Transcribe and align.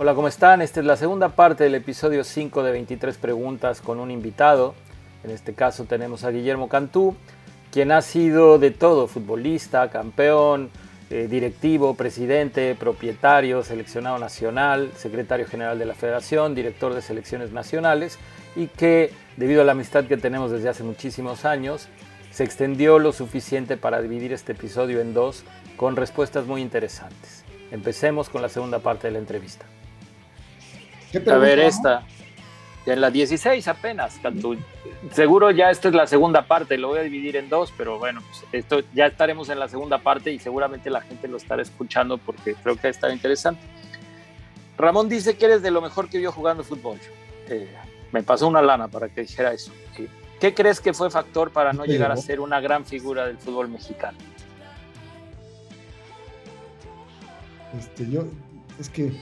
Hola, 0.00 0.14
¿cómo 0.14 0.28
están? 0.28 0.62
Esta 0.62 0.78
es 0.78 0.86
la 0.86 0.96
segunda 0.96 1.30
parte 1.30 1.64
del 1.64 1.74
episodio 1.74 2.22
5 2.22 2.62
de 2.62 2.70
23 2.70 3.18
preguntas 3.18 3.80
con 3.80 3.98
un 3.98 4.12
invitado. 4.12 4.76
En 5.24 5.32
este 5.32 5.54
caso 5.54 5.86
tenemos 5.86 6.22
a 6.22 6.30
Guillermo 6.30 6.68
Cantú, 6.68 7.16
quien 7.72 7.90
ha 7.90 8.00
sido 8.00 8.60
de 8.60 8.70
todo, 8.70 9.08
futbolista, 9.08 9.90
campeón, 9.90 10.70
eh, 11.10 11.26
directivo, 11.28 11.94
presidente, 11.94 12.76
propietario, 12.76 13.64
seleccionado 13.64 14.20
nacional, 14.20 14.92
secretario 14.94 15.48
general 15.48 15.80
de 15.80 15.86
la 15.86 15.94
federación, 15.94 16.54
director 16.54 16.94
de 16.94 17.02
selecciones 17.02 17.50
nacionales 17.50 18.20
y 18.54 18.68
que 18.68 19.10
debido 19.36 19.62
a 19.62 19.64
la 19.64 19.72
amistad 19.72 20.04
que 20.04 20.16
tenemos 20.16 20.52
desde 20.52 20.68
hace 20.68 20.84
muchísimos 20.84 21.44
años, 21.44 21.88
se 22.30 22.44
extendió 22.44 23.00
lo 23.00 23.12
suficiente 23.12 23.76
para 23.76 24.00
dividir 24.00 24.32
este 24.32 24.52
episodio 24.52 25.00
en 25.00 25.12
dos 25.12 25.42
con 25.76 25.96
respuestas 25.96 26.46
muy 26.46 26.62
interesantes. 26.62 27.42
Empecemos 27.72 28.28
con 28.28 28.42
la 28.42 28.48
segunda 28.48 28.78
parte 28.78 29.08
de 29.08 29.14
la 29.14 29.18
entrevista. 29.18 29.66
A 31.14 31.38
ver, 31.38 31.58
esta. 31.58 32.02
En 32.86 33.00
la 33.02 33.10
16 33.10 33.68
apenas, 33.68 34.18
Seguro 35.12 35.50
ya 35.50 35.70
esta 35.70 35.88
es 35.88 35.94
la 35.94 36.06
segunda 36.06 36.46
parte, 36.46 36.78
lo 36.78 36.88
voy 36.88 37.00
a 37.00 37.02
dividir 37.02 37.36
en 37.36 37.50
dos, 37.50 37.72
pero 37.76 37.98
bueno, 37.98 38.22
pues 38.22 38.44
esto 38.50 38.80
ya 38.94 39.06
estaremos 39.06 39.50
en 39.50 39.58
la 39.58 39.68
segunda 39.68 39.98
parte 39.98 40.32
y 40.32 40.38
seguramente 40.38 40.88
la 40.88 41.02
gente 41.02 41.28
lo 41.28 41.36
estará 41.36 41.60
escuchando 41.60 42.16
porque 42.16 42.54
creo 42.54 42.76
que 42.76 42.88
está 42.88 43.12
interesante. 43.12 43.60
Ramón 44.78 45.08
dice 45.08 45.36
que 45.36 45.44
eres 45.44 45.60
de 45.60 45.70
lo 45.70 45.82
mejor 45.82 46.08
que 46.08 46.18
vio 46.18 46.32
jugando 46.32 46.64
fútbol. 46.64 46.98
Eh, 47.48 47.68
me 48.10 48.22
pasó 48.22 48.48
una 48.48 48.62
lana 48.62 48.88
para 48.88 49.08
que 49.08 49.22
dijera 49.22 49.52
eso. 49.52 49.70
¿Qué 50.40 50.54
crees 50.54 50.80
que 50.80 50.94
fue 50.94 51.10
factor 51.10 51.50
para 51.50 51.72
no 51.72 51.84
llegar 51.84 52.12
a 52.12 52.16
ser 52.16 52.40
una 52.40 52.60
gran 52.60 52.86
figura 52.86 53.26
del 53.26 53.38
fútbol 53.38 53.68
mexicano? 53.68 54.16
Este, 57.76 58.08
yo, 58.08 58.24
es 58.78 58.88
que 58.88 59.12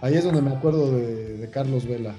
Ahí 0.00 0.14
es 0.14 0.24
donde 0.24 0.42
me 0.42 0.52
acuerdo 0.52 0.90
de, 0.92 1.48
Carlos 1.50 1.86
Vela. 1.86 2.14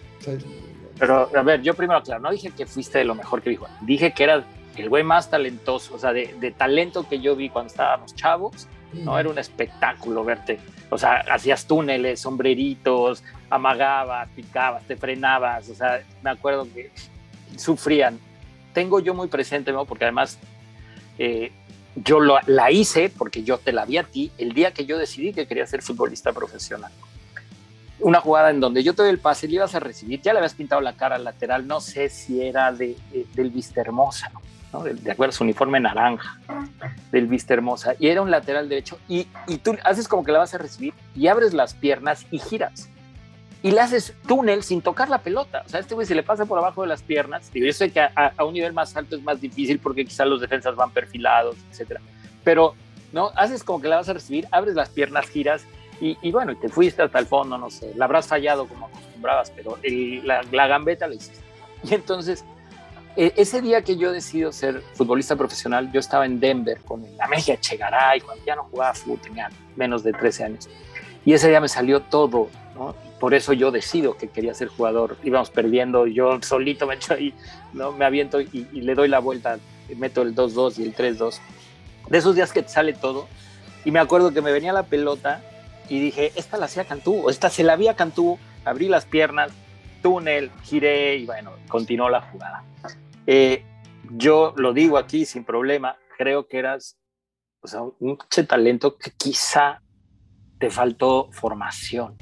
Pero, 0.98 1.30
a 1.34 1.42
ver, 1.44 1.62
yo 1.62 1.74
primero, 1.74 2.02
claro, 2.04 2.22
no 2.22 2.32
dije 2.32 2.52
que 2.52 2.66
fuiste 2.66 2.98
de 2.98 3.06
lo 3.06 3.16
mejor 3.16 3.42
que 3.42 3.52
dijo. 3.52 3.68
Dije 3.82 4.12
que 4.12 4.24
era 4.24 4.44
el 4.76 4.90
güey 4.90 5.04
más 5.04 5.30
talentoso, 5.30 5.96
o 5.96 6.00
sea, 6.00 6.12
de, 6.12 6.54
talento 6.58 7.08
que 7.08 7.20
yo 7.20 7.36
vi 7.36 7.50
cuando 7.50 7.70
estábamos 7.72 8.16
chavos. 8.16 8.68
No 8.92 9.20
era 9.20 9.30
un 9.30 9.38
espectáculo 9.38 10.24
verte. 10.24 10.60
O 10.90 10.98
sea, 10.98 11.24
hacías 11.32 11.66
túneles, 11.68 12.20
sombreritos, 12.20 13.24
amagabas, 13.50 14.28
picabas, 14.30 14.84
te 14.86 14.98
frenabas. 14.98 15.70
O 15.70 15.76
sea, 15.76 16.02
me 16.24 16.32
acuerdo 16.32 16.68
que 16.74 16.92
sufrían. 17.56 18.20
Tengo 18.74 19.00
yo 19.00 19.14
muy 19.14 19.28
presente, 19.28 19.72
¿no? 19.72 19.86
porque 19.86 20.06
además 20.06 20.40
eh, 21.20 21.52
yo 21.96 22.20
la 22.20 22.72
hice, 22.72 23.12
porque 23.16 23.44
yo 23.44 23.60
te 23.60 23.72
la 23.72 23.86
vi 23.86 23.98
a 23.98 24.04
ti, 24.04 24.32
el 24.40 24.54
día 24.54 24.72
que 24.72 24.86
yo 24.86 24.98
decidí 24.98 25.34
que 25.34 25.46
quería 25.46 25.68
ser 25.68 25.84
futbolista 25.84 26.34
profesional 26.34 26.92
una 28.00 28.22
jugada 28.22 28.50
en 28.50 28.60
donde 28.60 28.84
yo 28.84 28.94
te 28.94 29.02
doy 29.02 29.12
el 29.12 29.20
pase, 29.20 29.48
le 29.48 29.56
ibas 29.56 29.76
a 29.76 29.80
recibir, 29.80 30.22
ya 30.22 30.34
le 30.34 30.40
habías 30.40 30.54
pintado 30.54 30.82
la 30.82 30.94
cara 30.94 31.16
al 31.16 31.24
lateral, 31.24 31.68
no 31.68 31.82
sé 31.82 32.10
si 32.10 32.42
era 32.42 32.72
de, 32.72 32.96
del 33.34 33.50
Vista 33.50 33.82
Hermosa, 33.82 34.32
¿no? 34.72 34.84
De, 34.84 34.94
de, 34.94 35.12
acuerdo, 35.12 35.34
su 35.34 35.44
uniforme 35.44 35.80
naranja 35.80 36.40
del 37.12 37.28
Vista 37.28 37.54
Hermosa, 37.54 37.96
y 38.00 38.08
era 38.08 38.22
un 38.22 38.32
lateral 38.32 38.70
derecho, 38.70 39.00
y, 39.08 39.28
y, 39.48 39.58
tú 39.58 39.78
haces 39.84 40.08
como 40.08 40.24
que 40.24 40.32
la 40.32 40.40
vas 40.40 40.54
a 40.54 40.58
recibir, 40.58 40.94
y 41.16 41.28
abres 41.28 41.54
las 41.54 41.74
piernas 41.74 42.26
y 42.32 42.40
giras, 42.40 42.90
y 43.62 43.72
le 43.72 43.82
haces 43.82 44.14
túnel 44.28 44.64
sin 44.64 44.82
tocar 44.82 45.10
la 45.10 45.18
pelota, 45.18 45.64
o 45.66 45.70
sea, 45.70 45.82
este 45.82 45.96
güey 45.96 46.08
se 46.08 46.16
le 46.16 46.24
pasa 46.24 46.46
por 46.46 46.58
abajo 46.58 46.84
de 46.84 46.88
las 46.88 47.02
piernas, 47.02 47.50
y 47.54 47.66
yo 47.66 47.74
sé 47.74 47.92
que 47.92 48.00
a, 48.00 48.34
a 48.38 48.46
un 48.46 48.54
nivel 48.54 48.74
más 48.74 48.96
alto 48.96 49.16
es 49.16 49.24
más 49.24 49.42
difícil 49.42 49.80
porque 49.80 50.06
quizás 50.06 50.28
los 50.28 50.40
defensas 50.40 50.76
van 50.76 50.92
perfilados, 50.92 51.58
etcétera, 51.72 52.00
pero, 52.44 52.76
¿no? 53.12 53.32
Haces 53.36 53.64
como 53.64 53.82
que 53.82 53.90
la 53.90 53.98
vas 53.98 54.08
a 54.08 54.14
recibir, 54.14 54.48
abres 54.52 54.76
las 54.76 54.90
piernas, 54.90 55.28
giras, 55.28 55.66
y, 56.02 56.32
bueno, 56.32 56.54
y 56.54 56.56
te 56.56 56.70
fuiste 56.70 57.02
hasta 57.02 57.20
el 57.20 57.26
fondo, 57.26 57.58
no 57.58 57.70
sé, 57.70 57.94
la 57.96 58.06
habrás 58.06 58.28
fallado 58.28 58.68
como 58.68 58.88
acostumbrabas, 58.88 59.52
pero 59.52 59.78
la, 60.24 60.68
gambeta 60.68 61.08
la 61.08 61.16
hiciste. 61.16 61.40
Y 61.84 61.94
entonces, 61.94 62.44
e, 63.16 63.34
ese 63.38 63.62
día 63.62 63.82
que 63.82 63.96
yo 63.96 64.12
decido 64.12 64.52
ser 64.52 64.82
futbolista 64.94 65.36
profesional, 65.36 65.92
yo 65.92 66.00
estaba 66.00 66.26
en 66.26 66.40
Denver 66.40 66.80
con 66.82 67.06
la 67.18 67.28
Mejia 67.28 67.60
Chegaray, 67.60 68.22
cuando 68.22 68.44
ya 68.46 68.56
no 68.56 68.64
jugaba 68.66 68.94
fútbol, 68.94 69.20
tenía 69.20 69.50
menos 69.76 70.04
de 70.04 70.12
13 70.12 70.44
años. 70.44 70.70
Y 71.26 71.34
ese 71.34 71.50
día 71.50 71.62
me 71.62 71.70
salió 71.70 72.02
todo, 72.02 72.50
¿no? 72.76 72.96
Por 73.20 73.34
eso 73.34 73.52
yo 73.54 73.72
decido 73.72 74.16
que 74.16 74.30
quería 74.30 74.54
ser 74.54 74.70
jugador. 74.70 75.18
Íbamos 75.24 75.50
perdiendo, 75.50 76.08
yo 76.08 76.42
solito 76.42 76.88
me 76.88 76.96
echo 76.96 77.14
ahí, 77.14 77.34
¿no? 77.74 77.92
Me 77.92 78.06
aviento 78.06 78.40
y, 78.40 78.68
y 78.72 78.82
le 78.82 78.96
doy 78.96 79.10
la 79.10 79.20
vuelta, 79.20 79.58
meto 79.98 80.22
el 80.22 80.34
2-2 80.34 80.80
y 80.80 80.84
el 80.84 80.96
3-2. 80.96 81.40
De 82.10 82.18
esos 82.18 82.36
días 82.36 82.54
que 82.54 82.62
te 82.62 82.70
sale 82.70 82.94
todo. 82.94 83.28
Y 83.86 83.92
me 83.92 84.00
acuerdo 84.00 84.34
que 84.34 84.42
me 84.42 84.52
venía 84.52 84.74
la 84.74 84.84
pelota 84.84 85.42
y 85.90 86.00
dije, 86.00 86.32
esta 86.36 86.58
la 86.58 86.66
hacía 86.66 86.86
Cantú, 86.86 87.26
o 87.26 87.30
esta 87.30 87.50
se 87.50 87.64
la 87.64 87.76
vi 87.76 87.88
a 87.88 87.96
Cantú, 87.96 88.38
abrí 88.66 88.88
las 88.88 89.06
piernas, 89.06 89.52
túnel, 90.02 90.52
giré 90.64 91.18
y 91.18 91.26
bueno, 91.26 91.52
continuó 91.68 92.10
la 92.10 92.22
jugada. 92.22 92.64
Eh, 93.28 93.64
yo 94.12 94.54
lo 94.58 94.74
digo 94.74 94.98
aquí 94.98 95.26
sin 95.26 95.44
problema, 95.44 95.98
creo 96.18 96.48
que 96.48 96.60
eras 96.60 97.00
o 97.62 97.68
sea, 97.68 97.82
un 98.00 98.18
talento 98.48 98.98
que 98.98 99.12
quizá 99.12 99.82
te 100.60 100.70
faltó 100.70 101.30
formación, 101.32 102.16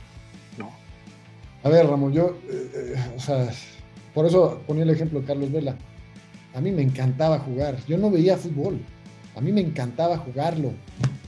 ¿no? 0.58 0.72
A 1.64 1.70
ver, 1.70 1.88
Ramón, 1.88 2.14
yo, 2.14 2.38
eh, 2.50 2.72
eh, 2.74 3.14
o 3.16 3.20
sea, 3.20 3.50
por 4.14 4.26
eso 4.26 4.62
ponía 4.66 4.84
el 4.84 4.90
ejemplo 4.90 5.20
de 5.20 5.26
Carlos 5.26 5.52
Vela. 5.52 5.76
A 6.54 6.62
mí 6.62 6.72
me 6.72 6.82
encantaba 6.82 7.40
jugar, 7.40 7.78
yo 7.88 7.98
no 7.98 8.10
veía 8.10 8.38
fútbol, 8.38 8.80
a 9.36 9.42
mí 9.42 9.52
me 9.52 9.62
encantaba 9.62 10.18
jugarlo, 10.18 10.74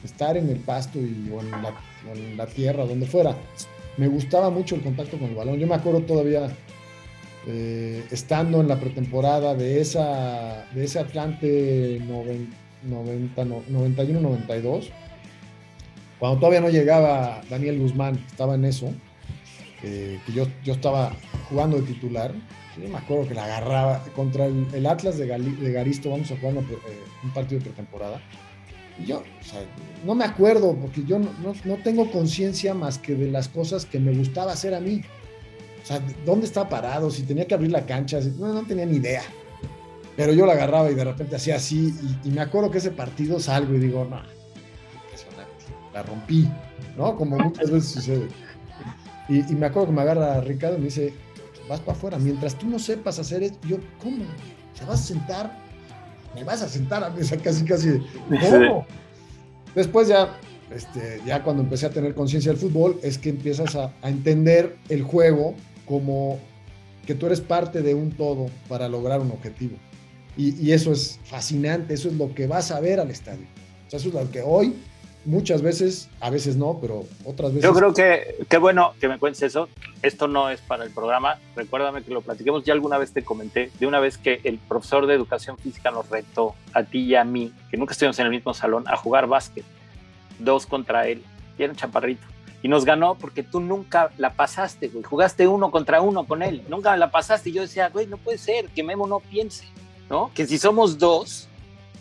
estar 0.04 0.38
en 0.38 0.50
el 0.50 0.58
pasto 0.60 1.00
y, 1.00 1.30
o 1.32 1.40
en 1.42 1.52
la 1.52 1.74
en 2.14 2.38
la 2.38 2.46
tierra, 2.48 2.86
donde 2.86 3.06
fuera. 3.06 3.36
Me 3.98 4.08
gustaba 4.08 4.50
mucho 4.50 4.76
el 4.76 4.82
contacto 4.82 5.18
con 5.18 5.30
el 5.30 5.36
balón. 5.36 5.60
Yo 5.60 5.68
me 5.68 5.76
acuerdo 5.76 6.02
todavía 6.02 6.50
eh, 7.48 8.04
estando 8.12 8.62
en 8.62 8.68
la 8.68 8.80
pretemporada 8.80 9.56
de, 9.56 9.82
esa, 9.82 10.66
de 10.74 10.86
ese 10.86 11.00
Atlante 11.00 12.00
91-92, 12.02 14.90
cuando 16.20 16.40
todavía 16.40 16.62
no 16.62 16.70
llegaba 16.70 17.42
Daniel 17.50 17.80
Guzmán, 17.80 18.24
estaba 18.30 18.56
en 18.56 18.66
eso, 18.66 18.92
que 19.82 20.20
yo, 20.34 20.48
yo 20.64 20.74
estaba 20.74 21.14
jugando 21.50 21.78
de 21.78 21.84
titular. 21.84 22.34
Yo 22.82 22.88
me 22.88 22.98
acuerdo 22.98 23.28
que 23.28 23.34
la 23.34 23.44
agarraba 23.46 24.04
contra 24.16 24.46
el, 24.46 24.86
Atlas 24.86 25.18
de, 25.18 25.28
Garisto, 25.28 26.10
vamos 26.10 26.32
a 26.32 26.38
jugar 26.38 26.56
eh, 26.56 26.60
un 27.24 27.32
partido 27.32 27.60
de 27.60 27.66
pretemporada 27.66 28.22
yo, 29.06 29.24
no 30.06 30.16
me 30.16 30.26
acuerdo, 30.26 30.76
porque 30.76 31.04
yo 31.06 31.20
no, 31.20 31.78
tengo 31.84 32.10
conciencia 32.12 32.74
más 32.74 32.98
que 32.98 33.16
de 33.16 33.32
las 33.32 33.48
cosas 33.48 33.86
que 33.86 34.00
me 34.00 34.14
gustaba 34.14 34.54
hacer 34.54 34.74
a 34.74 34.80
mí. 34.80 35.02
O 35.82 35.86
sea, 35.86 36.02
¿dónde 36.26 36.46
estaba 36.46 36.70
parado? 36.70 37.10
Si 37.10 37.24
tenía 37.24 37.48
que 37.48 37.54
abrir 37.54 37.72
la 37.72 37.86
cancha, 37.86 38.20
no, 38.38 38.54
no 38.54 38.64
tenía 38.64 38.86
ni 38.86 38.98
idea. 38.98 39.24
Pero 40.16 40.34
yo 40.34 40.46
la 40.46 40.54
agarraba 40.54 40.92
y 40.92 40.96
de 40.96 41.06
repente 41.06 41.36
hacía 41.36 41.56
así, 41.56 41.94
y, 42.24 42.30
me 42.30 42.42
acuerdo 42.42 42.70
que 42.70 42.80
ese 42.80 42.92
partido 42.92 43.40
salgo 43.40 43.74
y 43.74 43.80
digo, 43.80 44.04
no, 44.04 44.22
impresionante, 45.06 45.66
la 45.94 46.04
rompí, 46.04 46.48
¿no? 46.98 47.16
Como 47.16 47.38
muchas 47.38 47.72
veces 47.72 47.90
sucede. 47.90 48.28
Y, 49.30 49.42
me 49.56 49.68
acuerdo 49.68 49.88
que 49.88 49.94
me 49.94 50.02
agarra 50.02 50.42
Ricardo 50.42 50.76
y 50.76 50.80
me 50.80 50.86
dice, 50.86 51.14
vas 51.70 51.80
para 51.80 51.94
afuera, 51.94 52.18
mientras 52.18 52.56
tú 52.56 52.68
no 52.68 52.80
sepas 52.80 53.20
hacer 53.20 53.44
esto, 53.44 53.66
yo, 53.66 53.78
¿cómo? 54.04 54.26
¿Se 54.74 54.84
vas 54.84 55.00
a 55.00 55.04
sentar? 55.04 55.69
Me 56.36 56.44
vas 56.44 56.62
a 56.62 56.70
sentar 56.70 57.04
a 57.04 57.10
mesa 57.10 57.38
casi, 57.38 57.66
casi, 57.66 58.02
¿cómo? 58.30 58.86
Después 59.76 60.08
ya, 60.08 60.38
este, 60.74 61.22
ya 61.26 61.44
cuando 61.44 61.64
empecé 61.64 61.86
a 61.86 61.90
tener 61.90 62.14
conciencia 62.14 62.52
del 62.52 62.60
fútbol, 62.60 63.00
es 63.04 63.18
que 63.18 63.30
empiezas 63.30 63.76
a, 63.76 63.94
entender 64.04 64.78
el 64.90 65.04
juego 65.04 65.56
como 65.86 66.40
que 67.06 67.16
tú 67.16 67.26
eres 67.26 67.42
parte 67.42 67.82
de 67.82 67.94
un 67.94 68.12
todo 68.12 68.48
para 68.68 68.88
lograr 68.88 69.20
un 69.20 69.32
objetivo. 69.32 69.78
Y, 70.38 70.56
y, 70.64 70.72
eso 70.72 70.92
es 70.92 71.20
fascinante, 71.26 71.94
eso 71.94 72.08
es 72.08 72.16
lo 72.16 72.34
que 72.34 72.48
vas 72.48 72.72
a 72.72 72.80
ver 72.80 73.00
al 73.00 73.10
estadio. 73.10 73.46
O 73.88 73.90
sea, 73.90 73.98
eso 73.98 74.10
es 74.10 74.14
lo 74.14 74.32
que 74.32 74.42
hoy 74.42 74.76
muchas 75.26 75.62
veces, 75.62 76.10
a 76.20 76.30
veces 76.30 76.56
no, 76.56 76.80
pero 76.82 77.06
otras 77.26 77.54
veces. 77.54 77.64
Yo 77.64 77.74
creo 77.74 77.94
que 77.94 78.36
qué 78.48 78.58
bueno 78.58 78.94
que 79.00 79.08
me 79.08 79.20
cuentes 79.20 79.42
eso. 79.44 79.70
Esto 80.02 80.28
no 80.28 80.50
es 80.50 80.62
para 80.62 80.84
el 80.84 80.92
programa. 80.92 81.40
Recuérdame 81.56 82.04
que 82.04 82.12
lo 82.12 82.22
platiquemos. 82.22 82.64
Ya 82.64 82.74
alguna 82.74 82.98
vez 82.98 83.12
te 83.12 83.24
comenté 83.24 83.72
de 83.80 83.88
una 83.88 84.00
vez 84.00 84.18
que 84.18 84.42
el 84.44 84.58
profesor 84.58 85.08
de 85.08 85.14
educación 85.14 85.58
física 85.58 85.92
nos 85.92 86.10
retó 86.10 86.56
a 86.74 86.84
ti 86.84 87.00
y 87.00 87.16
a 87.16 87.24
mí, 87.24 87.54
que 87.70 87.78
nunca 87.78 87.94
estuvimos 87.94 88.18
en 88.20 88.26
el 88.26 88.32
mismo 88.32 88.54
salón, 88.54 88.88
a 88.88 88.96
jugar 88.96 89.28
básquet. 89.28 89.66
Dos 90.40 90.66
contra 90.66 91.08
él. 91.08 91.24
Y 91.58 91.64
era 91.64 91.74
un 91.74 91.78
chaparrito. 91.78 92.26
Y 92.62 92.68
nos 92.68 92.84
ganó 92.84 93.16
porque 93.16 93.44
tú 93.44 93.60
nunca 93.60 94.12
la 94.18 94.34
pasaste, 94.34 94.90
güey. 94.90 95.04
Jugaste 95.04 95.48
uno 95.48 95.72
contra 95.72 96.02
uno 96.02 96.26
con 96.26 96.44
él. 96.44 96.64
Nunca 96.70 96.96
la 96.98 97.12
pasaste. 97.12 97.50
Y 97.50 97.54
yo 97.54 97.62
decía, 97.62 97.90
güey, 97.90 98.08
no 98.08 98.18
puede 98.18 98.38
ser 98.38 98.68
que 98.70 98.84
Memo 98.84 99.08
no 99.08 99.20
piense, 99.20 99.66
¿no? 100.10 100.32
Que 100.34 100.46
si 100.46 100.58
somos 100.58 100.98
dos, 100.98 101.48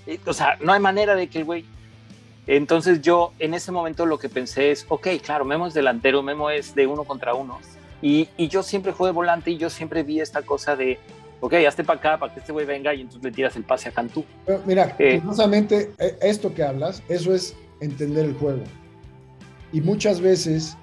eh, 0.07 0.19
o 0.27 0.33
sea, 0.33 0.57
no 0.61 0.73
hay 0.73 0.81
manera 0.81 1.15
de 1.15 1.29
que 1.29 1.39
el 1.39 1.45
güey 1.45 1.65
entonces 2.57 3.03
yo 3.03 3.33
en 3.39 3.55
ese 3.55 3.71
momento 3.71 4.07
lo 4.07 4.19
que 4.19 4.29
pensé 4.29 4.71
es, 4.71 4.87
ok, 4.89 5.09
claro, 5.23 5.45
Memo 5.45 5.67
es 5.67 5.75
delantero, 5.75 6.23
Memo 6.23 6.51
es 6.51 6.75
de 6.75 6.87
uno 6.87 7.05
contra 7.05 7.35
uno. 7.35 7.59
Y, 8.01 8.29
yo 8.49 8.63
siempre 8.63 8.93
jugué 8.93 9.11
volante 9.11 9.51
y 9.51 9.59
yo 9.59 9.71
siempre 9.71 10.03
vi 10.03 10.21
esta 10.21 10.43
cosa 10.43 10.75
de, 10.75 10.99
ok, 11.41 11.55
hazte 11.67 11.85
para 11.85 11.99
acá 11.99 12.19
para 12.19 12.33
que 12.33 12.41
este 12.41 12.53
güey 12.53 12.65
venga 12.65 12.95
y 12.95 13.03
entonces 13.03 13.23
le 13.23 13.33
tiras 13.33 13.55
el 13.57 13.65
pase 13.65 13.89
a 13.89 13.93
Cantú. 13.93 14.25
mira, 14.67 14.97
eh, 14.99 15.21
justamente 15.25 15.93
eh, 15.99 16.17
esto 16.23 16.55
que 16.55 16.63
hablas, 16.63 17.03
eso 17.09 17.35
es 17.35 17.55
entender 17.81 18.25
el 18.25 18.35
juego. 18.35 18.63
Y 19.73 19.81
muchas 19.81 20.21
veces 20.21 20.77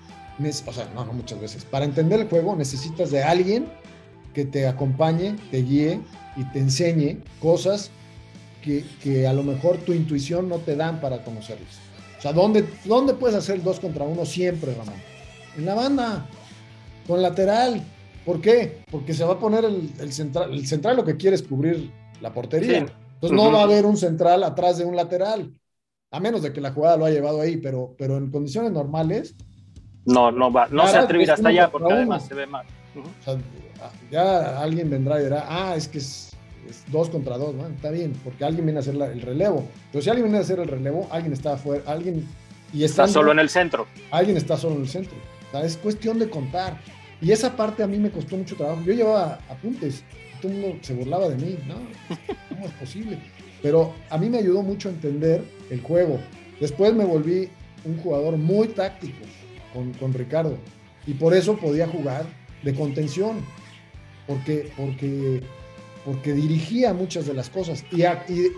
o 0.67 0.73
sea, 0.73 0.89
no, 0.93 1.05
no 1.05 1.13
muchas 1.13 1.39
veces, 1.39 1.63
para 1.65 1.85
entender 1.85 2.19
el 2.19 2.27
juego 2.27 2.55
necesitas 2.55 3.09
de 3.11 3.23
alguien 3.23 3.67
que 4.33 4.45
te 4.45 4.67
acompañe, 4.67 5.35
te 5.49 5.61
guíe 5.61 6.01
y 6.35 6.43
te 6.45 6.59
enseñe 6.59 7.23
cosas 7.39 7.89
que, 8.65 9.27
a 9.27 9.33
lo 9.33 9.43
mejor 9.43 9.77
tu 9.77 9.93
intuición 9.93 10.49
no 10.49 10.57
te 10.57 10.75
dan 10.75 10.99
para 10.99 11.23
conocerlas. 11.23 11.79
O 12.17 12.21
sea, 12.21 12.33
¿dónde, 12.33 12.67
¿dónde 12.85 13.13
puedes 13.13 13.35
hacer 13.35 13.61
dos 13.61 13.79
contra 13.79 14.05
uno 14.05 14.25
siempre, 14.25 14.73
Ramón? 14.73 14.95
En 15.57 15.65
la 15.65 15.75
banda, 15.75 16.25
con 17.07 17.21
lateral. 17.21 17.83
¿Por 18.25 18.41
qué? 18.41 18.81
Porque 18.89 19.13
se 19.13 19.23
va 19.23 19.33
a 19.33 19.39
poner 19.39 19.65
el, 19.65 20.11
central. 20.11 20.51
El 20.53 20.65
central 20.65 20.97
lo 20.97 21.05
que 21.05 21.17
quiere 21.17 21.35
es 21.35 21.43
cubrir 21.43 21.91
la 22.21 22.33
portería. 22.33 22.79
Entonces 22.79 23.31
no 23.31 23.51
va 23.51 23.61
a 23.61 23.63
haber 23.63 23.85
un 23.85 23.97
central 23.97 24.43
atrás 24.43 24.77
de 24.77 24.85
un 24.85 24.95
lateral. 24.95 25.53
A 26.11 26.19
menos 26.19 26.41
de 26.41 26.51
que 26.51 26.61
la 26.61 26.71
jugada 26.71 26.97
lo 26.97 27.05
haya 27.05 27.15
llevado 27.15 27.41
ahí, 27.41 27.57
pero, 27.57 27.95
pero 27.97 28.17
en 28.17 28.31
condiciones 28.31 28.71
normales. 28.71 29.35
No, 30.05 30.31
no 30.31 30.51
va, 30.51 30.67
no 30.69 30.87
se 30.87 30.97
atreve 30.97 31.29
hasta 31.29 31.49
allá 31.49 31.69
porque 31.69 31.93
además 31.93 32.25
se 32.25 32.33
ve 32.33 32.47
mal. 32.47 32.65
O 32.95 33.23
sea, 33.23 33.37
ya 34.11 34.61
alguien 34.61 34.89
vendrá 34.89 35.19
y 35.19 35.25
dirá, 35.25 35.45
ah, 35.47 35.75
es 35.75 35.87
que 35.87 35.97
es 35.97 36.34
dos 36.91 37.09
contra 37.09 37.37
dos, 37.37 37.55
¿no? 37.55 37.67
Está 37.67 37.91
bien, 37.91 38.13
porque 38.23 38.43
alguien 38.45 38.65
viene 38.65 38.79
a 38.79 38.81
hacer 38.81 38.95
el 38.95 39.21
relevo. 39.21 39.67
Pero 39.91 40.01
si 40.01 40.09
alguien 40.09 40.25
viene 40.25 40.37
a 40.39 40.41
hacer 40.41 40.59
el 40.59 40.67
relevo, 40.67 41.07
alguien 41.11 41.33
está 41.33 41.53
afuera, 41.53 41.83
alguien... 41.87 42.27
Y 42.73 42.83
está 42.83 43.07
solo 43.07 43.31
en 43.31 43.39
el 43.39 43.49
centro. 43.49 43.87
Alguien 44.11 44.37
está 44.37 44.57
solo 44.57 44.75
en 44.75 44.81
el 44.81 44.89
centro. 44.89 45.15
es 45.63 45.77
cuestión 45.77 46.19
de 46.19 46.29
contar. 46.29 46.79
Y 47.21 47.31
esa 47.31 47.55
parte 47.55 47.83
a 47.83 47.87
mí 47.87 47.97
me 47.97 48.11
costó 48.11 48.35
mucho 48.35 48.55
trabajo. 48.55 48.81
Yo 48.85 48.93
llevaba 48.93 49.39
apuntes, 49.49 50.03
todo 50.41 50.51
el 50.51 50.57
mundo 50.59 50.77
se 50.81 50.93
burlaba 50.93 51.29
de 51.29 51.35
mí, 51.37 51.57
¿no? 51.67 51.75
¿Cómo 52.49 52.65
es 52.65 52.73
posible? 52.73 53.19
Pero 53.61 53.93
a 54.09 54.17
mí 54.17 54.29
me 54.29 54.39
ayudó 54.39 54.61
mucho 54.61 54.89
a 54.89 54.91
entender 54.91 55.43
el 55.69 55.81
juego. 55.81 56.19
Después 56.59 56.93
me 56.93 57.05
volví 57.05 57.49
un 57.85 57.97
jugador 57.97 58.37
muy 58.37 58.67
táctico 58.69 59.25
con, 59.73 59.93
con 59.93 60.13
Ricardo. 60.13 60.57
Y 61.07 61.13
por 61.13 61.33
eso 61.33 61.55
podía 61.57 61.87
jugar 61.87 62.25
de 62.63 62.73
contención. 62.73 63.37
Porque, 64.27 64.71
porque 64.75 65.41
porque 66.05 66.33
dirigía 66.33 66.93
muchas 66.93 67.25
de 67.25 67.33
las 67.33 67.49
cosas 67.49 67.83
y, 67.91 68.03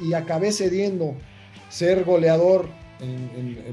y, 0.05 0.13
acabé 0.13 0.51
cediendo 0.51 1.15
ser 1.69 2.03
goleador 2.03 2.67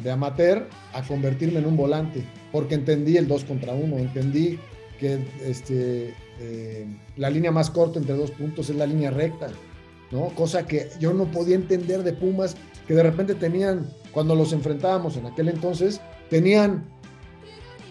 de 0.03 0.11
amateur 0.11 0.69
a 0.93 1.03
convertirme 1.03 1.59
en 1.59 1.67
un 1.67 1.77
volante, 1.77 2.25
porque 2.53 2.75
entendí 2.75 3.17
el 3.17 3.27
2 3.27 3.45
contra 3.45 3.73
1, 3.73 3.99
entendí 3.99 4.59
que 4.99 5.19
este, 5.45 6.15
eh, 6.41 6.87
la 7.17 7.31
línea 7.31 7.51
más 7.51 7.71
corta 7.71 7.99
entre 7.99 8.15
dos 8.15 8.31
puntos 8.31 8.71
es 8.71 8.77
la 8.77 8.87
línea 8.87 9.11
recta, 9.11 9.49
¿no? 10.11 10.29
Cosa 10.35 10.67
que 10.67 10.89
yo 11.01 11.13
no 11.13 11.31
podía 11.31 11.57
entender 11.57 12.03
de 12.03 12.13
Pumas, 12.13 12.57
que 12.87 12.95
de 12.95 13.03
repente 13.03 13.35
tenían, 13.35 13.91
cuando 14.13 14.35
los 14.35 14.53
enfrentábamos 14.53 15.17
en 15.17 15.27
aquel 15.27 15.49
entonces, 15.49 16.01
tenían 16.29 16.85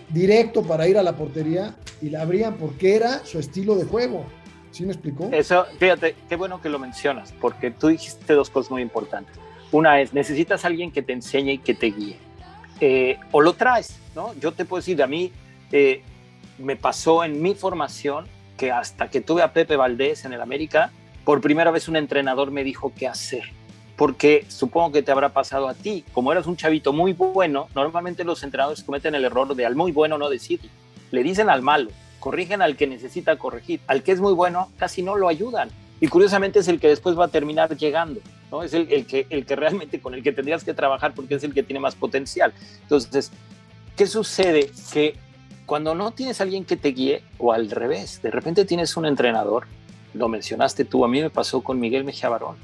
directo 0.09 0.62
para 0.63 0.88
ir 0.88 0.97
a 0.97 1.03
la 1.03 1.18
portería 1.18 1.75
y 2.01 2.09
la 2.09 2.21
abrían 2.21 2.57
porque 2.57 2.95
era 2.95 3.25
su 3.25 3.39
estilo 3.39 3.75
de 3.75 3.86
juego. 3.86 4.25
¿Sí 4.73 4.85
me 4.85 4.91
explicó? 4.91 5.29
Eso, 5.31 5.65
fíjate, 5.77 6.15
qué 6.27 6.35
bueno 6.35 6.59
que 6.59 6.67
lo 6.67 6.79
mencionas, 6.79 7.31
porque 7.39 7.69
tú 7.69 7.89
dijiste 7.89 8.33
dos 8.33 8.49
cosas 8.49 8.71
muy 8.71 8.81
importantes. 8.81 9.35
Una 9.71 10.01
es, 10.01 10.15
necesitas 10.15 10.65
a 10.65 10.67
alguien 10.67 10.91
que 10.91 11.03
te 11.03 11.13
enseñe 11.13 11.51
y 11.53 11.57
que 11.59 11.75
te 11.75 11.91
guíe. 11.91 12.17
Eh, 12.79 13.19
o 13.31 13.39
lo 13.39 13.53
traes, 13.53 13.99
¿no? 14.15 14.33
Yo 14.39 14.51
te 14.51 14.65
puedo 14.65 14.81
decir, 14.81 15.01
a 15.03 15.07
mí 15.07 15.31
eh, 15.71 16.01
me 16.57 16.75
pasó 16.75 17.23
en 17.23 17.39
mi 17.39 17.53
formación 17.53 18.25
que 18.57 18.71
hasta 18.71 19.11
que 19.11 19.21
tuve 19.21 19.43
a 19.43 19.53
Pepe 19.53 19.75
Valdés 19.75 20.25
en 20.25 20.33
el 20.33 20.41
América, 20.41 20.91
por 21.23 21.39
primera 21.39 21.69
vez 21.69 21.87
un 21.87 21.95
entrenador 21.95 22.49
me 22.49 22.63
dijo 22.63 22.93
qué 22.97 23.07
hacer. 23.07 23.43
Porque 23.95 24.43
supongo 24.47 24.91
que 24.91 25.03
te 25.03 25.11
habrá 25.11 25.29
pasado 25.29 25.67
a 25.67 25.75
ti. 25.75 26.03
Como 26.13 26.31
eras 26.31 26.47
un 26.47 26.57
chavito 26.57 26.93
muy 26.93 27.13
bueno, 27.13 27.67
normalmente 27.75 28.23
los 28.23 28.41
entrenadores 28.41 28.81
cometen 28.83 29.13
el 29.13 29.23
error 29.23 29.53
de 29.55 29.67
al 29.67 29.75
muy 29.75 29.91
bueno 29.91 30.17
no 30.17 30.31
decir. 30.31 30.59
Le 31.11 31.21
dicen 31.21 31.47
al 31.51 31.61
malo 31.61 31.91
corrigen 32.23 32.61
al 32.61 32.77
que 32.77 32.87
necesita 32.87 33.35
corregir. 33.35 33.81
Al 33.85 34.01
que 34.01 34.13
es 34.13 34.21
muy 34.21 34.31
bueno, 34.33 34.71
casi 34.77 35.01
no 35.01 35.17
lo 35.17 35.27
ayudan. 35.27 35.69
Y 35.99 36.07
curiosamente 36.07 36.59
es 36.59 36.69
el 36.69 36.79
que 36.79 36.87
después 36.87 37.19
va 37.19 37.25
a 37.25 37.27
terminar 37.27 37.75
llegando, 37.75 38.21
¿no? 38.49 38.63
Es 38.63 38.73
el, 38.73 39.05
que, 39.05 39.27
el 39.29 39.45
que 39.45 39.57
realmente 39.57 39.99
con 39.99 40.13
el 40.13 40.23
que 40.23 40.31
tendrías 40.31 40.63
que 40.63 40.73
trabajar 40.73 41.13
porque 41.13 41.35
es 41.35 41.43
el 41.43 41.53
que 41.53 41.63
tiene 41.63 41.81
más 41.81 41.95
potencial. 41.95 42.53
Entonces, 42.83 43.29
¿qué 43.97 44.07
sucede? 44.07 44.71
Que 44.93 45.17
cuando 45.65 45.95
no 45.95 46.11
tienes 46.11 46.39
alguien 46.39 46.63
que 46.63 46.77
te 46.77 46.93
guíe, 46.93 47.23
o 47.39 47.51
al 47.51 47.69
revés, 47.69 48.21
de 48.21 48.31
repente 48.31 48.63
tienes 48.63 48.95
un 48.95 49.05
entrenador, 49.05 49.67
lo 50.13 50.29
mencionaste 50.29 50.85
tú, 50.85 51.03
a 51.03 51.09
mí 51.09 51.21
me 51.21 51.29
pasó 51.29 51.61
con 51.61 51.77
Miguel 51.77 52.05
Mejía 52.05 52.29
Barón, 52.29 52.55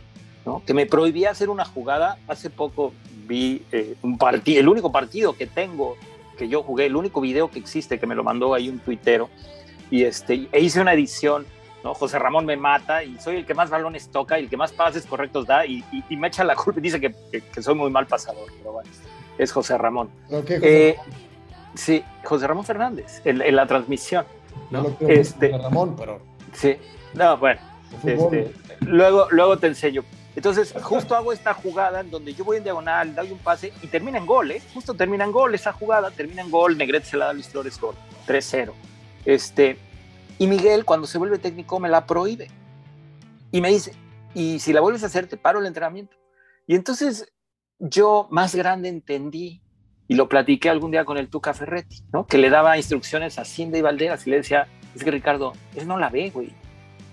¿no? 0.46 0.64
que 0.66 0.74
me 0.74 0.86
prohibía 0.86 1.32
hacer 1.32 1.50
una 1.50 1.66
jugada. 1.66 2.18
Hace 2.30 2.50
poco 2.50 2.94
vi 3.28 3.64
eh, 3.74 3.96
un 4.04 4.18
partido, 4.18 4.62
el 4.62 4.70
único 4.70 4.90
partido 4.94 5.34
que 5.34 5.48
tengo 5.48 5.98
que 6.40 6.48
yo 6.48 6.64
jugué, 6.64 6.86
el 6.86 6.96
único 6.96 7.20
video 7.20 7.52
que 7.52 7.60
existe 7.60 8.00
que 8.00 8.08
me 8.08 8.16
lo 8.16 8.24
mandó 8.24 8.54
ahí 8.54 8.70
un 8.70 8.80
tuitero, 8.80 9.30
y 9.92 10.04
este, 10.04 10.48
e 10.52 10.62
hice 10.62 10.80
una 10.80 10.94
edición, 10.94 11.46
¿no? 11.84 11.94
José 11.94 12.18
Ramón 12.18 12.46
me 12.46 12.56
mata 12.56 13.04
y 13.04 13.20
soy 13.20 13.36
el 13.36 13.46
que 13.46 13.54
más 13.54 13.70
balones 13.70 14.10
toca 14.10 14.40
y 14.40 14.44
el 14.44 14.50
que 14.50 14.58
más 14.58 14.72
pases 14.72 15.06
correctos 15.06 15.46
da 15.46 15.66
y, 15.66 15.84
y, 16.10 16.16
me 16.16 16.30
echa 16.30 16.44
la 16.44 16.56
culpa 16.56 16.80
y 16.80 16.84
dice 16.90 17.00
que, 17.00 17.14
que, 17.54 17.62
soy 17.62 17.76
muy 17.76 17.92
mal 17.92 18.08
pasador, 18.08 18.48
pero 18.58 18.72
bueno, 18.72 18.90
es 19.38 19.52
José 19.52 19.78
Ramón. 19.78 20.10
José 20.30 20.60
eh, 20.62 20.98
Sí, 21.76 22.04
José 22.24 22.48
Ramón 22.48 22.66
Fernández, 22.66 23.22
en, 23.26 23.56
la 23.56 23.68
transmisión. 23.68 24.26
¿no? 24.72 24.84
no 24.84 25.08
este, 25.08 25.52
José 25.52 25.64
Ramón, 25.64 25.96
pero... 25.98 26.20
Sí, 26.54 26.78
no, 27.14 27.38
bueno. 27.38 27.60
Este, 28.04 28.54
luego, 28.82 29.28
luego 29.32 29.58
te 29.58 29.68
enseño. 29.68 30.04
Entonces, 30.36 30.74
justo 30.82 31.16
hago 31.16 31.34
esta 31.34 31.54
jugada 31.54 32.02
en 32.02 32.12
donde 32.12 32.34
yo 32.34 32.46
voy 32.46 32.58
en 32.58 32.64
diagonal, 32.64 33.16
doy 33.16 33.32
un 33.32 33.40
pase 33.40 33.74
y 33.82 33.88
termina 33.88 34.18
en 34.18 34.26
gol, 34.26 34.52
¿eh? 34.52 34.62
Justo 34.74 34.94
termina 34.94 35.24
en 35.24 35.32
gol 35.32 35.56
esa 35.56 35.74
jugada, 35.74 36.12
termina 36.12 36.42
en 36.42 36.52
gol, 36.52 36.78
Negrete 36.78 37.08
se 37.08 37.18
la 37.18 37.26
da 37.26 37.32
a 37.32 37.34
Luis 37.34 37.50
Flores, 37.50 37.80
gol, 37.80 37.96
3-0. 38.28 38.72
Este, 39.26 39.78
y 40.38 40.48
Miguel, 40.48 40.86
cuando 40.86 41.08
se 41.08 41.18
vuelve 41.18 41.40
técnico, 41.40 41.80
me 41.80 41.90
la 41.90 42.06
prohíbe. 42.06 42.50
Y 43.52 43.62
me 43.62 43.70
dice, 43.70 43.94
y 44.34 44.60
si 44.60 44.72
la 44.72 44.82
vuelves 44.82 45.04
a 45.04 45.08
hacer, 45.08 45.28
te 45.28 45.38
paro 45.38 45.60
el 45.60 45.66
entrenamiento. 45.66 46.16
Y 46.68 46.76
entonces 46.76 47.34
yo, 47.80 48.28
más 48.30 48.54
grande, 48.54 48.90
entendí, 48.90 49.62
y 50.08 50.16
lo 50.16 50.30
platiqué 50.30 50.70
algún 50.70 50.92
día 50.92 51.06
con 51.06 51.18
el 51.18 51.30
Tuca 51.30 51.54
Ferretti, 51.54 52.04
¿no? 52.14 52.26
Que 52.26 52.38
le 52.38 52.50
daba 52.50 52.78
instrucciones 52.78 53.38
a 53.40 53.46
Cinda 53.46 53.78
y 53.78 53.82
Valderas 53.82 54.26
y 54.26 54.30
le 54.30 54.38
decía, 54.38 54.68
es 54.96 55.04
que 55.04 55.12
Ricardo, 55.12 55.54
él 55.76 55.88
no 55.88 55.98
la 55.98 56.10
ve, 56.10 56.30
güey. 56.30 56.54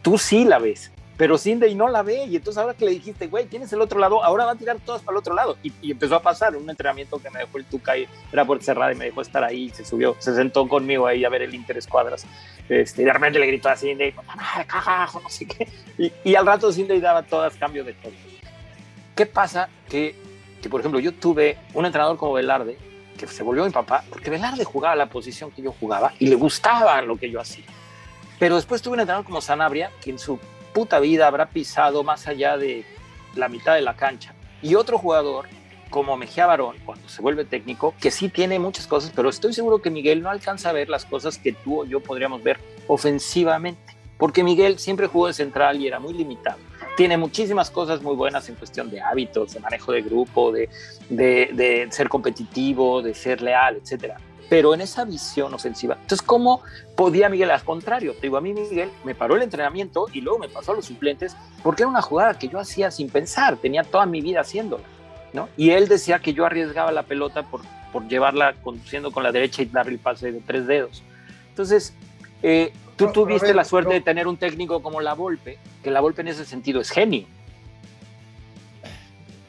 Tú 0.03 0.17
sí 0.17 0.45
la 0.45 0.59
ves 0.59 0.93
pero 1.17 1.39
Cindy 1.39 1.75
no 1.75 1.89
la 1.89 2.03
ve. 2.03 2.25
Y 2.25 2.37
entonces 2.37 2.61
ahora 2.61 2.75
que 2.75 2.85
le 2.85 2.93
dijiste, 2.93 3.27
güey, 3.27 3.47
tienes 3.47 3.73
el 3.73 3.81
otro 3.81 3.99
lado, 3.99 4.23
ahora 4.23 4.45
va 4.45 4.53
a 4.53 4.57
tirar 4.57 4.79
todas 4.85 5.03
para 5.03 5.15
el 5.15 5.19
otro 5.19 5.35
lado. 5.35 5.57
Y, 5.63 5.91
empezó 5.91 6.17
a 6.17 6.23
pasar 6.23 6.57
un 6.57 6.69
entrenamiento 6.69 7.19
que 7.19 7.31
me 7.31 7.41
dejó 7.41 7.59
el 7.59 7.65
Tuca 7.65 7.97
y 7.97 8.07
era 8.33 8.45
puerta 8.45 8.65
cerrada 8.65 8.93
y 8.93 8.97
me 8.97 9.07
dejó 9.07 9.23
estar 9.23 9.43
ahí. 9.43 9.71
Se 9.71 9.85
subió, 9.85 10.17
se 10.19 10.35
sentó 10.35 10.69
conmigo 10.69 11.07
ahí 11.07 11.25
a 11.25 11.29
ver 11.29 11.43
el 11.43 11.55
Interescuadras. 11.55 12.27
Este, 12.69 13.03
y 13.03 13.05
de 13.05 13.13
repente 13.13 13.39
le 13.39 13.47
gritó 13.47 13.69
a 13.69 13.77
Cindy, 13.77 14.13
carajo, 14.67 15.21
no 15.21 15.29
sé 15.31 15.47
qué. 15.47 15.69
Y, 15.99 16.13
y 16.25 16.35
al 16.35 16.47
rato 16.47 16.71
Cindy 16.73 17.01
daba 17.01 17.23
todas 17.23 17.57
cambio 17.57 17.85
de 17.85 17.95
todo. 17.95 18.13
¿Qué 19.15 19.25
pasa? 19.25 19.71
Que, 19.89 20.15
que, 20.61 20.69
por 20.69 20.81
ejemplo, 20.81 21.01
yo 21.01 21.15
tuve 21.15 21.57
un 21.73 21.87
entrenador 21.87 22.19
como 22.19 22.35
Velarde, 22.35 22.77
que 23.17 23.27
se 23.27 23.43
volvió 23.43 23.65
mi 23.65 23.71
papá, 23.71 24.05
porque 24.11 24.29
Velarde 24.29 24.65
jugaba 24.65 24.95
la 24.95 25.07
posición 25.07 25.51
que 25.51 25.63
yo 25.63 25.73
jugaba 25.73 26.13
y 26.19 26.27
le 26.27 26.35
gustaba 26.35 27.01
lo 27.01 27.17
que 27.17 27.31
yo 27.31 27.41
hacía. 27.41 27.65
Pero 28.39 28.57
después 28.57 28.83
tuve 28.83 28.95
un 28.95 29.01
entrenador 29.01 29.25
como 29.25 29.41
Sanabria, 29.41 29.91
que 30.03 30.11
en 30.11 30.19
su 30.19 30.39
puta 30.77 31.01
vida 31.01 31.27
habrá 31.27 31.49
pisado 31.49 32.05
más 32.05 32.29
allá 32.29 32.59
de 32.59 32.85
la 33.35 33.49
mitad 33.49 33.75
de 33.75 33.81
la 33.81 33.97
cancha. 33.97 34.35
Y 34.61 34.75
otro 34.75 34.99
jugador 34.99 35.47
como 35.89 36.19
Mejía 36.19 36.45
Barón, 36.45 36.77
cuando 36.85 37.09
se 37.09 37.23
vuelve 37.23 37.47
técnico, 37.47 37.95
que 37.99 38.11
sí 38.11 38.29
tiene 38.29 38.59
muchas 38.59 38.87
cosas, 38.87 39.11
pero 39.17 39.31
estoy 39.31 39.55
seguro 39.55 39.81
que 39.81 39.89
Miguel 39.89 40.21
no 40.23 40.29
alcanza 40.29 40.69
a 40.69 40.73
ver 40.75 40.91
las 40.91 41.07
cosas 41.07 41.39
que 41.39 41.55
tú 41.55 41.81
o 41.81 41.85
yo 41.87 42.01
podríamos 42.01 42.43
ver 42.43 42.59
ofensivamente, 42.89 43.97
porque 44.19 44.45
Miguel 44.45 44.79
siempre 44.79 45.07
jugó 45.07 45.29
de 45.29 45.33
central 45.33 45.81
y 45.81 45.87
era 45.87 45.99
muy 45.99 46.13
limitado. 46.13 46.59
Tiene 46.95 47.17
muchísimas 47.17 47.71
cosas 47.71 48.03
muy 48.03 48.15
buenas 48.15 48.47
en 48.51 48.57
cuestión 48.57 48.91
de 48.91 49.01
hábitos, 49.01 49.55
de 49.55 49.61
manejo 49.61 49.93
de 49.93 50.03
grupo, 50.03 50.53
de, 50.53 50.69
de, 51.09 51.49
de 51.55 51.87
ser 51.91 52.11
competitivo, 52.11 53.01
de 53.01 53.15
ser 53.15 53.41
leal, 53.41 53.77
etcétera 53.83 54.19
pero 54.49 54.75
en 54.75 54.81
esa 54.81 55.05
visión 55.05 55.53
ofensiva. 55.55 55.95
Entonces, 55.95 56.23
¿cómo 56.23 56.63
podía 56.97 57.29
Miguel? 57.29 57.51
Al 57.51 57.65
contrario, 57.65 58.15
te 58.15 58.23
digo, 58.23 58.37
a 58.37 58.41
mí 58.41 58.53
Miguel 58.53 58.91
me 59.05 59.15
paró 59.15 59.37
el 59.37 59.43
entrenamiento 59.43 60.07
y 60.13 60.21
luego 60.21 60.39
me 60.39 60.49
pasó 60.49 60.73
a 60.73 60.77
los 60.77 60.87
suplentes 60.87 61.37
porque 61.63 61.83
era 61.83 61.91
una 61.91 62.03
jugada 62.03 62.39
que 62.39 62.49
yo 62.49 62.59
hacía 62.59 62.91
sin 62.91 63.11
pensar, 63.11 63.57
tenía 63.57 63.83
toda 63.83 64.07
mi 64.07 64.21
vida 64.21 64.41
haciéndola, 64.41 64.85
¿no? 65.33 65.49
Y 65.57 65.71
él 65.71 65.89
decía 65.89 66.21
que 66.21 66.33
yo 66.33 66.47
arriesgaba 66.47 66.93
la 66.93 67.03
pelota 67.03 67.43
por, 67.43 67.63
por 67.93 68.07
llevarla 68.09 68.55
conduciendo 68.63 69.11
con 69.11 69.23
la 69.23 69.33
derecha 69.33 69.63
y 69.63 69.67
darle 69.67 69.93
el 69.93 69.99
pase 69.99 70.31
de 70.31 70.41
tres 70.41 70.67
dedos. 70.67 71.03
Entonces, 71.49 71.95
eh, 72.43 72.73
tú 72.97 73.11
tuviste 73.13 73.53
la 73.55 73.65
suerte 73.65 73.95
de 73.95 74.01
tener 74.01 74.27
un 74.27 74.37
técnico 74.37 74.83
como 74.83 75.01
La 75.01 75.15
Volpe, 75.15 75.59
que 75.83 75.91
La 75.91 76.01
Volpe 76.01 76.23
en 76.23 76.29
ese 76.29 76.45
sentido 76.45 76.81
es 76.81 76.91
genio. 76.91 77.27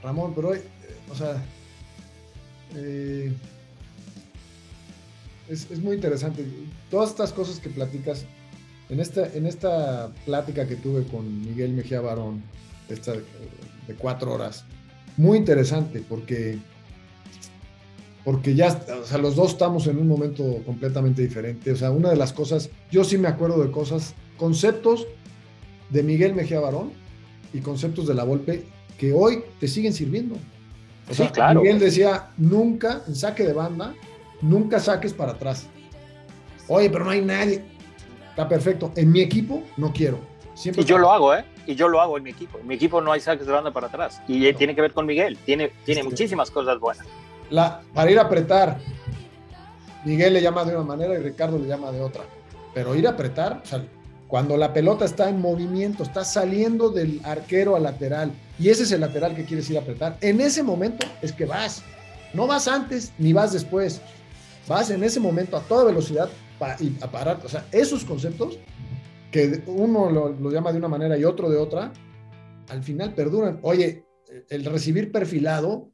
Ramón, 0.02 0.34
pero 0.34 0.50
hoy, 0.50 0.62
o 1.12 1.16
sea, 1.16 1.42
eh, 2.76 3.34
es, 5.50 5.80
muy 5.80 5.96
interesante. 5.96 6.46
Todas 6.90 7.10
estas 7.10 7.34
cosas 7.34 7.60
que 7.60 7.70
platicas, 7.70 8.26
en 8.90 9.00
esta, 9.00 9.32
en 9.34 9.46
esta 9.46 10.12
plática 10.26 10.68
que 10.68 10.76
tuve 10.76 11.04
con 11.04 11.42
Miguel 11.42 11.74
Mejía 11.74 12.02
Barón, 12.02 12.44
esta 12.90 13.14
de 13.14 13.94
cuatro 13.98 14.34
horas, 14.34 14.66
muy 15.18 15.38
interesante 15.38 16.04
porque 16.08 16.60
porque 18.28 18.56
ya, 18.56 18.78
o 19.02 19.06
sea, 19.06 19.20
los 19.20 19.38
dos 19.38 19.52
estamos 19.52 19.88
en 19.88 19.98
un 19.98 20.06
momento 20.06 20.62
completamente 20.66 21.22
diferente. 21.22 21.72
O 21.72 21.78
sea, 21.78 21.92
una 21.92 22.10
de 22.10 22.18
las 22.18 22.34
cosas, 22.34 22.70
yo 22.92 23.06
sí 23.06 23.18
me 23.18 23.30
acuerdo 23.30 23.64
de 23.64 23.72
cosas, 23.72 24.16
conceptos 24.36 25.08
de 25.92 26.04
Miguel 26.04 26.36
Mejía 26.36 26.60
Barón 26.60 26.92
y 27.54 27.60
conceptos 27.60 28.06
de 28.06 28.16
la 28.16 28.26
Volpe 28.26 28.66
que 28.98 29.14
hoy 29.14 29.46
te 29.62 29.70
siguen 29.70 29.94
sirviendo. 29.94 30.36
O 31.10 31.14
sea, 31.14 31.32
claro. 31.32 31.62
Miguel 31.62 31.80
decía, 31.80 32.32
nunca, 32.36 33.02
en 33.08 33.16
saque 33.16 33.46
de 33.46 33.54
banda, 33.54 33.96
nunca 34.42 34.80
saques 34.80 35.14
para 35.14 35.34
atrás. 35.34 35.68
Oye, 36.68 36.90
pero 36.90 37.06
no 37.06 37.12
hay 37.12 37.22
nadie. 37.22 37.64
Está 38.30 38.48
perfecto. 38.48 38.92
En 38.96 39.12
mi 39.12 39.22
equipo 39.22 39.64
no 39.78 39.92
quiero. 39.92 40.20
y 40.64 40.84
yo 40.84 40.98
lo 40.98 41.12
hago, 41.12 41.34
¿eh? 41.34 41.46
Y 41.66 41.76
yo 41.76 41.88
lo 41.88 42.00
hago 42.00 42.18
en 42.18 42.24
mi 42.24 42.30
equipo. 42.30 42.60
En 42.60 42.68
mi 42.68 42.76
equipo 42.76 43.02
no 43.02 43.12
hay 43.12 43.20
saques 43.20 43.46
de 43.46 43.54
banda 43.54 43.72
para 43.72 43.88
atrás. 43.88 44.22
Y 44.28 44.54
tiene 44.54 44.76
que 44.76 44.82
ver 44.82 44.94
con 44.94 45.06
Miguel. 45.06 45.38
Tiene, 45.46 45.72
tiene 45.86 46.02
este, 46.02 46.10
muchísimas 46.10 46.52
cosas 46.52 46.80
buenas. 46.80 47.06
La, 47.50 47.82
para 47.94 48.12
ir 48.12 48.20
a 48.20 48.24
apretar, 48.24 48.78
Miguel 50.06 50.34
le 50.34 50.42
llama 50.42 50.64
de 50.66 50.76
una 50.76 50.86
manera 50.86 51.16
y 51.16 51.18
Ricardo 51.18 51.58
le 51.58 51.68
llama 51.68 51.92
de 51.92 52.02
otra. 52.02 52.24
Pero 52.74 52.96
ir 52.96 53.08
a 53.08 53.12
apretar, 53.12 53.62
o 53.64 53.66
sea, 53.66 53.84
cuando 54.28 54.58
la 54.58 54.74
pelota 54.74 55.06
está 55.06 55.30
en 55.30 55.40
movimiento, 55.42 56.04
está 56.04 56.24
saliendo 56.24 56.90
del 56.90 57.22
arquero 57.24 57.76
al 57.76 57.84
lateral, 57.84 58.32
y 58.60 58.70
ese 58.70 58.84
es 58.84 58.92
el 58.92 59.02
lateral 59.02 59.36
que 59.36 59.46
quieres 59.46 59.70
ir 59.70 59.78
a 59.78 59.82
apretar, 59.82 60.18
en 60.22 60.42
ese 60.42 60.64
momento 60.64 61.08
es 61.22 61.32
que 61.32 61.46
vas. 61.46 61.84
No 62.34 62.46
vas 62.46 62.68
antes 62.68 63.14
ni 63.18 63.32
vas 63.32 63.54
después. 63.54 64.02
Vas 64.68 64.90
en 64.90 65.04
ese 65.04 65.20
momento 65.20 65.58
a 65.58 65.62
toda 65.62 65.86
velocidad 65.86 66.30
para, 66.60 66.78
a 67.02 67.12
parar. 67.12 67.42
O 67.44 67.50
sea, 67.50 67.66
esos 67.72 68.04
conceptos 68.04 68.60
que 69.32 69.64
uno 69.68 70.10
lo, 70.10 70.30
lo 70.30 70.52
llama 70.52 70.72
de 70.72 70.78
una 70.78 70.88
manera 70.88 71.18
y 71.18 71.24
otro 71.24 71.50
de 71.50 71.58
otra, 71.58 71.94
al 72.70 72.84
final 72.84 73.14
perduran. 73.14 73.60
Oye, 73.62 74.06
el 74.50 74.66
recibir 74.66 75.12
perfilado, 75.12 75.92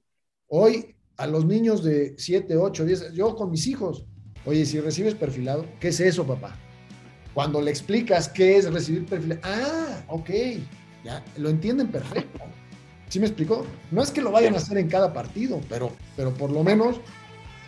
hoy 0.48 0.96
a 1.18 1.28
los 1.28 1.46
niños 1.46 1.84
de 1.84 2.16
7, 2.18 2.58
8, 2.58 2.86
10, 2.86 3.14
yo 3.14 3.36
con 3.36 3.52
mis 3.52 3.68
hijos, 3.68 4.06
oye, 4.46 4.66
si 4.66 4.80
recibes 4.80 5.16
perfilado, 5.16 5.66
¿qué 5.80 5.90
es 5.90 6.00
eso, 6.00 6.26
papá? 6.26 6.56
Cuando 7.34 7.62
le 7.62 7.72
explicas 7.72 8.30
qué 8.30 8.58
es 8.58 8.72
recibir 8.72 9.06
perfilado, 9.06 9.42
ah, 9.44 10.04
ok, 10.08 10.30
ya, 11.04 11.24
lo 11.38 11.50
entienden 11.50 11.88
perfecto. 11.88 12.40
¿Sí 13.10 13.20
me 13.20 13.28
explicó? 13.28 13.66
No 13.92 14.02
es 14.02 14.10
que 14.10 14.22
lo 14.22 14.32
vayan 14.32 14.56
a 14.56 14.58
hacer 14.58 14.78
en 14.78 14.88
cada 14.88 15.14
partido, 15.14 15.62
pero, 15.70 15.92
pero 16.16 16.34
por 16.34 16.52
lo 16.52 16.64
menos 16.64 17.00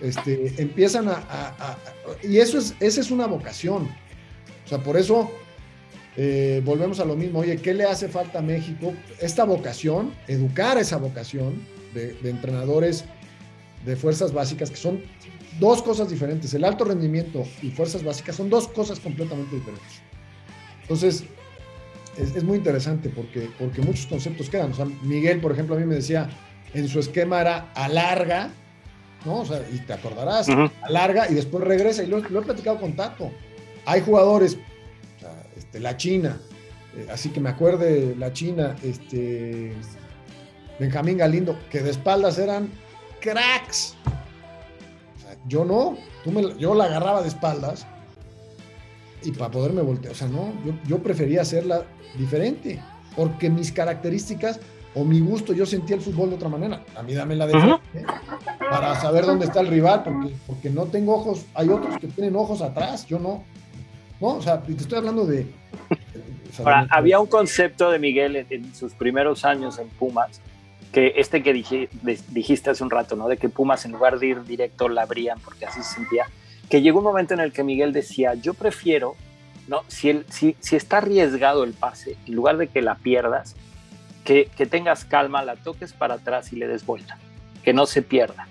este, 0.01 0.53
empiezan 0.61 1.07
a, 1.07 1.77
Y 2.23 2.37
eso 2.37 2.57
es, 2.57 2.75
esa 2.79 3.01
es 3.01 3.11
una 3.11 3.27
vocación. 3.27 3.89
O 4.65 4.67
sea, 4.67 4.79
por 4.79 4.97
eso 4.97 5.31
eh, 6.17 6.61
volvemos 6.63 6.99
a 6.99 7.05
lo 7.05 7.15
mismo. 7.15 7.39
Oye, 7.39 7.57
¿qué 7.57 7.73
le 7.73 7.85
hace 7.85 8.07
falta 8.07 8.39
a 8.39 8.41
México? 8.41 8.93
Esta 9.19 9.45
vocación, 9.45 10.13
educar 10.27 10.77
esa 10.77 10.97
vocación 10.97 11.61
de, 11.93 12.13
de 12.13 12.29
entrenadores 12.29 13.05
de 13.85 13.95
fuerzas 13.95 14.33
básicas, 14.33 14.69
que 14.69 14.77
son 14.77 15.01
dos 15.59 15.81
cosas 15.81 16.09
diferentes. 16.09 16.53
El 16.53 16.63
alto 16.63 16.83
rendimiento 16.85 17.43
y 17.61 17.69
fuerzas 17.71 18.03
básicas 18.03 18.35
son 18.35 18.49
dos 18.49 18.67
cosas 18.67 18.99
completamente 18.99 19.55
diferentes. 19.55 20.01
Entonces, 20.81 21.25
es, 22.17 22.43
muy 22.43 22.57
interesante 22.57 23.09
porque, 23.09 23.49
porque 23.57 23.81
muchos 23.81 24.05
conceptos 24.05 24.49
quedan. 24.49 24.71
O 24.71 24.75
sea, 24.75 24.85
Miguel, 25.03 25.39
por 25.39 25.51
ejemplo, 25.51 25.75
a 25.75 25.79
mí 25.79 25.85
me 25.85 25.95
decía, 25.95 26.29
en 26.73 26.87
su 26.87 26.99
esquema 26.99 27.41
era 27.41 27.71
alarga, 27.73 28.51
¿no? 29.25 29.41
O 29.41 29.45
sea, 29.45 29.61
y 29.71 29.79
te 29.79 29.93
acordarás, 29.93 30.47
alarga 30.81 31.29
y 31.29 31.33
después 31.33 31.63
regresa. 31.63 32.03
Y 32.03 32.07
lo, 32.07 32.19
he 32.19 32.41
platicado 32.41 32.79
con 32.79 32.95
Tato. 32.95 33.31
Hay 33.85 34.01
jugadores, 34.01 34.57
o 35.17 35.19
sea, 35.19 35.43
este, 35.55 35.79
la 35.79 35.97
China, 35.97 36.39
eh, 36.95 37.07
así 37.11 37.29
que 37.29 37.39
me 37.39 37.49
acuerde 37.49 38.15
la 38.17 38.33
China, 38.33 38.75
este, 38.83 39.73
Benjamín 40.79 41.17
Galindo, 41.17 41.57
que 41.69 41.81
de 41.81 41.91
espaldas 41.91 42.37
eran 42.37 42.69
cracks. 43.19 43.95
yo 45.47 45.65
no, 45.65 45.97
tú 46.23 46.31
me, 46.31 46.57
yo 46.57 46.73
la 46.73 46.85
agarraba 46.85 47.21
de 47.21 47.27
espaldas 47.27 47.85
y 49.23 49.31
para 49.31 49.51
poderme 49.51 49.81
voltear, 49.81 50.13
o 50.13 50.15
sea, 50.15 50.27
no, 50.27 50.53
yo, 50.87 50.99
prefería 50.99 51.41
hacerla 51.41 51.83
diferente, 52.17 52.81
porque 53.15 53.49
mis 53.49 53.71
características 53.71 54.59
o 54.95 55.03
mi 55.03 55.19
gusto, 55.19 55.53
yo 55.53 55.65
sentía 55.65 55.97
el 55.97 56.01
fútbol 56.01 56.29
de 56.29 56.35
otra 56.35 56.49
manera. 56.49 56.81
A 56.95 57.03
mí 57.03 57.13
dame 57.13 57.35
la 57.35 57.45
de 57.45 57.77
para 58.57 58.99
saber 58.99 59.25
dónde 59.25 59.45
está 59.45 59.59
el 59.59 59.67
rival, 59.67 60.03
porque, 60.03 60.33
porque 60.47 60.69
no 60.69 60.85
tengo 60.85 61.15
ojos, 61.15 61.45
hay 61.53 61.69
otros 61.69 61.97
que 61.99 62.07
tienen 62.07 62.35
ojos 62.35 62.61
atrás, 62.61 63.05
yo 63.05 63.19
no. 63.19 63.43
No, 64.21 64.27
o 64.37 64.41
sea, 64.41 64.61
te 64.61 64.71
estoy 64.71 64.97
hablando 64.97 65.25
de... 65.25 65.45
había 66.89 67.19
un 67.19 67.27
concepto 67.27 67.91
de 67.91 67.99
Miguel 67.99 68.47
en 68.49 68.73
sus 68.73 68.93
primeros 68.93 69.43
años 69.43 69.77
en 69.77 69.89
Pumas, 69.89 70.41
que 70.93 71.13
este 71.17 71.43
que 71.43 71.53
dijiste 72.31 72.69
hace 72.69 72.83
un 72.83 72.89
rato, 72.89 73.17
¿no? 73.17 73.27
De 73.27 73.35
que 73.35 73.49
Pumas 73.49 73.83
en 73.85 73.91
lugar 73.91 74.17
de 74.17 74.27
ir 74.27 74.43
directo 74.43 74.87
la 74.87 75.01
abrían 75.01 75.39
porque 75.41 75.65
así 75.65 75.83
se 75.83 75.95
sentía, 75.95 76.27
que 76.69 76.81
llegó 76.81 76.99
un 76.99 77.03
momento 77.03 77.33
en 77.33 77.41
el 77.41 77.51
que 77.51 77.65
Miguel 77.65 77.91
decía, 77.91 78.33
yo 78.35 78.53
prefiero, 78.53 79.15
¿no? 79.67 79.81
Si, 79.87 80.09
el, 80.09 80.25
si, 80.29 80.55
si 80.61 80.77
está 80.77 80.99
arriesgado 80.99 81.65
el 81.65 81.73
pase, 81.73 82.15
en 82.25 82.35
lugar 82.35 82.55
de 82.55 82.67
que 82.67 82.81
la 82.81 82.95
pierdas, 82.95 83.57
que, 84.25 84.49
tengas 84.69 85.05
calma, 85.05 85.43
la 85.43 85.55
toques 85.55 85.93
para 85.93 86.15
atrás 86.15 86.51
y 86.51 86.57
le 86.57 86.67
des 86.67 86.85
vuelta, 86.85 87.17
que 87.63 87.73
no 87.73 87.85
se 87.85 88.01
pierda. 88.01 88.47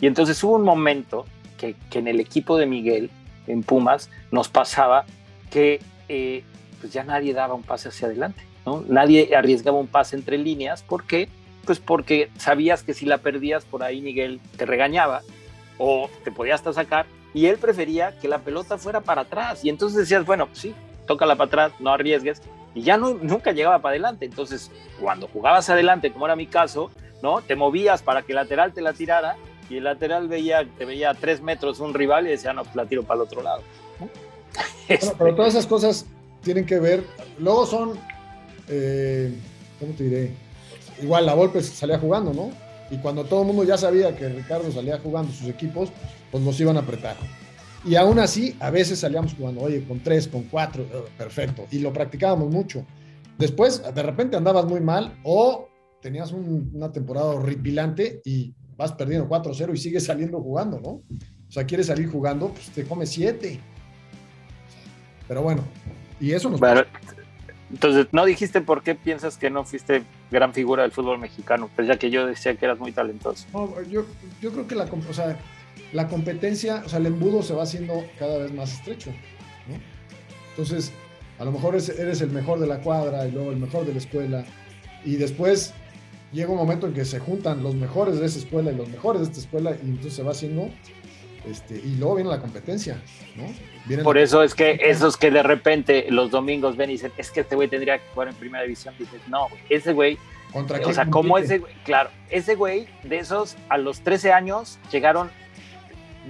Y 0.00 0.06
entonces 0.06 0.42
hubo 0.44 0.54
un 0.54 0.62
momento 0.62 1.24
que, 1.56 1.74
que 1.90 1.98
en 1.98 2.08
el 2.08 2.20
equipo 2.20 2.58
de 2.58 2.66
Miguel, 2.66 3.10
en 3.46 3.62
Pumas, 3.62 4.10
nos 4.30 4.48
pasaba 4.48 5.06
que 5.50 5.80
eh, 6.08 6.44
pues 6.80 6.92
ya 6.92 7.04
nadie 7.04 7.32
daba 7.32 7.54
un 7.54 7.62
pase 7.62 7.88
hacia 7.88 8.06
adelante, 8.06 8.42
¿no? 8.66 8.84
Nadie 8.86 9.34
arriesgaba 9.34 9.78
un 9.78 9.86
pase 9.86 10.14
entre 10.14 10.36
líneas 10.36 10.82
porque 10.82 11.28
pues 11.64 11.78
porque 11.78 12.30
sabías 12.36 12.82
que 12.82 12.92
si 12.92 13.06
la 13.06 13.18
perdías 13.18 13.64
por 13.64 13.82
ahí 13.82 14.02
Miguel 14.02 14.38
te 14.58 14.66
regañaba 14.66 15.22
o 15.78 16.10
te 16.22 16.30
podía 16.30 16.54
hasta 16.54 16.74
sacar 16.74 17.06
y 17.32 17.46
él 17.46 17.56
prefería 17.56 18.18
que 18.18 18.28
la 18.28 18.40
pelota 18.40 18.76
fuera 18.76 19.00
para 19.00 19.22
atrás 19.22 19.64
y 19.64 19.70
entonces 19.70 19.98
decías, 19.98 20.26
bueno, 20.26 20.48
sí, 20.52 20.74
tócala 21.06 21.36
para 21.36 21.46
atrás, 21.46 21.72
no 21.80 21.90
arriesgues 21.90 22.42
y 22.74 22.82
ya 22.82 22.96
no, 22.96 23.14
nunca 23.14 23.52
llegaba 23.52 23.80
para 23.80 23.92
adelante. 23.92 24.24
Entonces, 24.24 24.70
cuando 25.00 25.28
jugabas 25.28 25.68
adelante, 25.70 26.12
como 26.12 26.26
era 26.26 26.36
mi 26.36 26.46
caso, 26.46 26.90
¿no? 27.22 27.40
Te 27.42 27.56
movías 27.56 28.02
para 28.02 28.22
que 28.22 28.32
el 28.32 28.36
lateral 28.36 28.72
te 28.72 28.80
la 28.80 28.92
tirara 28.92 29.36
y 29.70 29.78
el 29.78 29.84
lateral 29.84 30.28
veía, 30.28 30.66
te 30.76 30.84
veía 30.84 31.10
a 31.10 31.14
tres 31.14 31.40
metros 31.40 31.80
un 31.80 31.94
rival 31.94 32.26
y 32.26 32.30
decía, 32.30 32.52
no, 32.52 32.64
pues 32.64 32.76
la 32.76 32.86
tiro 32.86 33.02
para 33.02 33.16
el 33.16 33.22
otro 33.22 33.42
lado. 33.42 33.62
pero 35.18 35.34
todas 35.34 35.54
esas 35.54 35.66
cosas 35.66 36.06
tienen 36.42 36.66
que 36.66 36.78
ver, 36.78 37.04
luego 37.38 37.64
son, 37.64 37.98
eh, 38.68 39.32
¿cómo 39.80 39.94
te 39.94 40.04
diré? 40.04 40.44
igual 41.02 41.26
la 41.26 41.34
Volpe 41.34 41.62
salía 41.62 41.98
jugando, 41.98 42.32
¿no? 42.32 42.50
Y 42.90 42.98
cuando 42.98 43.24
todo 43.24 43.40
el 43.40 43.46
mundo 43.48 43.64
ya 43.64 43.76
sabía 43.76 44.14
que 44.14 44.28
Ricardo 44.28 44.70
salía 44.70 44.98
jugando 44.98 45.32
sus 45.32 45.48
equipos, 45.48 45.90
pues 46.30 46.42
nos 46.42 46.58
iban 46.60 46.76
a 46.76 46.80
apretar. 46.80 47.16
Y 47.84 47.96
aún 47.96 48.18
así, 48.18 48.56
a 48.60 48.70
veces 48.70 49.00
salíamos 49.00 49.34
jugando, 49.34 49.60
oye, 49.60 49.84
con 49.84 50.00
tres, 50.00 50.26
con 50.26 50.44
cuatro, 50.44 50.84
eh, 50.84 51.04
perfecto. 51.18 51.66
Y 51.70 51.80
lo 51.80 51.92
practicábamos 51.92 52.50
mucho. 52.50 52.86
Después, 53.38 53.82
de 53.94 54.02
repente 54.02 54.36
andabas 54.36 54.64
muy 54.64 54.80
mal 54.80 55.18
o 55.22 55.68
tenías 56.00 56.32
una 56.32 56.92
temporada 56.92 57.26
horripilante 57.26 58.22
y 58.24 58.54
vas 58.76 58.92
perdiendo 58.92 59.28
4-0 59.28 59.74
y 59.74 59.76
sigues 59.76 60.04
saliendo 60.04 60.40
jugando, 60.40 60.80
¿no? 60.80 60.90
O 60.90 61.50
sea, 61.50 61.64
quieres 61.64 61.86
salir 61.86 62.10
jugando, 62.10 62.48
pues 62.48 62.70
te 62.70 62.84
comes 62.84 63.10
siete. 63.10 63.60
Pero 65.28 65.42
bueno, 65.42 65.62
y 66.20 66.32
eso 66.32 66.50
nos... 66.50 66.60
Entonces, 67.70 68.06
¿no 68.12 68.24
dijiste 68.24 68.60
por 68.60 68.82
qué 68.82 68.94
piensas 68.94 69.36
que 69.36 69.50
no 69.50 69.64
fuiste 69.64 70.04
gran 70.30 70.52
figura 70.52 70.82
del 70.82 70.92
fútbol 70.92 71.18
mexicano? 71.18 71.68
Pues 71.74 71.88
ya 71.88 71.98
que 71.98 72.10
yo 72.10 72.26
decía 72.26 72.54
que 72.54 72.64
eras 72.66 72.78
muy 72.78 72.92
talentoso. 72.92 73.46
yo, 73.90 74.04
yo, 74.40 74.52
creo 74.52 74.66
que 74.68 74.74
la, 74.74 74.84
o 74.84 75.12
sea, 75.12 75.36
la 75.92 76.08
competencia, 76.08 76.82
o 76.84 76.88
sea, 76.88 76.98
el 76.98 77.06
embudo 77.06 77.42
se 77.42 77.54
va 77.54 77.62
haciendo 77.62 78.04
cada 78.18 78.38
vez 78.38 78.52
más 78.52 78.72
estrecho. 78.72 79.10
¿no? 79.68 79.76
Entonces, 80.50 80.92
a 81.38 81.44
lo 81.44 81.52
mejor 81.52 81.74
eres 81.74 82.20
el 82.20 82.30
mejor 82.30 82.60
de 82.60 82.66
la 82.66 82.80
cuadra 82.80 83.26
y 83.26 83.32
luego 83.32 83.50
el 83.50 83.58
mejor 83.58 83.86
de 83.86 83.92
la 83.92 83.98
escuela. 83.98 84.44
Y 85.04 85.16
después 85.16 85.74
llega 86.32 86.50
un 86.50 86.56
momento 86.56 86.86
en 86.86 86.94
que 86.94 87.04
se 87.04 87.18
juntan 87.18 87.62
los 87.62 87.74
mejores 87.74 88.18
de 88.18 88.26
esa 88.26 88.38
escuela 88.38 88.72
y 88.72 88.76
los 88.76 88.88
mejores 88.88 89.22
de 89.22 89.28
esta 89.28 89.40
escuela 89.40 89.76
y 89.82 89.88
entonces 89.88 90.14
se 90.14 90.22
va 90.22 90.32
haciendo 90.32 90.70
este, 91.50 91.76
y 91.76 91.96
luego 91.96 92.16
viene 92.16 92.30
la 92.30 92.40
competencia, 92.40 93.00
¿no? 93.36 94.02
Por 94.02 94.16
eso 94.16 94.42
es 94.42 94.54
que 94.54 94.80
esos 94.82 95.18
que 95.18 95.30
de 95.30 95.42
repente 95.42 96.06
los 96.08 96.30
domingos 96.30 96.76
ven 96.76 96.88
y 96.88 96.94
dicen, 96.94 97.12
es 97.18 97.30
que 97.30 97.40
este 97.40 97.54
güey 97.54 97.68
tendría 97.68 97.98
que 97.98 98.04
jugar 98.14 98.28
en 98.28 98.34
primera 98.34 98.64
división, 98.64 98.94
dices, 98.98 99.20
no, 99.28 99.48
ese 99.68 99.92
güey, 99.92 100.18
¿Contra 100.52 100.80
o 100.86 100.92
sea, 100.92 101.06
como 101.06 101.36
ese 101.36 101.60
claro, 101.84 102.10
ese 102.30 102.54
güey 102.54 102.88
de 103.02 103.18
esos 103.18 103.56
a 103.68 103.76
los 103.76 104.00
13 104.00 104.32
años 104.32 104.78
llegaron 104.90 105.30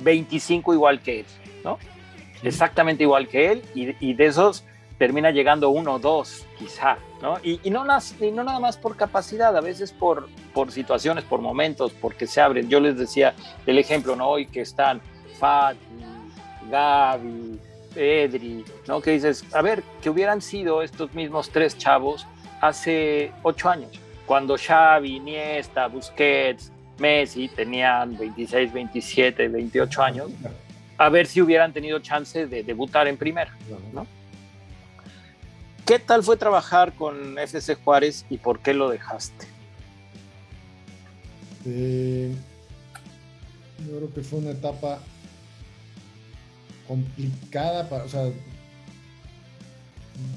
25 0.03 0.75
igual 0.75 1.01
que 1.01 1.21
él, 1.21 1.27
¿no? 1.65 1.79
Exactamente 2.43 3.03
igual 3.03 3.29
que 3.29 3.53
él, 3.53 3.63
y, 3.75 4.15
de 4.15 4.27
esos 4.27 4.65
termina 4.99 5.31
llegando 5.31 5.71
uno 5.71 5.95
o 5.95 5.99
dos, 5.99 6.47
quizá, 6.59 6.99
¿no? 7.23 7.39
Y, 7.43 7.59
no, 7.71 7.85
y 8.21 8.31
no 8.31 8.45
nada 8.45 8.61
más 8.61 8.77
por 8.77 8.97
capacidad, 8.97 9.57
a 9.57 9.61
veces 9.61 9.93
por, 9.93 10.29
por 10.53 10.71
situaciones, 10.71 11.25
por 11.25 11.41
momentos, 11.41 11.93
porque 11.93 12.27
se 12.27 12.41
abren. 12.41 12.69
Yo 12.69 12.81
les 12.81 12.97
decía 12.97 13.35
el 13.67 13.79
ejemplo, 13.79 14.15
¿no? 14.15 14.29
Hoy 14.29 14.47
que 14.47 14.61
están 14.61 15.01
Fati, 15.39 15.79
Gaby, 16.71 17.61
Pedri, 17.95 18.65
¿no? 18.87 19.01
Que 19.01 19.13
dices, 19.13 19.45
a 19.55 19.63
ver, 19.63 19.83
que 20.03 20.11
hubieran 20.11 20.43
sido 20.43 20.83
estos 20.83 21.15
mismos 21.15 21.51
tres 21.51 21.79
chavos 21.79 22.27
hace 22.61 23.33
ocho 23.43 23.69
años, 23.69 23.91
cuando 24.27 24.57
Xavi, 24.57 25.17
Iniesta, 25.17 25.87
Busquets, 25.87 26.73
Messi, 26.99 27.49
tenían 27.49 28.17
26, 28.17 28.73
27, 28.73 29.49
28 29.49 30.03
años, 30.03 30.31
a 30.97 31.09
ver 31.09 31.27
si 31.27 31.41
hubieran 31.41 31.73
tenido 31.73 31.99
chance 31.99 32.47
de 32.47 32.63
debutar 32.63 33.09
en 33.09 33.17
primera, 33.17 33.57
¿no? 33.93 34.07
¿Qué 35.85 35.99
tal 35.99 36.23
fue 36.23 36.37
trabajar 36.37 36.95
con 36.95 37.39
FC 37.39 37.75
Juárez 37.75 38.25
y 38.31 38.39
por 38.39 38.61
qué 38.61 38.73
lo 38.73 38.89
dejaste? 38.89 39.47
Eh, 41.67 42.35
yo 43.87 43.97
creo 43.97 44.15
que 44.15 44.23
fue 44.23 44.39
una 44.39 44.51
etapa 44.51 45.01
complicada, 46.89 47.89
para, 47.89 48.05
o 48.05 48.09
sea, 48.09 48.31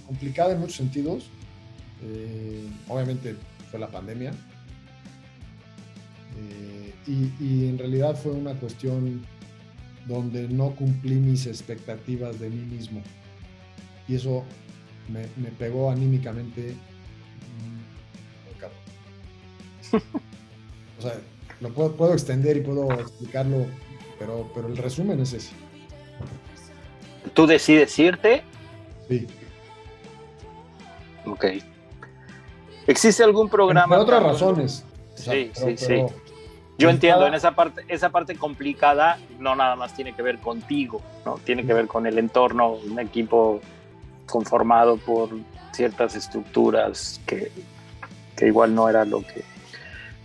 complicada 0.06 0.54
en 0.54 0.60
muchos 0.60 0.76
sentidos. 0.76 1.30
Eh, 2.04 2.68
obviamente 2.88 3.36
fue 3.70 3.80
la 3.80 3.88
pandemia. 3.88 4.34
Eh, 6.38 6.94
y, 7.08 7.68
en 7.68 7.78
realidad 7.78 8.16
fue 8.16 8.34
una 8.34 8.54
cuestión 8.54 9.26
donde 10.08 10.48
no 10.48 10.72
cumplí 10.72 11.16
mis 11.16 11.48
expectativas 11.48 12.40
de 12.40 12.50
mí 12.50 12.66
mismo. 12.66 13.02
Y 14.08 14.16
eso 14.16 14.44
me, 15.10 15.26
pegó 15.52 15.90
anímicamente 15.90 16.76
o 21.00 21.02
sea, 21.02 21.14
lo 21.62 21.70
puedo, 21.70 22.12
extender 22.12 22.58
y 22.58 22.60
puedo 22.60 22.92
explicarlo, 22.92 23.66
pero, 24.20 24.52
pero 24.54 24.68
el 24.68 24.76
resumen 24.76 25.22
es 25.22 25.32
ese. 25.32 25.54
¿Tú 27.34 27.48
decides 27.48 27.98
irte? 27.98 28.44
Sí. 29.08 29.28
Ok. 31.26 31.46
¿Existe 32.86 33.24
algún 33.24 33.48
programa? 33.48 33.96
Por 33.96 34.04
otras 34.04 34.24
razones. 34.24 34.84
sí, 35.16 35.52
sí, 35.54 35.78
sí. 35.78 36.06
Yo 36.78 36.90
entiendo, 36.90 37.26
en 37.26 37.34
esa 37.34 37.52
parte, 37.56 37.84
esa 37.88 38.10
parte 38.10 38.36
complicada 38.36 39.18
no 39.40 39.56
nada 39.56 39.76
más 39.76 39.96
tiene 39.96 40.14
que 40.14 40.22
ver 40.22 40.38
contigo, 40.38 41.02
¿no? 41.26 41.40
Tiene 41.44 41.66
que 41.66 41.74
ver 41.74 41.88
con 41.88 42.06
el 42.06 42.20
entorno, 42.20 42.74
un 42.74 43.00
equipo 43.00 43.62
conformado 44.28 44.98
por 44.98 45.30
ciertas 45.72 46.16
estructuras 46.16 47.20
que, 47.26 47.52
que 48.36 48.48
igual 48.48 48.76
no 48.76 48.90
era 48.90 49.06
lo 49.06 49.22
que... 49.22 49.44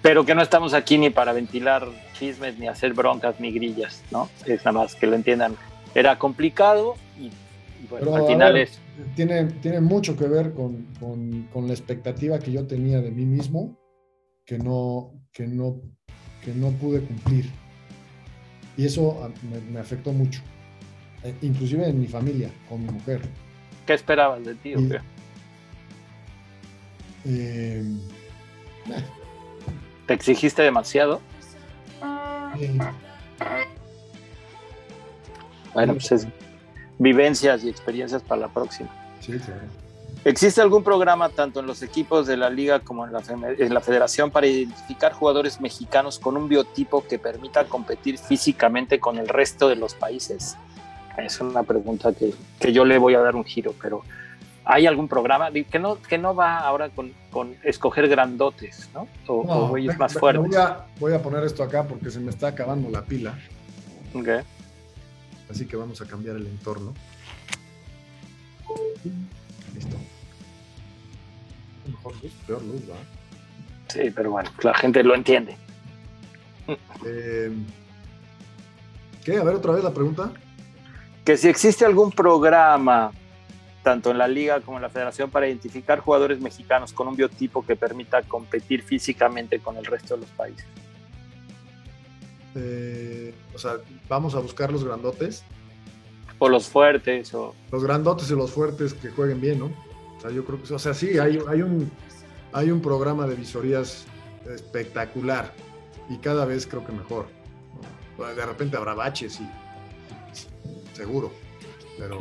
Pero 0.02 0.26
que 0.26 0.34
no 0.34 0.42
estamos 0.42 0.74
aquí 0.74 0.98
ni 0.98 1.10
para 1.10 1.32
ventilar 1.32 1.86
chismes, 2.18 2.58
ni 2.58 2.68
hacer 2.68 2.92
broncas, 2.92 3.38
ni 3.40 3.52
grillas, 3.52 4.02
¿no? 4.10 4.28
Es 4.44 4.64
nada 4.64 4.80
más 4.80 4.94
que 4.94 5.06
lo 5.06 5.14
entiendan. 5.14 5.54
Era 5.94 6.18
complicado 6.18 6.96
y, 7.18 7.30
bueno, 7.88 8.14
al 8.16 8.26
final 8.26 8.56
es... 8.56 8.80
Tiene, 9.14 9.44
tiene 9.44 9.80
mucho 9.80 10.16
que 10.16 10.26
ver 10.26 10.52
con, 10.52 10.86
con, 11.00 11.48
con, 11.52 11.66
la 11.66 11.72
expectativa 11.72 12.38
que 12.38 12.52
yo 12.52 12.66
tenía 12.66 13.00
de 13.00 13.10
mí 13.10 13.24
mismo, 13.24 13.78
que 14.44 14.58
no, 14.58 15.12
que 15.32 15.46
no, 15.46 15.80
que 16.44 16.52
no 16.52 16.70
pude 16.72 17.00
cumplir. 17.00 17.50
Y 18.76 18.86
eso 18.86 19.30
me, 19.50 19.60
me 19.72 19.80
afectó 19.80 20.12
mucho, 20.12 20.40
eh, 21.22 21.34
inclusive 21.42 21.88
en 21.88 22.00
mi 22.00 22.06
familia, 22.06 22.50
con 22.68 22.84
mi 22.84 22.90
mujer. 22.90 23.20
¿Qué 23.86 23.94
esperabas 23.94 24.44
de 24.44 24.54
ti? 24.54 24.74
Eh, 27.24 27.84
¿Te 30.06 30.14
exigiste 30.14 30.62
demasiado? 30.62 31.20
Bueno, 35.74 35.94
pues 35.94 36.12
es 36.12 36.26
vivencias 36.98 37.64
y 37.64 37.68
experiencias 37.68 38.22
para 38.22 38.42
la 38.42 38.48
próxima. 38.48 38.90
Sí, 39.20 39.32
claro. 39.32 39.81
¿Existe 40.24 40.60
algún 40.60 40.84
programa 40.84 41.30
tanto 41.30 41.60
en 41.60 41.66
los 41.66 41.82
equipos 41.82 42.28
de 42.28 42.36
la 42.36 42.48
liga 42.48 42.78
como 42.80 43.04
en 43.04 43.12
la, 43.12 43.22
en 43.58 43.74
la, 43.74 43.80
federación 43.80 44.30
para 44.30 44.46
identificar 44.46 45.12
jugadores 45.12 45.60
mexicanos 45.60 46.20
con 46.20 46.36
un 46.36 46.48
biotipo 46.48 47.04
que 47.04 47.18
permita 47.18 47.64
competir 47.64 48.18
físicamente 48.18 49.00
con 49.00 49.18
el 49.18 49.28
resto 49.28 49.68
de 49.68 49.74
los 49.74 49.94
países? 49.94 50.56
Es 51.18 51.40
una 51.40 51.64
pregunta 51.64 52.12
que, 52.12 52.32
que, 52.60 52.72
yo 52.72 52.84
le 52.84 52.98
voy 52.98 53.14
a 53.16 53.20
dar 53.20 53.34
un 53.34 53.44
giro, 53.44 53.74
pero 53.82 54.02
¿hay 54.64 54.86
algún 54.86 55.08
programa 55.08 55.50
que 55.50 55.78
no, 55.80 56.00
que 56.00 56.18
no 56.18 56.36
va 56.36 56.58
ahora 56.58 56.88
con, 56.90 57.12
con 57.32 57.56
escoger 57.64 58.08
grandotes, 58.08 58.90
¿no? 58.94 59.08
O, 59.26 59.68
güeyes 59.68 59.98
más 59.98 60.14
fuertes. 60.14 60.48
Voy 60.48 60.56
a, 60.56 60.86
voy 61.00 61.14
a, 61.14 61.20
poner 61.20 61.42
esto 61.42 61.64
acá 61.64 61.86
porque 61.86 62.10
se 62.10 62.20
me 62.20 62.30
está 62.30 62.48
acabando 62.48 62.88
la 62.90 63.02
pila. 63.02 63.36
Ok. 64.14 64.28
Así 65.50 65.66
que 65.66 65.76
vamos 65.76 66.00
a 66.00 66.06
cambiar 66.06 66.36
el 66.36 66.46
entorno. 66.46 66.94
Listo. 69.74 69.96
Mejor 71.86 72.22
luz, 72.22 72.32
peor 72.46 72.62
luz, 72.62 72.82
¿va? 72.90 72.96
Sí, 73.88 74.10
pero 74.14 74.30
bueno, 74.30 74.50
la 74.62 74.74
gente 74.74 75.02
lo 75.02 75.14
entiende. 75.14 75.56
Eh, 77.04 77.52
¿Qué? 79.24 79.36
A 79.36 79.44
ver 79.44 79.56
otra 79.56 79.72
vez 79.72 79.84
la 79.84 79.92
pregunta 79.92 80.32
que 81.24 81.36
si 81.36 81.48
existe 81.48 81.84
algún 81.84 82.10
programa, 82.10 83.12
tanto 83.82 84.10
en 84.10 84.18
la 84.18 84.28
liga 84.28 84.60
como 84.60 84.78
en 84.78 84.82
la 84.82 84.88
federación, 84.88 85.30
para 85.30 85.46
identificar 85.46 86.00
jugadores 86.00 86.40
mexicanos 86.40 86.92
con 86.92 87.08
un 87.08 87.16
biotipo 87.16 87.64
que 87.64 87.76
permita 87.76 88.22
competir 88.22 88.82
físicamente 88.82 89.60
con 89.60 89.76
el 89.76 89.84
resto 89.84 90.14
de 90.14 90.22
los 90.22 90.30
países. 90.30 90.66
Eh, 92.54 93.34
o 93.54 93.58
sea, 93.58 93.76
vamos 94.08 94.34
a 94.34 94.40
buscar 94.40 94.72
los 94.72 94.84
grandotes. 94.84 95.44
O 96.44 96.48
los 96.48 96.68
fuertes. 96.68 97.32
O... 97.34 97.54
Los 97.70 97.84
grandotes 97.84 98.28
y 98.28 98.34
los 98.34 98.50
fuertes 98.50 98.94
que 98.94 99.10
jueguen 99.10 99.40
bien, 99.40 99.60
¿no? 99.60 99.66
O 100.16 100.20
sea, 100.20 100.32
yo 100.32 100.44
creo 100.44 100.60
que, 100.60 100.74
o 100.74 100.78
sea, 100.78 100.92
sí, 100.92 101.16
hay, 101.16 101.38
hay, 101.48 101.62
un, 101.62 101.88
hay 102.52 102.72
un 102.72 102.80
programa 102.80 103.28
de 103.28 103.36
visorías 103.36 104.06
espectacular 104.52 105.52
y 106.10 106.16
cada 106.16 106.44
vez 106.44 106.66
creo 106.66 106.84
que 106.84 106.90
mejor. 106.90 107.26
De 108.18 108.44
repente 108.44 108.76
habrá 108.76 108.94
baches 108.94 109.40
y 109.40 109.48
seguro. 110.96 111.30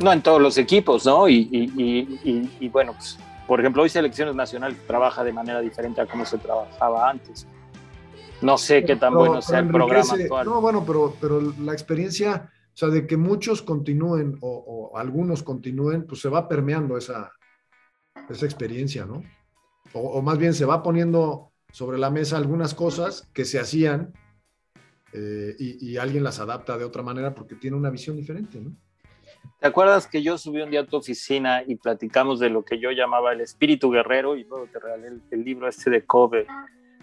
No 0.00 0.12
en 0.12 0.22
todos 0.22 0.40
los 0.40 0.56
equipos, 0.56 1.04
¿no? 1.04 1.28
Y, 1.28 2.70
bueno, 2.72 2.92
pues, 2.92 3.18
por 3.48 3.58
ejemplo, 3.58 3.82
hoy 3.82 3.88
Selecciones 3.88 4.36
Nacionales 4.36 4.78
trabaja 4.86 5.24
de 5.24 5.32
manera 5.32 5.60
diferente 5.60 6.00
a 6.00 6.06
como 6.06 6.24
se 6.24 6.38
trabajaba 6.38 7.10
antes. 7.10 7.44
No 8.40 8.56
sé 8.56 8.84
qué 8.84 8.94
tan 8.94 9.14
bueno 9.14 9.42
sea 9.42 9.58
el 9.58 9.68
programa 9.68 10.14
actual. 10.14 10.46
No, 10.46 10.60
bueno, 10.60 10.84
pero, 10.86 11.12
pero 11.20 11.40
la 11.60 11.72
experiencia, 11.72 12.52
o 12.72 12.76
sea, 12.76 12.88
de 12.88 13.06
que 13.06 13.18
muchos 13.18 13.60
continúen 13.60 14.38
o, 14.40 14.92
algunos 14.96 15.42
continúen, 15.42 16.06
pues 16.06 16.20
se 16.20 16.28
va 16.28 16.48
permeando 16.48 16.96
esa, 16.96 17.30
esa 18.28 18.46
experiencia, 18.46 19.04
¿no? 19.04 19.22
O, 19.92 20.22
más 20.22 20.38
bien 20.38 20.54
se 20.54 20.64
va 20.64 20.82
poniendo 20.82 21.52
sobre 21.70 21.98
la 21.98 22.10
mesa 22.10 22.38
algunas 22.38 22.74
cosas 22.74 23.28
que 23.34 23.44
se 23.44 23.60
hacían 23.60 24.12
eh, 25.12 25.54
y, 25.58 25.96
alguien 25.98 26.24
las 26.24 26.40
adapta 26.40 26.78
de 26.78 26.84
otra 26.84 27.02
manera 27.02 27.34
porque 27.34 27.56
tiene 27.56 27.76
una 27.76 27.90
visión 27.90 28.16
diferente, 28.16 28.58
¿no? 28.58 28.74
¿Te 29.58 29.66
acuerdas 29.66 30.06
que 30.06 30.22
yo 30.22 30.38
subí 30.38 30.62
un 30.62 30.70
día 30.70 30.80
a 30.80 30.86
tu 30.86 30.96
oficina 30.96 31.62
y 31.66 31.76
platicamos 31.76 32.40
de 32.40 32.48
lo 32.48 32.64
que 32.64 32.78
yo 32.78 32.90
llamaba 32.90 33.32
el 33.32 33.42
espíritu 33.42 33.90
guerrero 33.90 34.36
y 34.36 34.44
luego 34.44 34.66
te 34.72 34.78
regalé 34.78 35.20
el, 35.30 35.44
libro 35.44 35.68
este 35.68 35.90
de 35.90 36.06
Kobe, 36.06 36.46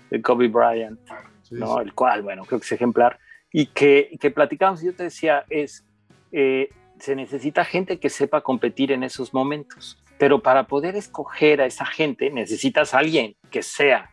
de 0.10 0.21
Kobe 0.21 0.47
Bryant, 0.47 0.99
¿no? 1.51 1.79
El 1.79 1.93
cual, 1.93 2.23
bueno, 2.23 2.43
creo 2.45 2.60
que 2.60 2.65
es 2.65 2.71
ejemplar. 2.71 3.19
Y 3.51 3.67
que, 3.67 4.17
que 4.19 4.31
platicamos 4.31 4.81
yo 4.81 4.93
te 4.93 5.03
decía, 5.03 5.45
es, 5.49 5.85
eh, 6.31 6.69
se 6.99 7.15
necesita 7.15 7.65
gente 7.65 7.99
que 7.99 8.09
sepa 8.09 8.41
competir 8.41 8.91
en 8.91 9.03
esos 9.03 9.33
momentos. 9.33 10.01
Pero 10.17 10.41
para 10.41 10.67
poder 10.67 10.95
escoger 10.95 11.62
a 11.62 11.65
esa 11.65 11.85
gente 11.85 12.29
necesitas 12.29 12.93
a 12.93 12.99
alguien 12.99 13.35
que 13.49 13.63
sea 13.63 14.09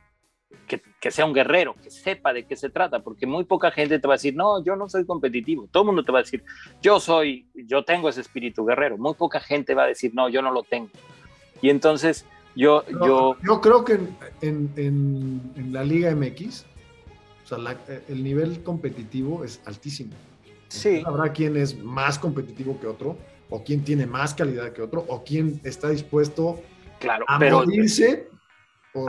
que, 0.66 1.11
sea 1.11 1.25
un 1.25 1.33
guerrero, 1.33 1.75
que 1.83 1.90
sepa 1.90 2.33
de 2.33 2.44
qué 2.46 2.57
se 2.57 2.68
trata, 2.68 3.01
porque 3.01 3.27
muy 3.27 3.44
poca 3.44 3.70
gente 3.70 3.99
te 3.99 4.09
va 4.09 4.14
a 4.14 4.16
decir, 4.16 4.35
no, 4.35 4.62
yo 4.64 4.77
no 4.77 4.88
soy 4.88 5.07
competitivo. 5.07 5.68
Todo 5.70 5.85
el 5.85 5.87
mundo 5.88 6.05
te 6.05 6.12
va 6.12 6.18
a 6.18 6.22
decir, 6.22 6.42
yo 6.83 6.99
soy, 6.99 7.46
yo 7.55 7.85
tengo 7.85 8.09
ese 8.09 8.20
espíritu 8.20 8.64
guerrero. 8.64 8.99
Muy 8.99 9.14
poca 9.14 9.40
gente 9.40 9.75
va 9.75 9.85
a 9.85 9.88
decir, 9.88 10.12
no, 10.14 10.29
yo 10.29 10.42
no 10.42 10.51
lo 10.51 10.62
tengo. 10.62 10.90
Y 11.62 11.70
entonces 11.70 12.27
yo... 12.55 12.85
yo, 12.88 13.37
yo 13.46 13.61
creo 13.61 13.85
que 13.85 13.99
en, 14.40 14.72
en, 14.77 15.72
la 15.72 15.85
Liga 15.85 16.14
MX, 16.14 16.66
o 17.46 17.48
sea, 17.48 17.78
el 18.09 18.24
nivel 18.24 18.62
competitivo 18.64 19.44
es 19.44 19.62
altísimo. 19.66 20.12
Sí. 20.68 21.02
Habrá 21.06 21.32
quien 21.32 21.56
es 21.56 21.78
más 21.78 22.18
competitivo 22.18 22.80
que 22.80 22.88
otro, 22.88 23.16
o 23.50 23.62
quien 23.62 23.85
tiene 23.85 24.04
más 24.04 24.35
calidad 24.35 24.72
que 24.72 24.82
otro, 24.82 25.04
o 25.06 25.22
quien 25.22 25.61
está 25.62 25.90
dispuesto 25.90 26.61
claro, 26.98 27.24
a 27.28 27.38
pero, 27.38 27.59
morirse 27.59 28.28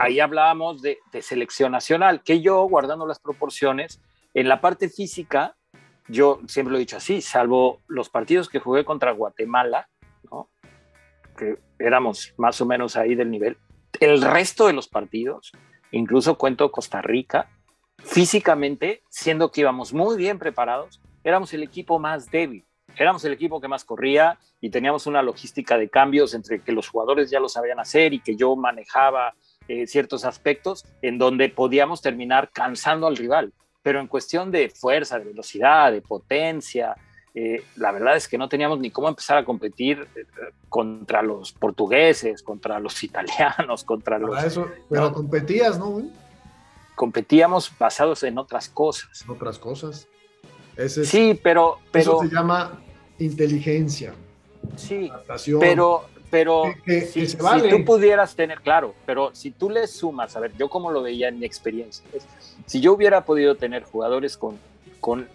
Ahí 0.00 0.20
hablábamos 0.20 0.82
de, 0.82 0.98
selección 1.20 1.72
nacional, 1.72 2.22
que 2.22 2.40
yo, 2.40 2.62
guardando 2.68 3.06
las 3.06 3.18
proporciones, 3.18 4.00
en 4.34 4.48
la 4.48 4.60
parte 4.60 4.88
física, 4.88 5.56
yo 6.08 6.40
siempre 6.46 6.72
lo 6.72 6.76
he 6.76 6.80
dicho 6.80 6.98
así, 6.98 7.22
salvo 7.22 7.80
los 7.88 8.10
partidos 8.10 8.48
que 8.48 8.60
jugué 8.60 8.84
contra 8.84 9.12
Guatemala, 9.12 9.88
que 11.36 11.58
éramos 11.78 12.34
más 12.36 12.60
o 12.60 12.66
menos 12.66 12.96
ahí 12.96 13.14
del 13.14 13.30
nivel, 13.30 13.56
el 14.00 14.20
resto 14.20 14.66
de 14.66 14.72
los 14.74 14.88
partidos, 14.88 15.52
incluso 15.90 16.36
cuento 16.36 16.70
Costa 16.70 17.00
Rica, 17.00 17.48
físicamente, 17.98 19.02
siendo 19.08 19.50
que 19.50 19.62
íbamos 19.62 19.92
muy 19.92 20.16
bien 20.16 20.38
preparados, 20.38 21.00
éramos 21.24 21.52
el 21.54 21.62
equipo 21.62 21.98
más 21.98 22.30
débil. 22.30 22.64
Éramos 22.96 23.24
el 23.24 23.32
equipo 23.32 23.60
que 23.60 23.68
más 23.68 23.84
corría 23.84 24.38
y 24.60 24.70
teníamos 24.70 25.06
una 25.06 25.22
logística 25.22 25.78
de 25.78 25.88
cambios 25.88 26.34
entre 26.34 26.60
que 26.60 26.72
los 26.72 26.88
jugadores 26.88 27.30
ya 27.30 27.38
lo 27.38 27.48
sabían 27.48 27.78
hacer 27.78 28.12
y 28.12 28.20
que 28.20 28.34
yo 28.34 28.56
manejaba 28.56 29.34
eh, 29.68 29.86
ciertos 29.86 30.24
aspectos 30.24 30.84
en 31.02 31.18
donde 31.18 31.48
podíamos 31.48 32.00
terminar 32.02 32.50
cansando 32.52 33.06
al 33.06 33.16
rival. 33.16 33.52
pero 33.82 34.00
en 34.00 34.06
cuestión 34.08 34.50
de 34.50 34.68
fuerza, 34.68 35.18
de 35.18 35.26
velocidad, 35.26 35.92
de 35.92 36.02
potencia, 36.02 36.94
eh, 37.34 37.62
la 37.76 37.92
verdad 37.92 38.16
es 38.16 38.26
que 38.26 38.36
no 38.36 38.48
teníamos 38.48 38.80
ni 38.80 38.90
cómo 38.90 39.08
empezar 39.08 39.38
a 39.38 39.44
competir 39.44 40.06
eh, 40.16 40.24
contra 40.68 41.22
los 41.22 41.52
portugueses, 41.52 42.42
contra 42.42 42.80
los 42.80 43.02
italianos, 43.08 43.84
contra 43.84 44.18
los... 44.18 44.42
Eso, 44.44 44.68
pero 44.90 45.12
competías, 45.12 45.78
¿no? 45.78 46.02
Competíamos 46.98 47.70
basados 47.78 48.24
en 48.24 48.38
otras 48.38 48.68
cosas. 48.68 49.24
Otras 49.28 49.56
cosas. 49.56 50.08
sí, 51.04 51.38
pero, 51.40 51.78
pero... 51.92 52.18
Eso 52.18 52.28
se 52.28 52.34
llama 52.34 52.82
inteligencia. 53.20 54.12
Sí, 54.74 55.08
pero, 55.60 56.06
pero 56.28 56.64
si, 57.12 57.36
tú 57.36 57.84
pudieras 57.84 58.34
tener, 58.34 58.60
claro, 58.62 58.96
pero 59.06 59.32
si 59.32 59.52
tú 59.52 59.70
le 59.70 59.86
sumas, 59.86 60.34
a 60.34 60.40
ver, 60.40 60.52
yo 60.58 60.68
como 60.68 60.90
lo 60.90 61.00
veía 61.00 61.28
en 61.28 61.38
mi 61.38 61.46
experiencia, 61.46 62.04
si 62.66 62.80
yo 62.80 62.94
hubiera 62.94 63.24
podido 63.24 63.54
tener 63.54 63.84
jugadores 63.84 64.36
con, 64.36 64.58
con 64.98 65.28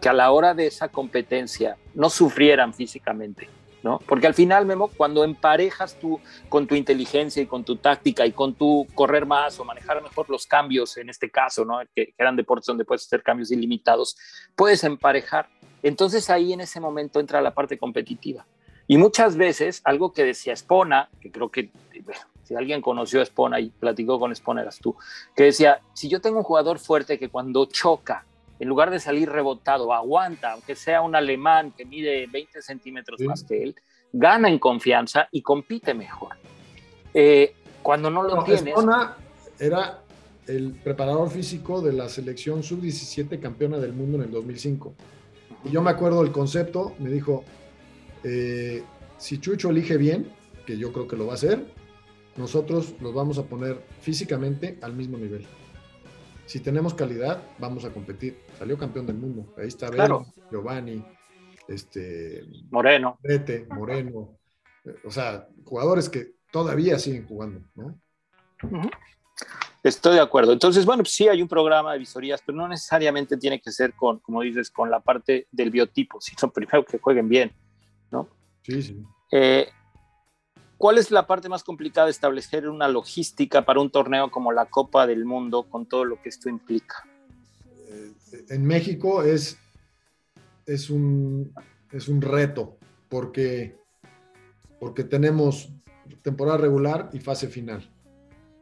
que 0.00 0.08
a 0.08 0.14
la 0.14 0.30
hora 0.30 0.54
de 0.54 0.66
esa 0.66 0.88
competencia 0.88 1.76
no 1.94 2.08
sufrieran 2.08 2.72
físicamente, 2.72 3.50
¿no? 3.82 3.98
Porque 4.06 4.26
al 4.26 4.34
final, 4.34 4.66
Memo, 4.66 4.88
cuando 4.88 5.24
emparejas 5.24 5.98
tú 5.98 6.20
con 6.48 6.66
tu 6.66 6.74
inteligencia 6.74 7.42
y 7.42 7.46
con 7.46 7.64
tu 7.64 7.76
táctica 7.76 8.26
y 8.26 8.32
con 8.32 8.54
tu 8.54 8.86
correr 8.94 9.26
más 9.26 9.58
o 9.60 9.64
manejar 9.64 10.02
mejor 10.02 10.28
los 10.30 10.46
cambios, 10.46 10.96
en 10.96 11.08
este 11.08 11.30
caso, 11.30 11.64
¿no? 11.64 11.78
Que, 11.94 12.14
eran 12.18 12.36
deportes 12.36 12.66
donde 12.66 12.84
puedes 12.84 13.04
hacer 13.06 13.22
cambios 13.22 13.50
ilimitados, 13.50 14.16
puedes 14.54 14.82
emparejar. 14.84 15.48
Entonces 15.82 16.30
ahí 16.30 16.52
en 16.52 16.60
ese 16.60 16.80
momento 16.80 17.20
entra 17.20 17.40
la 17.40 17.54
parte 17.54 17.78
competitiva. 17.78 18.46
Y 18.88 18.98
muchas 18.98 19.36
veces, 19.36 19.80
algo 19.84 20.12
que 20.12 20.24
decía 20.24 20.52
Espona, 20.52 21.08
que 21.20 21.30
creo 21.30 21.50
que 21.50 21.70
si 22.44 22.54
alguien 22.54 22.80
conoció 22.80 23.20
a 23.20 23.24
Espona 23.24 23.58
y 23.58 23.70
platicó 23.70 24.20
con 24.20 24.30
Espona, 24.30 24.62
eras 24.62 24.78
tú, 24.78 24.96
que 25.34 25.44
decía, 25.44 25.80
si 25.94 26.08
yo 26.08 26.20
tengo 26.20 26.38
un 26.38 26.44
jugador 26.44 26.78
fuerte 26.78 27.18
que 27.18 27.28
cuando 27.28 27.66
choca, 27.66 28.24
en 28.58 28.68
lugar 28.68 28.90
de 28.90 29.00
salir 29.00 29.30
rebotado, 29.30 29.92
aguanta, 29.92 30.52
aunque 30.52 30.74
sea 30.74 31.02
un 31.02 31.14
alemán 31.14 31.72
que 31.76 31.84
mide 31.84 32.26
20 32.26 32.62
centímetros 32.62 33.20
más 33.20 33.44
que 33.44 33.62
él, 33.62 33.76
gana 34.12 34.48
en 34.48 34.58
confianza 34.58 35.28
y 35.30 35.42
compite 35.42 35.94
mejor. 35.94 36.36
Eh, 37.12 37.54
cuando 37.82 38.10
no 38.10 38.22
lo 38.22 38.42
tienes... 38.44 38.66
Espona 38.66 39.16
era 39.58 40.02
el 40.46 40.72
preparador 40.72 41.30
físico 41.30 41.80
de 41.80 41.92
la 41.92 42.08
selección 42.08 42.62
sub-17 42.62 43.40
campeona 43.40 43.78
del 43.78 43.92
mundo 43.92 44.18
en 44.18 44.24
el 44.24 44.30
2005. 44.30 44.94
Y 45.64 45.70
yo 45.70 45.82
me 45.82 45.90
acuerdo 45.90 46.22
del 46.22 46.32
concepto, 46.32 46.94
me 46.98 47.10
dijo, 47.10 47.44
eh, 48.22 48.82
si 49.18 49.38
Chucho 49.38 49.70
elige 49.70 49.96
bien, 49.96 50.30
que 50.66 50.78
yo 50.78 50.92
creo 50.92 51.08
que 51.08 51.16
lo 51.16 51.26
va 51.26 51.32
a 51.32 51.34
hacer, 51.36 51.66
nosotros 52.36 52.94
los 53.00 53.14
vamos 53.14 53.38
a 53.38 53.44
poner 53.44 53.82
físicamente 54.00 54.78
al 54.82 54.94
mismo 54.94 55.18
nivel. 55.18 55.46
Si 56.46 56.60
tenemos 56.60 56.94
calidad, 56.94 57.42
vamos 57.58 57.84
a 57.84 57.92
competir. 57.92 58.40
Salió 58.58 58.78
campeón 58.78 59.06
del 59.06 59.16
mundo. 59.16 59.52
Ahí 59.58 59.68
está 59.68 59.90
claro. 59.90 60.26
Giovanni, 60.50 61.04
este, 61.68 62.44
Moreno. 62.70 63.18
Moreno. 63.70 64.38
O 65.04 65.10
sea, 65.10 65.48
jugadores 65.64 66.08
que 66.08 66.34
todavía 66.52 66.98
siguen 66.98 67.26
jugando, 67.26 67.60
¿no? 67.74 68.00
Estoy 69.82 70.14
de 70.14 70.20
acuerdo. 70.20 70.52
Entonces, 70.52 70.86
bueno, 70.86 71.04
sí 71.04 71.28
hay 71.28 71.42
un 71.42 71.48
programa 71.48 71.92
de 71.92 71.98
visorías, 71.98 72.40
pero 72.44 72.56
no 72.56 72.68
necesariamente 72.68 73.36
tiene 73.36 73.60
que 73.60 73.70
ser 73.70 73.94
con, 73.94 74.20
como 74.20 74.42
dices, 74.42 74.70
con 74.70 74.90
la 74.90 75.00
parte 75.00 75.48
del 75.50 75.70
biotipo, 75.70 76.20
sino 76.20 76.52
primero 76.52 76.84
que 76.84 76.98
jueguen 76.98 77.28
bien. 77.28 77.52
¿no? 78.10 78.28
Sí, 78.62 78.82
sí. 78.82 79.04
Eh, 79.32 79.68
¿Cuál 80.78 80.98
es 80.98 81.10
la 81.10 81.26
parte 81.26 81.48
más 81.48 81.64
complicada 81.64 82.06
de 82.06 82.10
establecer 82.10 82.68
una 82.68 82.88
logística 82.88 83.64
para 83.64 83.80
un 83.80 83.90
torneo 83.90 84.30
como 84.30 84.52
la 84.52 84.66
Copa 84.66 85.06
del 85.06 85.24
Mundo 85.24 85.64
con 85.64 85.86
todo 85.86 86.04
lo 86.04 86.20
que 86.20 86.28
esto 86.28 86.48
implica? 86.48 87.06
Eh, 87.88 88.12
en 88.50 88.64
México 88.66 89.22
es, 89.22 89.58
es, 90.66 90.90
un, 90.90 91.52
es 91.92 92.08
un 92.08 92.20
reto 92.20 92.76
porque, 93.08 93.76
porque 94.78 95.04
tenemos 95.04 95.70
temporada 96.22 96.58
regular 96.58 97.10
y 97.12 97.20
fase 97.20 97.48
final. 97.48 97.90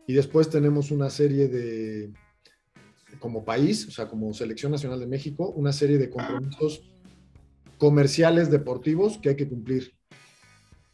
Y 0.07 0.13
después 0.13 0.51
tenemos 0.51 0.91
una 0.91 1.11
serie 1.11 1.49
de, 1.49 2.13
como 3.19 3.45
país, 3.45 3.89
o 3.89 3.91
sea, 3.91 4.07
como 4.07 4.33
Selección 4.35 4.71
Nacional 4.71 5.01
de 5.01 5.07
México, 5.07 5.49
una 5.51 5.73
serie 5.73 5.99
de 5.99 6.11
compromisos 6.11 6.83
comerciales 7.79 8.51
deportivos 8.51 9.19
que 9.19 9.31
hay 9.31 9.37
que 9.37 9.49
cumplir. 9.49 9.95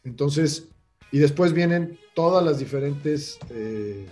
Entonces, 0.03 0.69
y 1.11 1.19
después 1.19 1.53
vienen 1.53 1.99
todas 2.13 2.43
las 2.43 2.59
diferentes 2.59 3.37
eh, 3.49 4.05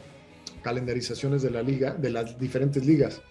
calendarizaciones 0.62 1.42
de 1.42 1.52
la 1.52 1.64
liga, 1.64 1.94
de 1.94 2.10
las 2.10 2.38
diferentes 2.38 2.86
ligas. 2.86 3.22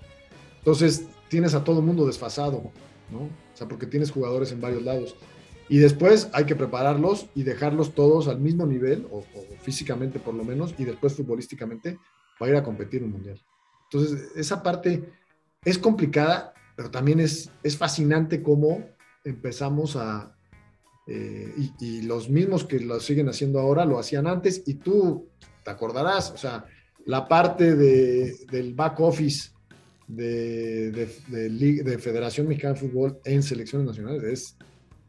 Entonces, 0.58 1.06
tienes 1.28 1.54
a 1.54 1.64
todo 1.64 1.82
mundo 1.82 2.06
desfasado, 2.06 2.72
¿no? 3.10 3.20
O 3.20 3.56
sea, 3.56 3.68
porque 3.68 3.86
tienes 3.86 4.10
jugadores 4.10 4.52
en 4.52 4.60
varios 4.60 4.82
lados. 4.82 5.16
Y 5.68 5.78
después 5.78 6.30
hay 6.32 6.46
que 6.46 6.56
prepararlos 6.56 7.26
y 7.34 7.42
dejarlos 7.42 7.94
todos 7.94 8.26
al 8.28 8.40
mismo 8.40 8.66
nivel, 8.66 9.06
o, 9.10 9.22
físicamente 9.60 10.18
por 10.18 10.34
lo 10.34 10.44
menos, 10.44 10.74
y 10.78 10.84
después 10.84 11.14
futbolísticamente, 11.14 11.98
para 12.38 12.52
ir 12.52 12.56
a 12.56 12.62
competir 12.62 13.02
un 13.02 13.12
mundial. 13.12 13.40
Entonces, 13.90 14.30
esa 14.34 14.62
parte 14.62 15.12
es 15.64 15.78
complicada, 15.78 16.54
pero 16.74 16.90
también 16.90 17.20
es, 17.20 17.50
es 17.62 17.76
fascinante 17.76 18.42
cómo 18.42 18.86
empezamos 19.24 19.96
a, 19.96 20.37
eh, 21.10 21.54
y, 21.80 22.02
los 22.02 22.28
mismos 22.28 22.64
que 22.64 22.80
lo 22.80 23.00
siguen 23.00 23.30
haciendo 23.30 23.60
ahora 23.60 23.86
lo 23.86 23.98
hacían 23.98 24.26
antes 24.26 24.62
y 24.66 24.74
tú 24.74 25.26
te 25.64 25.70
acordarás, 25.70 26.32
o 26.32 26.36
sea, 26.36 26.66
la 27.06 27.26
parte 27.26 27.74
de, 27.74 28.36
del 28.50 28.74
back 28.74 29.00
office 29.00 29.52
de, 30.06 30.90
de, 30.90 31.98
Federación 31.98 32.46
Mexicana 32.46 32.74
de 32.74 32.80
Fútbol 32.80 33.18
en 33.24 33.42
selecciones 33.42 33.86
nacionales 33.86 34.22
es 34.22 34.56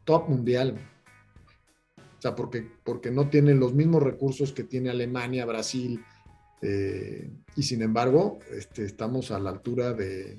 top 0.04 0.30
mundial. 0.30 0.74
O 1.98 2.22
sea, 2.22 2.34
porque, 2.34 2.66
porque 2.82 3.10
no 3.10 3.28
tienen 3.28 3.60
los 3.60 3.74
mismos 3.74 4.02
recursos 4.02 4.52
que 4.52 4.64
tiene 4.64 4.88
Alemania, 4.88 5.44
Brasil, 5.44 6.02
eh, 6.62 7.30
y 7.56 7.62
sin 7.62 7.82
embargo, 7.82 8.38
este, 8.50 8.84
estamos 8.84 9.30
a 9.30 9.38
la 9.38 9.50
altura 9.50 9.92
de, 9.92 10.38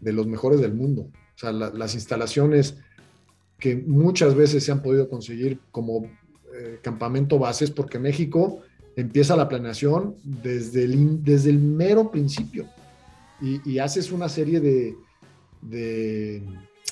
los 0.00 0.26
mejores 0.26 0.60
del 0.60 0.74
mundo. 0.74 1.10
O 1.34 1.38
sea, 1.38 1.52
las 1.52 1.94
instalaciones 1.94 2.78
que 3.58 3.76
muchas 3.76 4.34
veces 4.34 4.64
se 4.64 4.72
han 4.72 4.82
podido 4.82 5.08
conseguir 5.08 5.58
como 5.70 6.04
eh, 6.54 6.78
campamento 6.82 7.38
bases 7.38 7.70
porque 7.70 7.98
México 7.98 8.60
empieza 8.96 9.36
la 9.36 9.48
planeación 9.48 10.16
desde 10.24 10.84
el, 10.84 11.22
desde 11.22 11.50
el 11.50 11.58
mero 11.58 12.10
principio 12.10 12.66
y, 13.40 13.78
haces 13.78 14.10
una 14.12 14.30
serie 14.30 14.60
de, 14.60 14.96
de, 15.60 16.42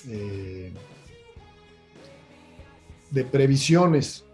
eh, 0.08 0.72
previsiones. 3.30 4.24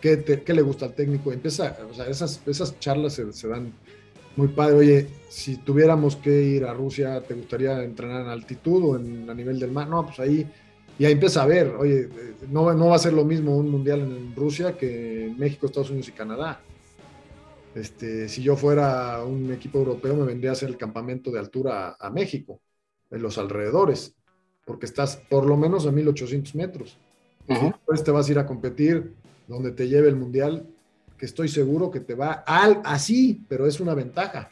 ¿Qué, 0.00 0.42
le 0.46 0.62
gusta 0.62 0.86
al 0.86 0.94
técnico? 0.94 1.32
Empieza, 1.32 1.76
o 1.88 1.94
sea, 1.94 2.06
esas, 2.06 2.40
esas 2.46 2.78
charlas 2.80 3.14
se, 3.14 3.48
dan 3.48 3.72
muy 4.34 4.48
padre. 4.48 4.76
Oye, 4.76 5.08
si 5.28 5.56
tuviéramos 5.56 6.16
que 6.16 6.42
ir 6.42 6.64
a 6.64 6.74
Rusia, 6.74 7.20
¿te 7.22 7.34
gustaría 7.34 7.82
entrenar 7.84 8.22
en 8.22 8.28
altitud 8.28 8.84
o 8.84 8.96
en, 8.96 9.30
a 9.30 9.34
nivel 9.34 9.60
del 9.60 9.70
mar? 9.70 9.88
No, 9.88 10.04
pues 10.04 10.18
ahí 10.18 10.46
y 10.98 11.04
ahí 11.04 11.12
empieza 11.12 11.42
a 11.42 11.46
ver, 11.46 11.74
oye, 11.78 12.08
no, 12.50 12.72
no 12.72 12.88
va 12.88 12.96
a 12.96 13.00
ser 13.00 13.12
lo 13.12 13.24
mismo 13.24 13.56
un 13.56 13.70
mundial 13.70 14.00
en 14.00 14.34
Rusia 14.34 14.76
que 14.76 15.26
en 15.26 15.38
México, 15.38 15.66
Estados 15.66 15.90
Unidos 15.90 16.08
y 16.08 16.12
Canadá. 16.12 16.60
Este, 17.74 18.28
si 18.30 18.42
yo 18.42 18.56
fuera 18.56 19.22
un 19.22 19.52
equipo 19.52 19.78
europeo, 19.78 20.16
me 20.16 20.24
vendría 20.24 20.50
a 20.50 20.52
hacer 20.54 20.70
el 20.70 20.78
campamento 20.78 21.30
de 21.30 21.38
altura 21.38 21.96
a, 22.00 22.10
México, 22.10 22.60
en 23.10 23.20
los 23.20 23.36
alrededores, 23.36 24.14
porque 24.64 24.86
estás 24.86 25.16
por 25.28 25.44
lo 25.44 25.58
menos 25.58 25.86
a 25.86 25.92
1800 25.92 26.54
metros. 26.54 26.96
Después 27.46 28.02
te 28.02 28.10
vas 28.10 28.28
a 28.28 28.32
ir 28.32 28.38
a 28.38 28.46
competir 28.46 29.12
donde 29.46 29.72
te 29.72 29.88
lleve 29.88 30.08
el 30.08 30.16
mundial, 30.16 30.66
que 31.18 31.26
estoy 31.26 31.48
seguro 31.48 31.90
que 31.90 32.00
te 32.00 32.14
va 32.14 32.44
al, 32.46 32.80
así, 32.84 33.44
pero 33.48 33.66
es 33.66 33.78
una 33.80 33.94
ventaja 33.94 34.50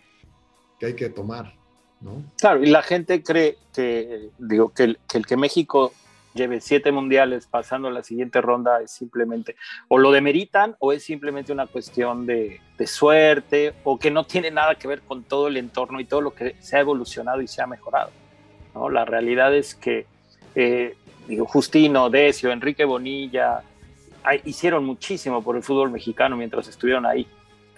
que 0.78 0.86
hay 0.86 0.94
que 0.94 1.08
tomar. 1.08 1.54
¿no? 2.02 2.22
Claro, 2.38 2.62
y 2.62 2.66
la 2.66 2.82
gente 2.82 3.22
cree 3.22 3.56
que, 3.72 4.30
digo, 4.38 4.68
que 4.72 4.96
que, 5.08 5.18
el 5.18 5.26
que 5.26 5.36
México 5.38 5.92
lleve 6.34 6.60
siete 6.60 6.92
mundiales 6.92 7.46
pasando 7.46 7.90
la 7.90 8.02
siguiente 8.02 8.40
ronda 8.40 8.80
es 8.82 8.90
simplemente 8.90 9.56
o 9.88 9.98
lo 9.98 10.10
demeritan 10.10 10.76
o 10.80 10.92
es 10.92 11.04
simplemente 11.04 11.52
una 11.52 11.66
cuestión 11.66 12.26
de, 12.26 12.60
suerte 12.86 13.72
o 13.84 13.98
que 13.98 14.10
no 14.10 14.24
tiene 14.24 14.50
nada 14.50 14.74
que 14.74 14.88
ver 14.88 15.00
con 15.00 15.22
todo 15.22 15.48
el 15.48 15.56
entorno 15.56 16.00
y 16.00 16.04
todo 16.04 16.20
lo 16.20 16.34
que 16.34 16.56
se 16.60 16.76
ha 16.76 16.80
evolucionado 16.80 17.40
y 17.40 17.46
se 17.46 17.62
ha 17.62 17.66
mejorado. 17.66 18.10
¿no? 18.74 18.90
La 18.90 19.04
realidad 19.04 19.54
es 19.54 19.74
que 19.74 20.06
eh, 20.54 20.96
digo, 21.26 21.46
Justino, 21.46 22.10
Decio, 22.10 22.50
Enrique 22.50 22.84
Bonilla 22.84 23.62
hicieron 24.44 24.84
muchísimo 24.84 25.42
por 25.42 25.56
el 25.56 25.62
fútbol 25.62 25.90
mexicano 25.90 26.36
mientras 26.36 26.68
estuvieron 26.68 27.06
ahí. 27.06 27.26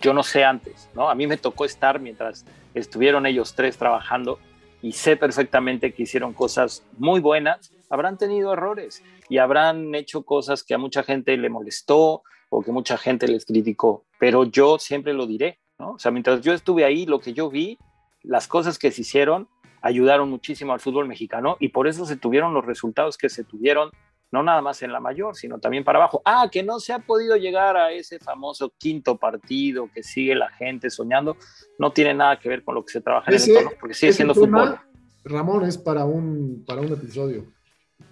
Yo 0.01 0.13
no 0.13 0.23
sé 0.23 0.45
antes, 0.45 0.89
¿no? 0.95 1.09
A 1.09 1.15
mí 1.15 1.27
me 1.27 1.37
tocó 1.37 1.65
estar 1.65 2.01
mientras 2.01 2.45
estuvieron 2.75 3.27
ellos 3.27 3.55
tres 3.55 3.79
trabajando 3.79 4.39
y 4.83 4.93
sé 4.93 5.17
perfectamente 5.17 5.93
que 5.93 6.03
hicieron 6.03 6.33
cosas 6.33 6.85
muy 6.99 7.21
buenas 7.21 7.73
habrán 7.91 8.19
tenido 8.19 8.53
errores 8.53 9.03
y 9.29 9.39
habrán 9.39 9.95
hecho 9.95 10.23
cosas 10.23 10.63
que 10.63 10.75
a 10.75 10.79
mucha 10.79 11.03
gente 11.03 11.37
le 11.37 11.49
molestó 11.49 12.23
o 12.49 12.63
que 12.63 12.73
mucha 12.73 12.97
gente 12.97 13.29
les 13.29 13.45
criticó, 13.45 14.05
pero 14.19 14.45
yo 14.45 14.79
siempre 14.79 15.13
lo 15.13 15.27
diré, 15.27 15.61
¿no? 15.79 15.93
O 15.93 15.99
sea, 15.99 16.11
mientras 16.11 16.41
yo 16.41 16.53
estuve 16.53 16.85
ahí, 16.85 17.07
lo 17.07 17.21
que 17.21 17.33
yo 17.33 17.51
vi, 17.51 17.79
las 18.23 18.49
cosas 18.49 18.79
que 18.79 18.91
se 18.91 19.03
hicieron 19.03 19.49
ayudaron 19.83 20.29
muchísimo 20.31 20.73
al 20.73 20.81
fútbol 20.81 21.07
mexicano 21.07 21.57
y 21.61 21.69
por 21.69 21.87
eso 21.87 22.07
se 22.07 22.17
tuvieron 22.17 22.55
los 22.55 22.65
resultados 22.65 23.17
que 23.17 23.29
se 23.29 23.45
tuvieron, 23.45 23.91
no 24.33 24.43
nada 24.43 24.61
más 24.61 24.83
en 24.83 24.93
la 24.93 25.01
mayor, 25.01 25.37
sino 25.37 25.59
también 25.59 25.85
para 25.85 25.99
abajo. 25.99 26.23
Ah, 26.25 26.49
que 26.51 26.63
no 26.63 26.81
se 26.81 26.93
ha 26.93 26.99
podido 26.99 27.37
llegar 27.37 27.77
a 27.77 27.93
ese 27.93 28.19
famoso 28.19 28.73
quinto 28.79 29.17
partido 29.17 29.89
que 29.95 30.03
sigue 30.03 30.35
la 30.35 30.51
gente 30.51 30.91
soñando, 30.91 31.37
no 31.79 31.93
tiene 31.93 32.15
nada 32.15 32.39
que 32.39 32.49
ver 32.49 32.65
con 32.65 32.75
lo 32.75 32.85
que 32.85 32.93
se 32.93 33.01
trabaja 33.01 33.31
en 33.31 33.37
el 33.37 33.49
entorno, 33.49 33.71
porque 33.79 33.95
sigue 33.95 34.13
siendo 34.13 34.35
fútbol. 34.35 34.79
Ramón, 35.25 35.65
es 35.65 35.77
para 35.77 36.05
un, 36.05 36.65
para 36.67 36.81
un 36.81 36.93
episodio. 36.93 37.56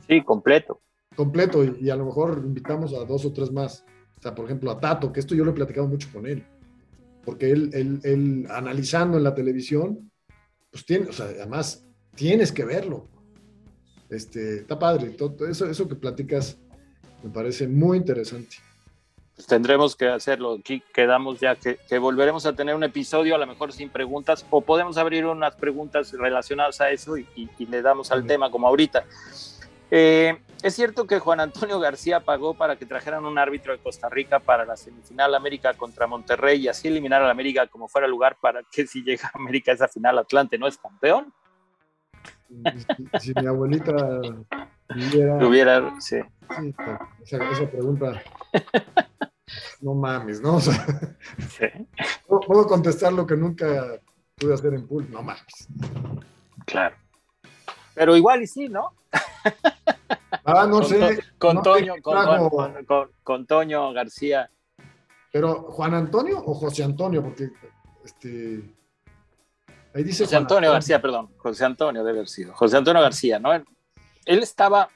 Sí, 0.09 0.23
completo. 0.23 0.81
Completo, 1.17 1.65
y, 1.65 1.91
a 1.91 1.97
lo 1.97 2.07
mejor 2.07 2.43
invitamos 2.45 2.93
a 2.95 3.05
dos 3.05 3.25
o 3.25 3.33
tres 3.33 3.53
más. 3.53 3.85
O 4.19 4.23
sea, 4.23 4.35
por 4.35 4.47
ejemplo, 4.47 4.71
a 4.71 4.81
Tato, 4.81 5.13
que 5.13 5.21
esto 5.21 5.35
yo 5.35 5.45
lo 5.45 5.53
he 5.53 5.55
platicado 5.55 5.87
mucho 5.87 6.09
con 6.13 6.27
él. 6.27 6.45
Porque 7.25 7.51
él, 7.51 7.71
él, 7.73 8.01
él 8.03 8.47
analizando 8.51 9.17
en 9.17 9.25
la 9.25 9.35
televisión, 9.35 10.11
pues 10.71 10.85
tiene, 10.85 11.09
o 11.09 11.13
sea, 11.13 11.27
además 11.27 11.87
tienes 12.15 12.53
que 12.53 12.65
verlo. 12.65 13.09
Este, 14.11 14.59
está 14.59 14.79
padre, 14.79 15.11
todo 15.11 15.47
eso, 15.47 15.67
eso 15.67 15.89
que 15.89 15.95
platicas 15.95 16.59
me 17.23 17.31
parece 17.31 17.67
muy 17.67 17.97
interesante. 17.97 18.57
Pues 19.35 19.49
tendremos 19.49 19.97
que 19.97 20.07
hacerlo. 20.07 20.59
Aquí 20.61 20.83
quedamos 20.93 21.41
ya 21.41 21.57
que, 21.57 21.99
volveremos 21.99 22.47
a 22.47 22.53
tener 22.53 22.75
un 22.75 22.85
episodio, 22.85 23.35
a 23.35 23.39
lo 23.39 23.47
mejor 23.47 23.73
sin 23.73 23.91
preguntas, 23.91 24.47
o 24.51 24.61
podemos 24.61 24.97
abrir 24.97 25.27
unas 25.27 25.57
preguntas 25.57 26.13
relacionadas 26.13 26.81
a 26.81 26.91
eso 26.91 27.17
y, 27.17 27.27
le 27.59 27.83
damos 27.83 28.13
al 28.13 28.27
tema 28.27 28.51
como 28.51 28.69
ahorita. 28.69 29.05
Eh, 29.97 30.37
es 30.65 30.75
cierto 30.75 31.07
que 31.07 31.21
Juan 31.21 31.39
Antonio 31.39 31.79
García 31.79 32.19
pagó 32.19 32.55
para 32.55 32.75
que 32.75 32.85
trajeran 32.85 33.25
un 33.27 33.39
árbitro 33.39 33.73
de 33.73 33.79
Costa 33.79 34.09
Rica 34.09 34.41
para 34.41 34.65
la 34.65 34.77
semifinal 34.77 35.33
América 35.37 35.73
contra 35.75 36.09
Monterrey 36.09 36.63
y 36.63 36.67
así 36.67 36.89
eliminar 36.89 37.23
a 37.23 37.27
la 37.27 37.31
América 37.31 37.69
como 37.69 37.87
fuera 37.87 38.09
lugar 38.09 38.37
para 38.41 38.65
que 38.73 38.89
si 38.89 39.05
llega 39.05 39.31
a 39.33 39.39
América 39.39 39.71
esa 39.71 39.87
final 39.87 40.19
Atlante 40.19 40.59
no 40.59 40.67
es 40.67 40.79
campeón. 40.79 41.33
Si, 43.21 43.33
mi 43.41 43.47
abuelita 43.47 43.95
hubiera, 44.91 45.47
hubiera 45.47 46.01
sí. 46.01 46.17
esa, 47.25 47.71
pregunta, 47.71 48.21
no 49.81 49.95
mames, 49.95 50.41
¿no? 50.41 50.59
puedo 52.27 52.67
contestar 52.67 53.13
lo 53.13 53.25
que 53.29 53.37
nunca 53.37 54.01
pude 54.35 54.55
hacer 54.55 54.75
en 54.75 54.89
pool, 54.89 55.09
no 55.09 55.23
mames. 55.23 55.69
Claro. 56.67 56.97
Pero 57.95 58.17
igual 58.17 58.43
y 58.43 58.47
sí, 58.47 58.69
¿no? 58.69 58.93
Ah, 60.47 60.67
no 60.67 60.83
sé. 60.83 61.21
Con, 61.39 61.63
Toño, 61.63 61.95
con, 63.23 63.47
Toño 63.47 63.93
García. 63.95 64.51
Pero, 65.33 65.63
¿Juan 65.71 65.95
Antonio 65.95 66.39
o 66.45 66.55
José 66.55 66.85
Antonio? 66.85 67.23
Porque 67.23 67.51
este. 68.05 68.63
Ahí 69.95 70.05
dice. 70.05 70.25
José 70.25 70.37
Antonio, 70.37 70.71
García, 70.71 71.01
perdón. 71.01 71.31
José 71.39 71.65
Antonio 71.65 72.05
debe 72.05 72.19
haber 72.19 72.29
sido. 72.29 72.53
José 72.55 72.77
Antonio 72.77 73.01
García, 73.01 73.39
¿no? 73.39 73.55
Él, 73.55 73.65
estaba. 74.27 74.91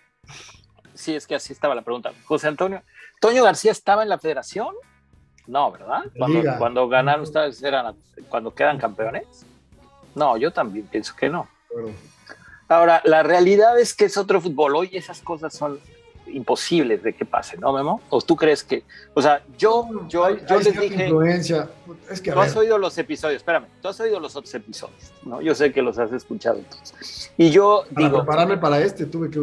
Sí, 0.92 1.14
es 1.14 1.26
que 1.26 1.34
así 1.34 1.54
estaba 1.54 1.74
la 1.74 1.82
pregunta. 1.82 2.12
José 2.26 2.48
Antonio. 2.48 2.82
¿Toño 3.18 3.42
García 3.42 3.72
estaba 3.72 4.02
en 4.02 4.10
la 4.10 4.18
federación? 4.18 4.74
No, 5.46 5.72
¿verdad? 5.72 6.02
Cuando, 6.18 6.42
cuando 6.58 6.88
ganaron 6.88 7.22
ustedes, 7.22 7.62
eran 7.62 7.96
cuando 8.28 8.54
quedan 8.54 8.76
campeones. 8.76 9.46
No, 10.14 10.36
yo 10.36 10.52
también 10.52 10.86
pienso 10.88 11.16
que 11.16 11.30
no. 11.30 11.48
Ahora, 12.68 13.00
la 13.04 13.22
realidad 13.22 13.78
es 13.78 13.94
que 13.94 14.04
es 14.04 14.16
otro 14.16 14.40
fútbol. 14.40 14.76
Hoy 14.76 14.90
esas 14.92 15.20
cosas 15.20 15.54
son 15.54 15.80
imposibles 16.26 17.02
de 17.02 17.14
que 17.14 17.24
pase, 17.24 17.56
¿no, 17.56 17.72
Memo? 17.72 18.02
¿O 18.10 18.20
tú 18.20 18.36
crees 18.36 18.62
que, 18.62 18.84
o 19.14 19.22
sea, 19.22 19.42
yo, 19.56 19.88
yo, 20.08 20.28
yo 20.46 20.58
les 20.58 20.78
dije, 20.78 21.04
influencia. 21.04 21.70
Es 22.10 22.20
que, 22.20 22.32
tú 22.32 22.38
has 22.38 22.54
oído 22.54 22.76
los 22.76 22.96
episodios, 22.98 23.38
espérame, 23.38 23.64
tú 23.80 23.88
has 23.88 23.98
oído 24.00 24.20
los 24.20 24.36
otros 24.36 24.54
episodios, 24.54 25.12
¿no? 25.24 25.40
Yo 25.40 25.54
sé 25.54 25.72
que 25.72 25.80
los 25.80 25.98
has 25.98 26.12
escuchado 26.12 26.60
todos. 26.68 27.30
Y 27.38 27.50
yo 27.50 27.84
para 27.94 28.06
digo, 28.06 28.18
prepararme 28.18 28.58
para 28.58 28.80
este 28.80 29.06
tuve 29.06 29.30
que, 29.30 29.40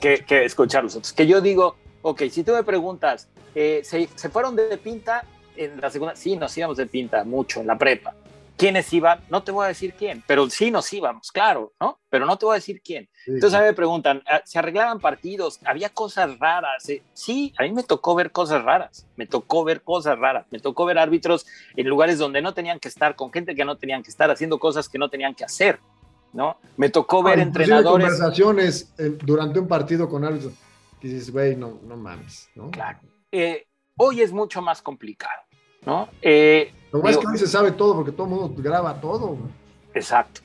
que, 0.00 0.24
que, 0.24 0.44
escuchar 0.46 0.84
los 0.84 0.96
otros. 0.96 1.12
Que 1.12 1.26
yo 1.26 1.42
digo, 1.42 1.76
ok, 2.00 2.22
si 2.30 2.42
tú 2.42 2.52
me 2.52 2.62
preguntas, 2.62 3.28
eh, 3.54 3.82
¿se, 3.84 4.08
¿se 4.14 4.30
fueron 4.30 4.56
de 4.56 4.78
pinta 4.78 5.24
en 5.56 5.80
la 5.80 5.90
segunda? 5.90 6.16
Sí, 6.16 6.36
nos 6.36 6.56
íbamos 6.56 6.78
de 6.78 6.86
pinta 6.86 7.22
mucho 7.24 7.60
en 7.60 7.66
la 7.66 7.76
prepa 7.76 8.14
quiénes 8.56 8.92
iban, 8.92 9.20
no 9.30 9.42
te 9.42 9.52
voy 9.52 9.64
a 9.64 9.68
decir 9.68 9.94
quién, 9.94 10.22
pero 10.26 10.48
sí 10.48 10.70
nos 10.70 10.90
íbamos, 10.92 11.30
claro, 11.30 11.72
¿no? 11.80 12.00
Pero 12.08 12.24
no 12.24 12.38
te 12.38 12.46
voy 12.46 12.54
a 12.54 12.56
decir 12.56 12.80
quién. 12.82 13.08
Entonces 13.26 13.54
a 13.54 13.60
mí 13.60 13.66
me 13.66 13.74
preguntan, 13.74 14.22
ah, 14.26 14.40
¿se 14.44 14.58
arreglaban 14.58 15.00
partidos? 15.00 15.60
¿Había 15.64 15.90
cosas 15.90 16.38
raras? 16.38 16.88
Eh, 16.88 17.02
sí, 17.12 17.52
a 17.58 17.64
mí 17.64 17.72
me 17.72 17.82
tocó 17.82 18.14
ver 18.14 18.32
cosas 18.32 18.64
raras, 18.64 19.06
me 19.16 19.26
tocó 19.26 19.64
ver 19.64 19.82
cosas 19.82 20.18
raras, 20.18 20.46
me 20.50 20.58
tocó 20.58 20.86
ver 20.86 20.98
árbitros 20.98 21.46
en 21.76 21.86
lugares 21.86 22.18
donde 22.18 22.40
no 22.40 22.54
tenían 22.54 22.80
que 22.80 22.88
estar, 22.88 23.14
con 23.14 23.32
gente 23.32 23.54
que 23.54 23.64
no 23.64 23.76
tenían 23.76 24.02
que 24.02 24.10
estar, 24.10 24.30
haciendo 24.30 24.58
cosas 24.58 24.88
que 24.88 24.98
no 24.98 25.10
tenían 25.10 25.34
que 25.34 25.44
hacer, 25.44 25.80
¿no? 26.32 26.58
Me 26.76 26.88
tocó 26.88 27.22
ver 27.22 27.38
entrenadores... 27.38 28.08
conversaciones 28.08 28.94
eh, 28.98 29.16
durante 29.22 29.58
un 29.58 29.68
partido 29.68 30.08
con 30.08 30.24
árbitros 30.24 30.54
que 31.00 31.08
dices, 31.08 31.30
güey, 31.30 31.56
no, 31.56 31.78
no 31.82 31.96
mames, 31.96 32.48
¿no? 32.54 32.70
Claro. 32.70 33.00
Eh, 33.30 33.66
hoy 33.96 34.22
es 34.22 34.32
mucho 34.32 34.62
más 34.62 34.80
complicado, 34.80 35.42
¿no? 35.86 36.08
Eh, 36.20 36.72
lo 36.92 37.08
es 37.08 37.16
que 37.16 37.26
hoy 37.26 37.38
se 37.38 37.46
sabe 37.46 37.70
todo 37.70 37.94
porque 37.94 38.12
todo 38.12 38.24
el 38.24 38.32
mundo 38.32 38.54
graba 38.58 39.00
todo. 39.00 39.38
Exacto. 39.94 40.42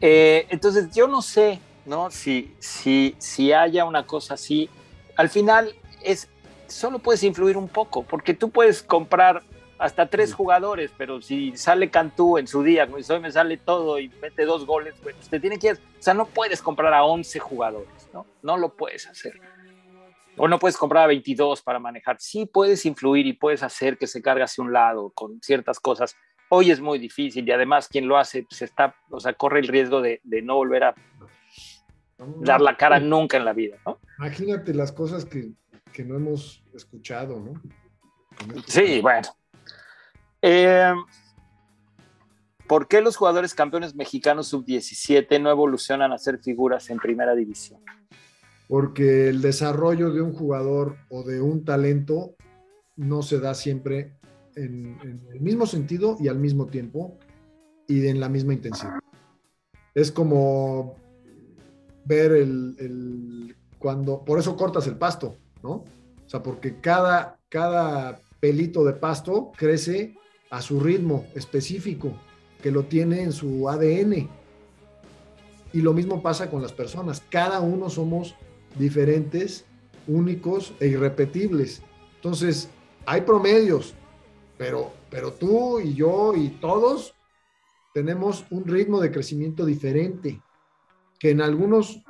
Eh, 0.00 0.46
entonces, 0.50 0.94
yo 0.94 1.08
no 1.08 1.22
sé, 1.22 1.58
¿no? 1.86 2.10
Si, 2.10 2.54
si, 2.58 3.16
si 3.18 3.52
haya 3.52 3.84
una 3.84 4.06
cosa 4.06 4.34
así. 4.34 4.68
Al 5.16 5.28
final, 5.30 5.74
es 6.02 6.28
solo 6.66 6.98
puedes 6.98 7.22
influir 7.22 7.56
un 7.56 7.68
poco, 7.68 8.02
porque 8.02 8.34
tú 8.34 8.50
puedes 8.50 8.82
comprar 8.82 9.42
hasta 9.78 10.06
tres 10.06 10.32
jugadores, 10.32 10.90
pero 10.96 11.20
si 11.20 11.56
sale 11.56 11.90
Cantú 11.90 12.38
en 12.38 12.46
su 12.46 12.62
día, 12.62 12.86
como 12.86 12.98
hoy 12.98 13.20
me 13.20 13.30
sale 13.30 13.56
todo 13.56 13.98
y 13.98 14.08
mete 14.20 14.44
dos 14.44 14.66
goles, 14.66 14.94
pues 15.02 15.14
te 15.28 15.40
tiene 15.40 15.58
que 15.58 15.68
ir. 15.68 15.74
O 15.98 16.02
sea, 16.02 16.14
no 16.14 16.26
puedes 16.26 16.62
comprar 16.62 16.92
a 16.94 17.04
11 17.04 17.38
jugadores, 17.38 18.08
¿no? 18.12 18.26
No 18.42 18.56
lo 18.56 18.70
puedes 18.70 19.06
hacer 19.06 19.40
o 20.36 20.48
no 20.48 20.58
puedes 20.58 20.76
comprar 20.76 21.04
a 21.04 21.08
22 21.08 21.62
para 21.62 21.78
manejar. 21.78 22.16
Sí 22.18 22.46
puedes 22.46 22.84
influir 22.86 23.26
y 23.26 23.32
puedes 23.34 23.62
hacer 23.62 23.98
que 23.98 24.06
se 24.06 24.22
cargue 24.22 24.44
hacia 24.44 24.64
un 24.64 24.72
lado 24.72 25.10
con 25.10 25.40
ciertas 25.40 25.80
cosas. 25.80 26.16
Hoy 26.50 26.70
es 26.70 26.80
muy 26.80 26.98
difícil 26.98 27.48
y 27.48 27.52
además 27.52 27.88
quien 27.88 28.06
lo 28.06 28.18
hace 28.18 28.44
pues 28.44 28.62
está, 28.62 28.94
o 29.10 29.20
sea, 29.20 29.32
corre 29.34 29.60
el 29.60 29.68
riesgo 29.68 30.00
de, 30.00 30.20
no 30.42 30.56
volver 30.56 30.84
a 30.84 30.94
dar 32.40 32.60
la 32.60 32.76
cara 32.76 33.00
nunca 33.00 33.36
en 33.36 33.44
la 33.44 33.52
vida, 33.52 33.76
¿no? 33.86 33.98
Imagínate 34.18 34.74
las 34.74 34.92
cosas 34.92 35.24
que, 35.24 35.52
no 36.04 36.16
hemos 36.16 36.64
escuchado, 36.74 37.40
¿no? 37.40 37.62
Sí, 38.66 39.00
bueno. 39.00 39.28
Eh, 40.42 40.92
¿Por 42.66 42.88
qué 42.88 43.00
los 43.00 43.16
jugadores 43.16 43.54
campeones 43.54 43.94
mexicanos 43.94 44.48
sub-17 44.48 45.40
no 45.40 45.50
evolucionan 45.50 46.12
a 46.12 46.18
ser 46.18 46.38
figuras 46.38 46.90
en 46.90 46.98
primera 46.98 47.34
división? 47.34 47.80
Porque 48.68 49.28
el 49.28 49.42
desarrollo 49.42 50.12
de 50.12 50.22
un 50.22 50.32
jugador 50.32 50.96
o 51.10 51.22
de 51.22 51.40
un 51.40 51.64
talento 51.64 52.34
no 52.96 53.22
se 53.22 53.40
da 53.40 53.54
siempre 53.54 54.12
en, 54.56 54.98
el 55.32 55.40
mismo 55.40 55.66
sentido 55.66 56.16
y 56.20 56.28
al 56.28 56.38
mismo 56.38 56.66
tiempo 56.66 57.18
y 57.86 58.06
en 58.06 58.20
la 58.20 58.28
misma 58.28 58.54
intensidad. 58.54 58.98
Es 59.94 60.10
como 60.10 60.96
ver 62.04 62.32
el, 62.32 63.54
cuando, 63.78 64.24
por 64.24 64.38
eso 64.38 64.56
cortas 64.56 64.86
el 64.86 64.96
pasto, 64.96 65.36
¿no? 65.62 65.70
O 65.70 66.28
sea, 66.28 66.42
porque 66.42 66.80
cada, 66.80 67.38
cada 67.48 68.20
pelito 68.40 68.84
de 68.84 68.94
pasto 68.94 69.52
crece 69.56 70.14
a 70.50 70.62
su 70.62 70.80
ritmo 70.80 71.26
específico, 71.34 72.12
que 72.62 72.70
lo 72.70 72.84
tiene 72.84 73.22
en 73.22 73.32
su 73.32 73.68
ADN. 73.68 74.28
Y 75.72 75.80
lo 75.80 75.92
mismo 75.92 76.22
pasa 76.22 76.48
con 76.48 76.62
las 76.62 76.72
personas. 76.72 77.22
Cada 77.28 77.60
uno 77.60 77.90
somos 77.90 78.36
diferentes, 78.74 79.64
únicos 80.06 80.74
e 80.80 80.88
irrepetibles. 80.88 81.82
Entonces, 82.16 82.70
hay 83.06 83.22
promedios, 83.22 83.94
pero, 84.56 84.92
pero 85.10 85.32
tú 85.32 85.80
y 85.80 85.94
yo 85.94 86.34
y 86.34 86.48
todos 86.48 87.14
tenemos 87.92 88.44
un 88.50 88.64
ritmo 88.64 89.00
de 89.00 89.10
crecimiento 89.10 89.64
diferente, 89.64 90.40
que 91.18 91.30
en 91.30 91.40
algunos, 91.40 92.00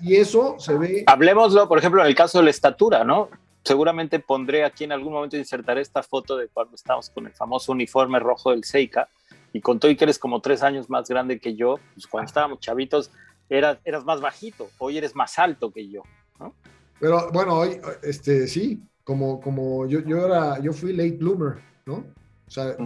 y 0.00 0.16
eso 0.16 0.56
se 0.58 0.78
ve... 0.78 1.04
Hablemoslo, 1.06 1.68
por 1.68 1.78
ejemplo, 1.78 2.00
en 2.00 2.06
el 2.06 2.14
caso 2.14 2.38
de 2.38 2.44
la 2.44 2.50
estatura, 2.50 3.04
¿no? 3.04 3.28
Seguramente 3.64 4.20
pondré 4.20 4.64
aquí 4.64 4.84
en 4.84 4.92
algún 4.92 5.12
momento, 5.12 5.36
insertaré 5.36 5.80
esta 5.80 6.02
foto 6.02 6.36
de 6.36 6.48
cuando 6.48 6.76
estábamos 6.76 7.10
con 7.10 7.26
el 7.26 7.32
famoso 7.32 7.72
uniforme 7.72 8.20
rojo 8.20 8.52
del 8.52 8.62
Seika, 8.62 9.08
y 9.52 9.60
con 9.60 9.80
y 9.82 9.96
que 9.96 10.04
eres 10.04 10.18
como 10.18 10.40
tres 10.40 10.62
años 10.62 10.90
más 10.90 11.08
grande 11.08 11.40
que 11.40 11.54
yo, 11.54 11.80
pues 11.94 12.06
cuando 12.06 12.26
estábamos 12.26 12.60
chavitos, 12.60 13.10
eras, 13.48 13.78
eras 13.84 14.04
más 14.04 14.20
bajito, 14.20 14.68
hoy 14.78 14.98
eres 14.98 15.14
más 15.14 15.38
alto 15.38 15.70
que 15.70 15.88
yo, 15.88 16.02
¿no? 16.38 16.54
Pero 16.98 17.30
bueno, 17.32 17.54
hoy, 17.58 17.78
este, 18.02 18.46
sí, 18.46 18.80
como, 19.04 19.40
como 19.40 19.86
yo, 19.86 20.00
yo 20.00 20.26
era, 20.26 20.58
yo 20.60 20.72
fui 20.72 20.92
late 20.92 21.12
bloomer, 21.12 21.58
¿no? 21.84 22.04
O 22.46 22.50
sea, 22.50 22.76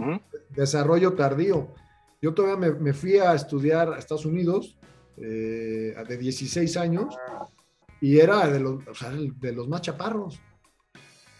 desarrollo 0.49 1.13
tardío. 1.13 1.69
Yo 2.21 2.33
todavía 2.33 2.57
me, 2.57 2.79
me, 2.79 2.93
fui 2.93 3.17
a 3.17 3.33
estudiar 3.33 3.93
a 3.93 3.97
Estados 3.97 4.25
Unidos 4.25 4.77
eh, 5.17 5.95
de 6.07 6.17
16 6.17 6.77
años 6.77 7.15
y 7.99 8.19
era 8.19 8.47
de 8.47 8.59
los, 8.59 8.87
o 8.87 8.93
sea, 8.93 9.11
de 9.11 9.53
los 9.53 9.67
más 9.67 9.81
chaparros. 9.81 10.39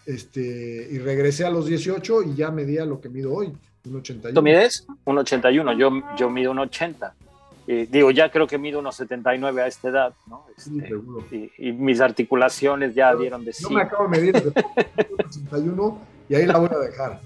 Este, 0.06 0.88
y 0.90 0.98
regresé 0.98 1.44
a 1.44 1.50
los 1.50 1.66
18 1.66 2.22
y 2.24 2.34
ya 2.34 2.50
medía 2.50 2.84
lo 2.84 3.00
que 3.00 3.08
mido 3.08 3.32
hoy. 3.34 3.52
Un 3.84 3.96
81. 3.96 4.34
¿Tú 4.34 4.42
mides? 4.42 4.86
Un 5.04 5.18
81, 5.18 5.72
yo, 5.76 5.90
yo 6.16 6.30
mido 6.30 6.52
un 6.52 6.60
80. 6.60 7.14
Y 7.66 7.86
digo, 7.86 8.10
ya 8.10 8.30
creo 8.30 8.46
que 8.46 8.58
mido 8.58 8.80
unos 8.80 8.96
79 8.96 9.62
a 9.62 9.66
esta 9.66 9.88
edad, 9.88 10.14
¿no? 10.26 10.44
Sí, 10.56 10.76
Este, 10.78 10.88
seguro. 10.88 11.24
y, 11.30 11.50
y 11.58 11.72
mis 11.72 12.00
articulaciones 12.00 12.94
ya 12.94 13.14
dieron 13.14 13.44
de 13.44 13.52
sí. 13.52 13.62
Yo 13.62 13.70
me 13.70 13.82
acabo 13.82 14.04
de 14.04 14.10
medir 14.10 14.32
de 14.42 14.52
81 15.26 15.98
y 16.28 16.34
ahí 16.34 16.46
la 16.46 16.58
voy 16.58 16.70
a 16.72 16.78
dejar. 16.78 17.20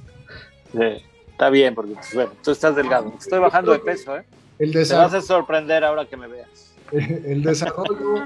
Sí, 0.72 1.04
Está 1.30 1.50
bien, 1.50 1.74
porque 1.74 1.92
pues, 1.92 2.14
bueno, 2.14 2.32
tú 2.42 2.50
estás 2.50 2.74
delgado. 2.76 3.12
Estoy 3.18 3.38
bajando 3.38 3.72
de 3.72 3.78
peso, 3.78 4.16
¿eh? 4.16 4.24
El 4.58 4.72
Te 4.72 4.94
vas 4.94 5.12
a 5.12 5.20
sorprender 5.20 5.84
ahora 5.84 6.06
que 6.06 6.16
me 6.16 6.26
veas. 6.28 6.74
el 6.92 7.42
desarrollo 7.42 8.24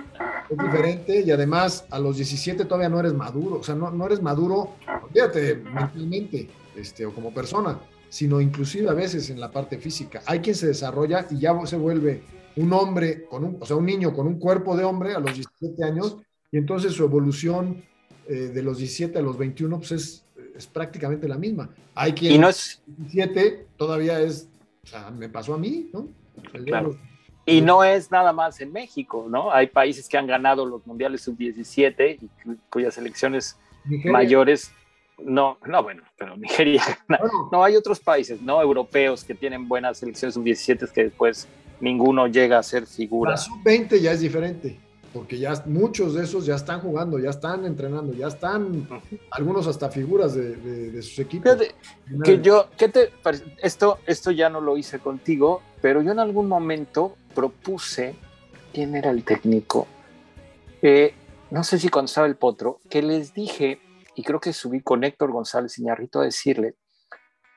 es 0.51 0.59
diferente 0.59 1.21
y 1.21 1.31
además 1.31 1.87
a 1.91 1.99
los 1.99 2.17
17 2.17 2.65
todavía 2.67 2.89
no 2.89 3.01
eres 3.01 3.15
maduro, 3.15 3.57
o 3.57 3.63
sea, 3.63 3.75
no, 3.75 3.91
no 3.91 4.07
eres 4.07 4.21
maduro, 4.21 4.75
fíjate, 5.13 5.57
mentalmente 5.57 6.49
este, 6.77 7.07
o 7.07 7.13
como 7.13 7.33
persona, 7.33 7.79
sino 8.11 8.41
inclusive 8.43 8.91
a 8.91 8.93
veces 8.93 9.31
en 9.31 9.41
la 9.41 9.51
parte 9.51 9.79
física. 9.79 10.21
Hay 10.27 10.41
quien 10.41 10.55
se 10.55 10.67
desarrolla 10.67 11.27
y 11.31 11.39
ya 11.39 11.59
se 11.65 11.77
vuelve 11.77 12.23
un 12.57 12.71
hombre, 12.75 13.25
con 13.25 13.45
un, 13.45 13.57
o 13.59 13.65
sea, 13.65 13.77
un 13.77 13.87
niño 13.87 14.13
con 14.13 14.27
un 14.27 14.39
cuerpo 14.39 14.77
de 14.77 14.85
hombre 14.85 15.15
a 15.15 15.21
los 15.21 15.33
17 15.35 15.83
años 15.85 16.19
y 16.53 16.59
entonces 16.59 16.93
su 16.93 17.05
evolución 17.05 17.83
eh, 18.29 18.51
de 18.53 18.63
los 18.63 18.77
17 18.79 19.19
a 19.19 19.23
los 19.23 19.39
21 19.39 19.79
pues 19.79 19.93
es, 19.93 20.25
es 20.57 20.67
prácticamente 20.67 21.27
la 21.29 21.39
misma. 21.39 21.71
Hay 21.95 22.13
quien 22.13 22.33
Y 22.35 22.39
no 22.39 22.49
es, 22.51 22.83
17 22.87 23.67
todavía 23.77 24.21
es, 24.21 24.49
o 24.85 24.87
sea, 24.87 25.11
me 25.11 25.29
pasó 25.29 25.55
a 25.55 25.59
mí, 25.59 25.89
¿no? 25.93 26.01
O 26.01 26.51
sea, 26.51 26.61
yo 26.61 26.65
Claro. 26.67 26.89
los- 26.89 26.97
y 27.47 27.63
no 27.63 27.83
es 27.83 28.11
nada 28.13 28.33
más 28.33 28.61
en 28.61 28.71
México, 28.71 29.27
¿no? 29.29 29.51
Hay 29.51 29.69
países 29.69 30.09
que 30.09 30.17
han 30.19 30.27
ganado 30.27 30.67
los 30.67 30.87
mundiales 30.87 31.23
sub-17 31.23 32.19
y 32.21 32.27
cu- 32.45 32.57
cuyas 32.69 32.95
selecciones 32.95 33.57
Nigeria, 33.87 34.13
mayores 34.13 34.71
no, 35.25 35.59
no, 35.67 35.83
bueno, 35.83 36.03
pero 36.17 36.37
Nigeria 36.37 36.83
bueno, 37.09 37.49
No, 37.53 37.65
hay 37.65 37.77
otros 37.77 38.01
países, 38.01 38.41
¿no? 38.43 38.61
Europeos 38.61 39.25
que 39.25 39.35
tienen 39.35 39.69
buenas 39.69 39.99
selecciones 39.99 40.35
sub-17 40.35 40.91
que 40.93 41.05
después 41.05 41.47
ninguno 41.81 42.27
llega 42.27 42.59
a 42.59 42.63
ser 42.63 42.87
figura. 42.87 43.33
La 43.33 43.37
sub-20 43.37 44.01
ya 44.01 44.13
es 44.13 44.21
diferente, 44.21 44.79
porque 45.13 45.39
ya 45.39 45.55
muchos 45.67 46.15
de 46.15 46.25
esos 46.25 46.47
ya 46.47 46.55
están 46.55 46.81
jugando, 46.81 47.19
ya 47.19 47.31
están 47.31 47.65
entrenando, 47.65 48.13
ya 48.13 48.29
están 48.29 48.87
algunos 49.31 49.67
hasta 49.67 49.89
figuras 49.91 50.35
de, 50.35 50.57
de- 50.57 50.91
de 50.93 51.03
sus 51.03 51.19
equipos. 51.19 51.53
Fíjate 51.53 51.75
que 52.25 52.41
yo, 52.41 52.67
¿qué 52.77 52.89
te 52.89 53.11
parece? 53.23 53.45
Esto, 53.63 53.99
esto 54.07 54.31
ya 54.31 54.49
no 54.51 54.61
lo 54.61 54.77
hice 54.77 54.99
contigo, 54.99 55.63
pero 55.83 56.03
yo 56.03 56.13
en 56.13 56.19
algún 56.19 56.47
momento 56.49 57.17
propuse, 57.35 58.15
¿quién 58.73 58.95
era 58.95 59.11
el 59.11 59.25
técnico? 59.25 59.87
Eh, 60.83 61.15
no 61.51 61.65
sé 61.65 61.79
si 61.79 61.89
cuando 61.89 62.07
estaba 62.07 62.27
el 62.27 62.37
potro, 62.37 62.79
que 62.89 63.03
les 63.03 63.35
dije, 63.35 63.81
y 64.15 64.23
creo 64.23 64.41
que 64.41 64.53
subí 64.53 64.81
con 64.83 65.05
Héctor 65.05 65.33
González 65.33 65.79
Iñarrito 65.79 66.21
a 66.21 66.25
decirle 66.25 66.75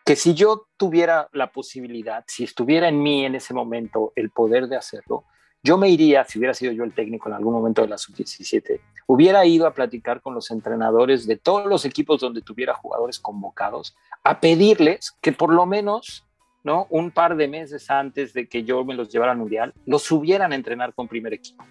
que 0.05 0.15
si 0.15 0.33
yo 0.33 0.67
tuviera 0.77 1.29
la 1.31 1.51
posibilidad, 1.51 2.23
si 2.27 2.43
estuviera 2.43 2.89
en 2.89 3.01
mí 3.01 3.25
en 3.25 3.35
ese 3.35 3.53
momento 3.53 4.11
el 4.15 4.31
poder 4.31 4.67
de 4.67 4.75
hacerlo, 4.75 5.25
yo 5.65 5.77
me 5.77 5.89
iría, 5.89 6.25
si 6.25 6.39
hubiera 6.39 6.53
sido 6.53 6.73
yo 6.73 6.83
el 6.83 6.93
técnico 6.93 7.29
en 7.29 7.35
algún 7.35 7.53
momento 7.53 7.81
de 7.81 7.87
la 7.87 7.97
sub-17, 7.97 8.81
hubiera 9.07 9.45
ido 9.45 9.65
a 9.65 9.73
platicar 9.73 10.21
con 10.21 10.33
los 10.33 10.51
entrenadores 10.51 11.25
de 11.25 11.37
todos 11.37 11.67
los 11.67 11.85
equipos 11.85 12.19
donde 12.19 12.41
tuviera 12.41 12.73
jugadores 12.73 13.17
convocados, 13.17 13.95
a 14.23 14.41
pedirles 14.41 15.15
que 15.21 15.31
por 15.31 15.53
lo 15.53 15.65
menos, 15.65 16.27
¿no? 16.65 16.87
Un 16.89 17.11
par 17.11 17.37
de 17.37 17.47
meses 17.47 17.89
antes 17.89 18.33
de 18.33 18.49
que 18.49 18.63
yo 18.63 18.83
me 18.83 18.93
los 18.93 19.09
llevara 19.09 19.31
al 19.31 19.37
mundial, 19.37 19.73
los 19.85 20.03
subieran 20.03 20.51
a 20.51 20.55
entrenar 20.55 20.93
con 20.93 21.07
primer 21.07 21.33
equipo. 21.33 21.63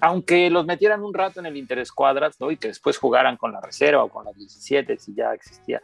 Aunque 0.00 0.50
los 0.50 0.66
metieran 0.66 1.02
un 1.02 1.14
rato 1.14 1.40
en 1.40 1.46
el 1.46 1.56
interescuadras, 1.56 2.38
¿no? 2.40 2.50
Y 2.50 2.56
que 2.56 2.68
después 2.68 2.98
jugaran 2.98 3.36
con 3.36 3.52
la 3.52 3.60
reserva 3.60 4.04
o 4.04 4.08
con 4.08 4.24
las 4.24 4.36
17, 4.36 4.98
si 4.98 5.14
ya 5.14 5.32
existía. 5.32 5.82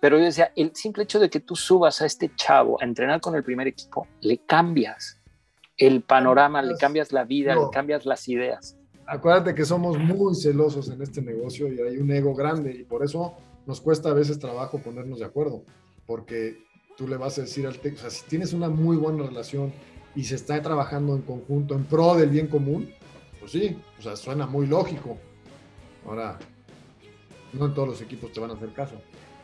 Pero 0.00 0.18
yo 0.18 0.24
decía, 0.24 0.52
el 0.54 0.74
simple 0.74 1.04
hecho 1.04 1.18
de 1.18 1.30
que 1.30 1.40
tú 1.40 1.56
subas 1.56 2.02
a 2.02 2.06
este 2.06 2.30
chavo 2.36 2.80
a 2.80 2.84
entrenar 2.84 3.20
con 3.20 3.34
el 3.34 3.42
primer 3.42 3.66
equipo, 3.66 4.06
le 4.20 4.38
cambias 4.38 5.18
el 5.78 6.02
panorama, 6.02 6.62
le 6.62 6.76
cambias 6.76 7.10
la 7.12 7.24
vida, 7.24 7.54
No. 7.54 7.64
le 7.64 7.70
cambias 7.70 8.04
las 8.04 8.28
ideas. 8.28 8.76
Acuérdate 9.06 9.54
que 9.54 9.64
somos 9.64 9.98
muy 9.98 10.34
celosos 10.34 10.88
en 10.90 11.02
este 11.02 11.20
negocio 11.22 11.72
y 11.72 11.80
hay 11.80 11.96
un 11.98 12.10
ego 12.10 12.34
grande 12.34 12.72
y 12.72 12.84
por 12.84 13.02
eso 13.04 13.34
nos 13.66 13.80
cuesta 13.80 14.10
a 14.10 14.14
veces 14.14 14.38
trabajo 14.38 14.78
ponernos 14.78 15.18
de 15.18 15.24
acuerdo, 15.24 15.62
porque 16.06 16.58
tú 16.96 17.08
le 17.08 17.16
vas 17.16 17.38
a 17.38 17.42
decir 17.42 17.66
al 17.66 17.78
técnico, 17.78 18.06
o 18.06 18.10
sea, 18.10 18.10
si 18.10 18.24
tienes 18.28 18.52
una 18.52 18.68
muy 18.68 18.96
buena 18.96 19.24
relación 19.24 19.72
y 20.14 20.24
se 20.24 20.36
está 20.36 20.60
trabajando 20.62 21.16
en 21.16 21.22
conjunto 21.22 21.74
en 21.74 21.84
pro 21.84 22.14
del 22.14 22.30
bien 22.30 22.46
común, 22.46 22.88
pues 23.44 23.52
sí, 23.52 23.76
o 23.98 24.02
sea, 24.02 24.16
suena 24.16 24.46
muy 24.46 24.66
lógico. 24.66 25.18
Ahora, 26.06 26.38
no 27.52 27.66
en 27.66 27.74
todos 27.74 27.88
los 27.88 28.00
equipos 28.00 28.32
te 28.32 28.40
van 28.40 28.50
a 28.50 28.54
hacer 28.54 28.72
caso. 28.72 28.94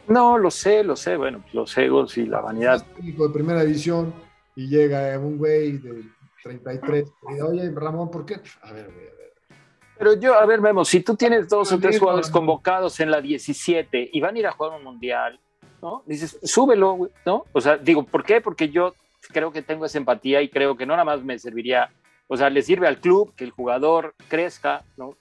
No, 0.08 0.38
lo 0.38 0.50
sé, 0.50 0.82
lo 0.82 0.96
sé, 0.96 1.18
bueno, 1.18 1.44
los 1.52 1.76
egos 1.76 2.16
y 2.16 2.24
la 2.24 2.40
vanidad. 2.40 2.82
De 2.96 3.28
primera 3.28 3.62
división 3.62 4.14
y 4.56 4.68
llega 4.68 5.18
un 5.18 5.36
güey 5.36 5.72
de 5.72 6.02
33 6.42 7.04
y 7.28 7.32
dice, 7.32 7.42
oye, 7.42 7.70
Ramón, 7.72 8.10
¿por 8.10 8.24
qué? 8.24 8.40
A 8.62 8.72
ver, 8.72 8.86
güey, 8.86 9.06
a 9.06 9.10
ver. 9.10 9.32
Pero 9.98 10.14
yo, 10.14 10.32
a 10.34 10.46
ver, 10.46 10.62
Memo, 10.62 10.82
si 10.86 11.00
tú 11.00 11.14
tienes 11.14 11.46
dos 11.50 11.70
o 11.70 11.78
tres 11.78 11.98
jugadores 11.98 12.30
convocados 12.30 13.00
en 13.00 13.10
la 13.10 13.20
17 13.20 14.08
y 14.14 14.20
van 14.22 14.34
a 14.34 14.38
ir 14.38 14.46
a 14.46 14.52
jugar 14.52 14.78
un 14.78 14.84
mundial, 14.84 15.38
¿no? 15.82 16.04
Dices, 16.06 16.38
súbelo, 16.42 16.94
güey, 16.94 17.12
¿no? 17.26 17.44
O 17.52 17.60
sea, 17.60 17.76
digo, 17.76 18.02
¿por 18.04 18.24
qué? 18.24 18.40
Porque 18.40 18.70
yo 18.70 18.94
creo 19.30 19.52
que 19.52 19.60
tengo 19.60 19.84
esa 19.84 19.98
empatía 19.98 20.40
y 20.40 20.48
creo 20.48 20.74
que 20.74 20.86
no 20.86 20.94
nada 20.94 21.04
más 21.04 21.22
me 21.22 21.38
serviría, 21.38 21.90
o 22.32 22.36
sea, 22.36 22.48
le 22.48 22.62
sirve 22.62 22.86
al 22.86 23.00
club 23.00 23.34
que 23.34 23.42
el 23.42 23.50
jugador 23.50 24.14
crezca, 24.28 24.84
¿no? 24.96 25.16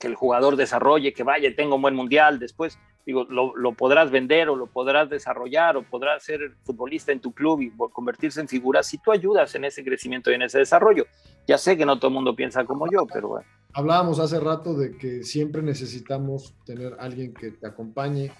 Que 0.00 0.08
el 0.08 0.16
jugador 0.16 0.56
desarrolle, 0.56 1.12
que 1.12 1.22
vaya, 1.22 1.54
tenga 1.54 1.76
un 1.76 1.82
buen 1.82 1.94
mundial, 1.94 2.40
después, 2.40 2.76
digo, 3.06 3.24
lo, 3.30 3.54
lo 3.56 3.72
podrás 3.72 4.10
vender 4.10 4.48
o 4.48 4.56
lo 4.56 4.66
podrás 4.66 5.08
desarrollar 5.08 5.76
o 5.76 5.84
podrás 5.84 6.24
ser 6.24 6.56
futbolista 6.64 7.12
en 7.12 7.20
tu 7.20 7.30
club 7.30 7.60
y 7.60 7.70
convertirse 7.92 8.40
en 8.40 8.48
figura 8.48 8.82
si 8.82 8.98
tú 8.98 9.12
ayudas 9.12 9.54
en 9.54 9.64
ese 9.64 9.84
crecimiento 9.84 10.32
y 10.32 10.34
en 10.34 10.42
ese 10.42 10.58
desarrollo. 10.58 11.06
Ya 11.46 11.56
sé 11.56 11.76
que 11.76 11.86
no 11.86 11.98
todo 12.00 12.08
el 12.08 12.14
mundo 12.14 12.34
piensa 12.34 12.64
como 12.64 12.90
yo, 12.90 13.06
pero 13.06 13.28
bueno. 13.28 13.46
Hablábamos 13.72 14.18
hace 14.18 14.40
rato 14.40 14.74
de 14.74 14.98
que 14.98 15.22
siempre 15.22 15.62
necesitamos 15.62 16.56
tener 16.66 16.96
alguien 16.98 17.32
que 17.32 17.52
te 17.52 17.68
acompañe, 17.68 18.32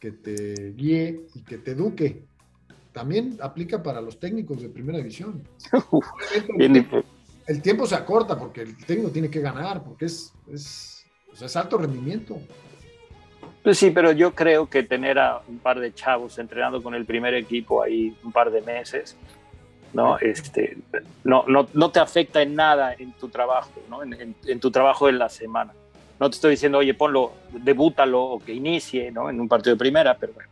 que 0.00 0.10
te 0.10 0.72
guíe 0.72 1.26
y 1.36 1.44
que 1.44 1.58
te 1.58 1.70
eduque. 1.70 2.24
También 2.90 3.38
aplica 3.40 3.80
para 3.80 4.00
los 4.00 4.18
técnicos 4.18 4.60
de 4.60 4.70
primera 4.70 4.98
división. 4.98 5.48
Bien, 6.58 6.84
el, 7.46 7.62
tiempo 7.62 7.86
se 7.86 7.94
acorta 7.94 8.38
porque 8.38 8.62
el 8.62 8.76
técnico 8.84 9.10
tiene 9.10 9.30
que 9.30 9.40
ganar, 9.40 9.82
porque 9.82 10.06
es, 10.06 10.32
es, 10.52 11.04
o 11.32 11.36
sea, 11.36 11.46
es 11.46 11.56
alto 11.56 11.78
rendimiento. 11.78 12.38
Pues 13.62 13.78
sí, 13.78 13.90
pero 13.90 14.12
yo 14.12 14.34
creo 14.34 14.68
que 14.68 14.82
tener 14.82 15.18
a 15.18 15.40
un 15.48 15.58
par 15.58 15.80
de 15.80 15.94
chavos 15.94 16.38
entrenando 16.38 16.82
con 16.82 16.94
el 16.94 17.04
primer 17.06 17.34
equipo 17.34 17.82
ahí 17.82 18.14
un 18.22 18.30
par 18.30 18.50
de 18.50 18.60
meses, 18.60 19.16
¿no? 19.94 20.18
Este, 20.18 20.76
no, 21.22 21.44
no, 21.48 21.66
no 21.72 21.90
te 21.90 21.98
afecta 22.00 22.42
en 22.42 22.54
nada 22.54 22.94
en 22.94 23.12
tu 23.12 23.28
trabajo, 23.28 23.70
¿no? 23.88 24.02
En, 24.02 24.12
en- 24.14 24.36
en 24.46 24.60
tu 24.60 24.70
trabajo 24.70 25.06
de 25.06 25.12
la 25.12 25.28
semana. 25.30 25.72
No 26.20 26.28
te 26.30 26.34
estoy 26.34 26.52
diciendo, 26.52 26.78
oye, 26.78 26.94
ponlo, 26.94 27.32
debútalo 27.52 28.22
o 28.22 28.38
que 28.38 28.52
inicie, 28.52 29.10
¿no? 29.10 29.30
En 29.30 29.40
un 29.40 29.48
partido 29.48 29.74
de 29.74 29.78
primera, 29.78 30.16
pero 30.16 30.32
bueno. 30.34 30.50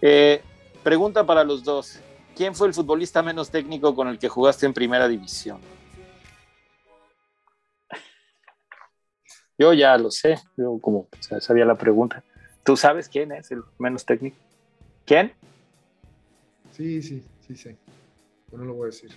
Eh, 0.00 0.40
pregunta 0.82 1.26
para 1.26 1.44
los 1.44 1.62
dos. 1.64 1.98
¿Quién 2.36 2.54
fue 2.54 2.68
el 2.68 2.74
futbolista 2.74 3.22
menos 3.22 3.50
técnico 3.50 3.94
con 3.94 4.08
el 4.08 4.18
que 4.18 4.28
jugaste 4.28 4.64
en 4.66 4.72
primera 4.72 5.08
división? 5.08 5.58
Yo 9.60 9.74
ya 9.74 9.98
lo 9.98 10.10
sé, 10.10 10.36
yo 10.56 10.78
como 10.80 11.06
sabía 11.38 11.66
la 11.66 11.74
pregunta. 11.74 12.24
¿Tú 12.64 12.78
sabes 12.78 13.10
quién 13.10 13.30
es 13.30 13.50
el 13.50 13.62
menos 13.78 14.06
técnico? 14.06 14.38
¿Quién? 15.04 15.34
Sí, 16.72 17.02
sí, 17.02 17.22
sí, 17.46 17.54
sí. 17.54 17.76
Pero 18.50 18.62
no 18.62 18.68
lo 18.70 18.74
voy 18.76 18.84
a 18.84 18.86
decir. 18.86 19.10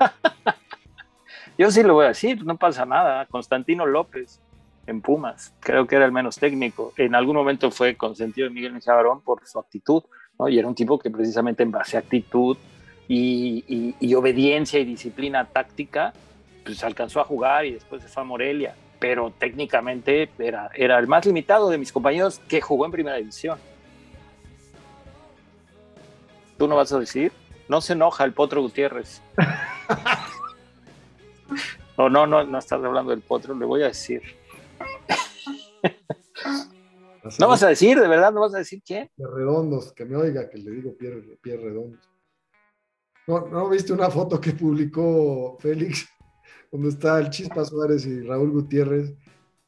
Yo 1.58 1.70
sí 1.70 1.82
lo 1.82 1.92
voy 1.92 2.06
a 2.06 2.08
decir, 2.08 2.42
no 2.46 2.56
pasa 2.56 2.86
nada. 2.86 3.26
Constantino 3.26 3.84
López 3.84 4.40
en 4.86 5.02
Pumas, 5.02 5.52
creo 5.60 5.86
que 5.86 5.96
era 5.96 6.06
el 6.06 6.12
menos 6.12 6.36
técnico. 6.36 6.94
En 6.96 7.14
algún 7.14 7.36
momento 7.36 7.70
fue 7.70 7.94
consentido 7.94 8.48
de 8.48 8.54
Miguel 8.54 8.72
Mejía 8.72 8.94
Barón 8.94 9.20
por 9.20 9.46
su 9.46 9.58
actitud, 9.58 10.02
¿no? 10.38 10.48
Y 10.48 10.58
era 10.58 10.66
un 10.66 10.74
tipo 10.74 10.98
que 10.98 11.10
precisamente 11.10 11.62
en 11.62 11.70
base 11.70 11.98
a 11.98 12.00
actitud 12.00 12.56
y, 13.06 13.64
y- 13.68 13.94
y 14.00 14.14
obediencia 14.14 14.80
y 14.80 14.86
disciplina 14.86 15.44
táctica, 15.44 16.14
pues 16.64 16.82
alcanzó 16.84 17.20
a 17.20 17.24
jugar 17.24 17.66
y 17.66 17.72
después 17.74 18.02
se 18.02 18.08
fue 18.08 18.22
a 18.22 18.26
Morelia. 18.26 18.74
Pero 19.02 19.32
técnicamente 19.36 20.30
era, 20.38 20.70
era 20.76 20.96
el 21.00 21.08
más 21.08 21.26
limitado 21.26 21.68
de 21.68 21.76
mis 21.76 21.90
compañeros 21.90 22.40
que 22.48 22.60
jugó 22.60 22.86
en 22.86 22.92
primera 22.92 23.16
división. 23.16 23.58
¿Tú 26.56 26.68
no 26.68 26.76
vas 26.76 26.92
a 26.92 27.00
decir? 27.00 27.32
No 27.68 27.80
se 27.80 27.94
enoja 27.94 28.22
el 28.22 28.32
Potro 28.32 28.62
Gutiérrez. 28.62 29.20
O 31.96 32.08
no, 32.08 32.26
no, 32.26 32.42
no 32.44 32.58
estás 32.58 32.82
hablando 32.82 33.10
del 33.10 33.20
potro, 33.20 33.54
le 33.54 33.66
voy 33.66 33.82
a 33.82 33.88
decir. 33.88 34.22
¿No 37.38 37.48
vas 37.48 37.62
a 37.62 37.68
decir, 37.68 38.00
de 38.00 38.08
verdad? 38.08 38.32
¿No 38.32 38.40
vas 38.40 38.54
a 38.54 38.58
decir 38.58 38.82
quién? 38.84 39.10
de 39.14 39.26
redondos, 39.26 39.92
que 39.92 40.04
me 40.04 40.16
oiga 40.16 40.48
que 40.48 40.58
le 40.58 40.70
digo 40.70 40.96
pie, 40.96 41.10
pie 41.40 41.56
redondos. 41.56 42.00
¿No, 43.26 43.46
¿No 43.46 43.68
viste 43.68 43.92
una 43.92 44.10
foto 44.10 44.40
que 44.40 44.52
publicó 44.52 45.58
Félix 45.60 46.08
donde 46.72 46.88
está 46.88 47.18
el 47.18 47.28
Chispa 47.30 47.64
Suárez 47.64 48.06
y 48.06 48.22
Raúl 48.22 48.50
Gutiérrez 48.50 49.12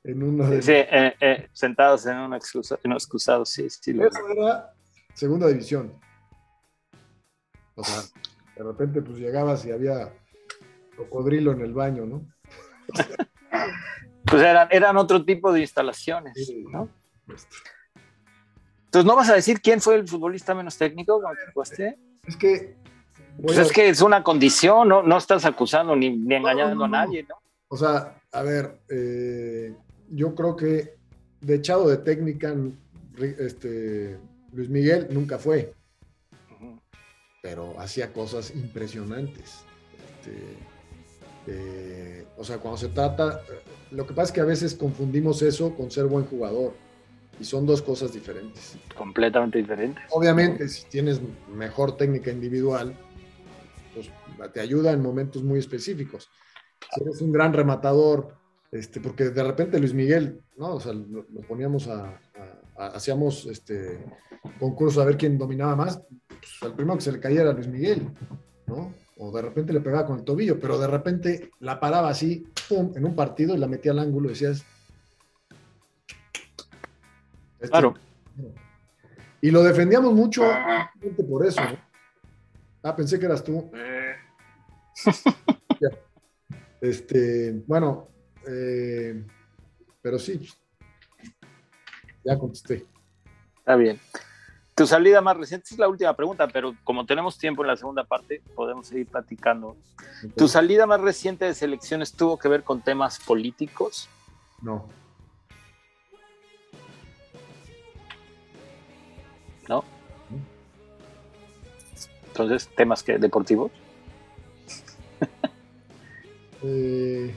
en 0.03 0.23
uno 0.23 0.49
de 0.49 0.63
Sí, 0.63 0.73
eh, 0.73 1.15
eh, 1.21 1.49
sentados 1.53 2.07
en 2.07 2.17
un, 2.17 2.35
excusa, 2.35 2.79
en 2.83 2.91
un 2.93 2.97
excusado, 2.97 3.45
sí, 3.45 3.69
sí. 3.71 3.93
lo- 3.93 4.07
Eso 4.09 4.19
era 4.29 4.73
segunda 5.13 5.47
división. 5.49 5.93
O 7.75 7.85
sea, 7.85 8.01
de 8.57 8.63
repente 8.65 9.03
pues 9.03 9.19
llegabas 9.19 9.65
y 9.67 9.73
había 9.73 10.13
cocodrilo 10.97 11.53
en 11.53 11.61
el 11.61 11.75
baño, 11.75 12.07
¿no? 12.07 12.27
pues 14.27 14.43
eran, 14.43 14.69
eran 14.71 14.97
otro 14.97 15.25
tipo 15.25 15.53
de 15.53 15.61
instalaciones, 15.61 16.35
¿no? 16.73 16.89
Entonces, 18.87 19.05
¿no 19.07 19.17
vas 19.17 19.29
a 19.29 19.35
decir 19.35 19.61
quién 19.61 19.81
fue 19.81 19.97
el 19.97 20.07
futbolista 20.09 20.55
menos 20.55 20.79
técnico 20.79 21.21
que 21.21 21.95
Es 22.27 22.37
que... 22.37 22.77
Pues 23.43 23.59
es 23.59 23.73
que 23.73 23.89
es 23.89 24.01
una 24.01 24.23
condición, 24.23 24.89
¿no? 24.89 25.03
No 25.03 25.19
estás 25.19 25.45
acusando 25.45 25.95
ni, 25.97 26.11
ni 26.11 26.35
engañando 26.35 26.85
a 26.85 26.89
nadie, 26.89 27.25
¿no? 27.29 27.37
O 27.69 27.77
sea, 27.77 28.21
a 28.33 28.43
ver, 28.43 28.79
eh, 28.89 29.75
yo 30.11 30.35
creo 30.35 30.57
que 30.57 30.95
de 31.41 31.55
echado 31.57 31.89
de 31.89 31.99
técnica, 31.99 32.55
este, 33.39 34.19
Luis 34.53 34.69
Miguel 34.69 35.09
nunca 35.11 35.39
fue, 35.39 35.75
pero 37.43 37.79
hacía 37.79 38.13
cosas 38.13 38.55
impresionantes. 38.55 39.65
Este, 39.99 40.39
eh, 41.47 42.27
o 42.37 42.45
sea, 42.45 42.59
cuando 42.59 42.79
se 42.79 42.89
trata, 42.89 43.43
lo 43.91 44.07
que 44.07 44.15
pasa 44.15 44.27
es 44.27 44.33
que 44.33 44.41
a 44.41 44.45
veces 44.45 44.75
confundimos 44.75 45.43
eso 45.43 45.75
con 45.75 45.91
ser 45.91 46.07
buen 46.07 46.25
jugador 46.25 46.73
y 47.39 47.45
son 47.45 47.67
dos 47.67 47.83
cosas 47.83 48.13
diferentes. 48.13 48.77
Completamente 48.97 49.59
diferentes. 49.59 50.05
Obviamente, 50.11 50.69
si 50.69 50.87
tienes 50.87 51.21
mejor 51.55 51.97
técnica 51.97 52.31
individual, 52.31 52.97
pues 53.95 54.11
te 54.53 54.61
ayuda 54.61 54.93
en 54.93 55.01
momentos 55.01 55.43
muy 55.43 55.59
específicos. 55.59 56.29
Si 56.95 57.03
eres 57.03 57.21
un 57.21 57.33
gran 57.33 57.53
rematador, 57.53 58.35
este, 58.71 59.01
porque 59.01 59.31
de 59.31 59.45
repente 59.45 59.79
Luis 59.79 59.95
Miguel, 59.95 60.43
¿no? 60.57 60.75
O 60.75 60.81
sea, 60.81 60.93
lo, 60.93 61.25
poníamos 61.49 61.89
a, 61.89 62.21
hacíamos 62.77 63.47
este 63.47 64.05
concurso 64.59 65.01
a 65.01 65.05
ver 65.05 65.17
quién 65.17 65.39
dominaba 65.39 65.77
más, 65.77 66.03
pues 66.29 66.63
el 66.63 66.73
primero 66.73 66.97
que 66.97 67.05
se 67.05 67.13
le 67.13 67.21
cayera 67.21 67.45
era 67.45 67.53
Luis 67.53 67.69
Miguel, 67.69 68.11
¿no? 68.67 68.93
O 69.17 69.31
de 69.31 69.43
repente 69.43 69.73
le 69.73 69.81
pegaba 69.81 70.07
con 70.07 70.19
el 70.19 70.25
tobillo, 70.25 70.59
pero 70.59 70.79
de 70.79 70.89
repente 70.89 71.51
la 71.61 71.79
paraba 71.79 72.09
así, 72.09 72.45
pum, 72.69 72.93
en 72.97 73.05
un 73.05 73.15
partido 73.15 73.55
y 73.55 73.59
la 73.59 73.69
metía 73.69 73.93
al 73.93 74.01
ángulo 74.01 74.27
y 74.29 74.33
decías. 74.33 74.65
Este, 77.61 77.71
claro. 77.71 77.95
Y 79.41 79.51
lo 79.51 79.63
defendíamos 79.63 80.13
mucho 80.13 80.43
por 81.29 81.47
eso. 81.47 81.61
Ah, 82.85 82.95
pensé 82.95 83.19
que 83.19 83.25
eras 83.25 83.43
tú. 83.43 83.71
este, 86.83 87.63
bueno, 87.67 88.09
eh, 88.47 89.25
pero 90.03 90.19
sí, 90.19 90.47
ya 92.23 92.39
contesté. 92.39 92.87
Está 93.57 93.77
bien. 93.77 93.99
Tu 94.75 94.87
salida 94.87 95.23
más 95.23 95.39
reciente 95.39 95.69
es 95.71 95.79
la 95.79 95.89
última 95.89 96.15
pregunta, 96.15 96.47
pero 96.49 96.75
como 96.85 97.07
tenemos 97.07 97.39
tiempo 97.39 97.63
en 97.63 97.69
la 97.69 97.77
segunda 97.79 98.05
parte, 98.05 98.43
podemos 98.55 98.89
seguir 98.89 99.07
platicando. 99.07 99.79
¿Tu 100.37 100.47
salida 100.47 100.87
más 100.87 101.01
reciente 101.01 101.47
de 101.47 101.55
selecciones 101.55 102.13
tuvo 102.13 102.39
que 102.39 102.49
ver 102.49 102.65
con 102.65 102.83
temas 102.83 103.19
políticos? 103.19 104.11
¿No? 104.61 104.87
Entonces, 112.35 112.69
¿temas 112.77 113.05
que 113.05 113.17
deportivos? 113.17 113.71
eh, 116.65 117.33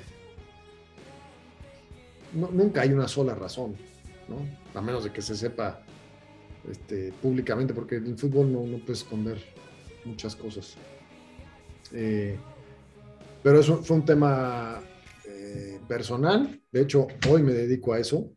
nunca 2.34 2.82
hay 2.82 2.94
una 2.94 3.08
sola 3.08 3.36
razón, 3.36 3.76
¿no? 4.28 4.38
A 4.74 4.82
menos 4.82 5.04
de 5.04 5.12
que 5.12 5.22
se 5.22 5.36
sepa 5.36 5.84
este, 6.68 7.14
públicamente, 7.22 7.76
porque 7.76 7.98
en 7.98 8.08
el 8.08 8.18
fútbol 8.18 8.52
no, 8.52 8.64
no 8.64 8.80
puede 8.80 8.94
esconder 8.94 9.38
muchas 10.04 10.36
cosas. 10.36 10.76
Eh, 11.94 12.36
pero 13.44 13.60
eso 13.60 13.84
fue 13.84 13.98
un 13.98 14.06
tema 14.06 14.82
eh, 15.28 15.80
personal, 15.88 16.60
de 16.72 16.82
hecho 16.82 17.06
hoy 17.30 17.44
me 17.44 17.54
dedico 17.54 17.94
a 17.94 18.00
eso 18.00 18.32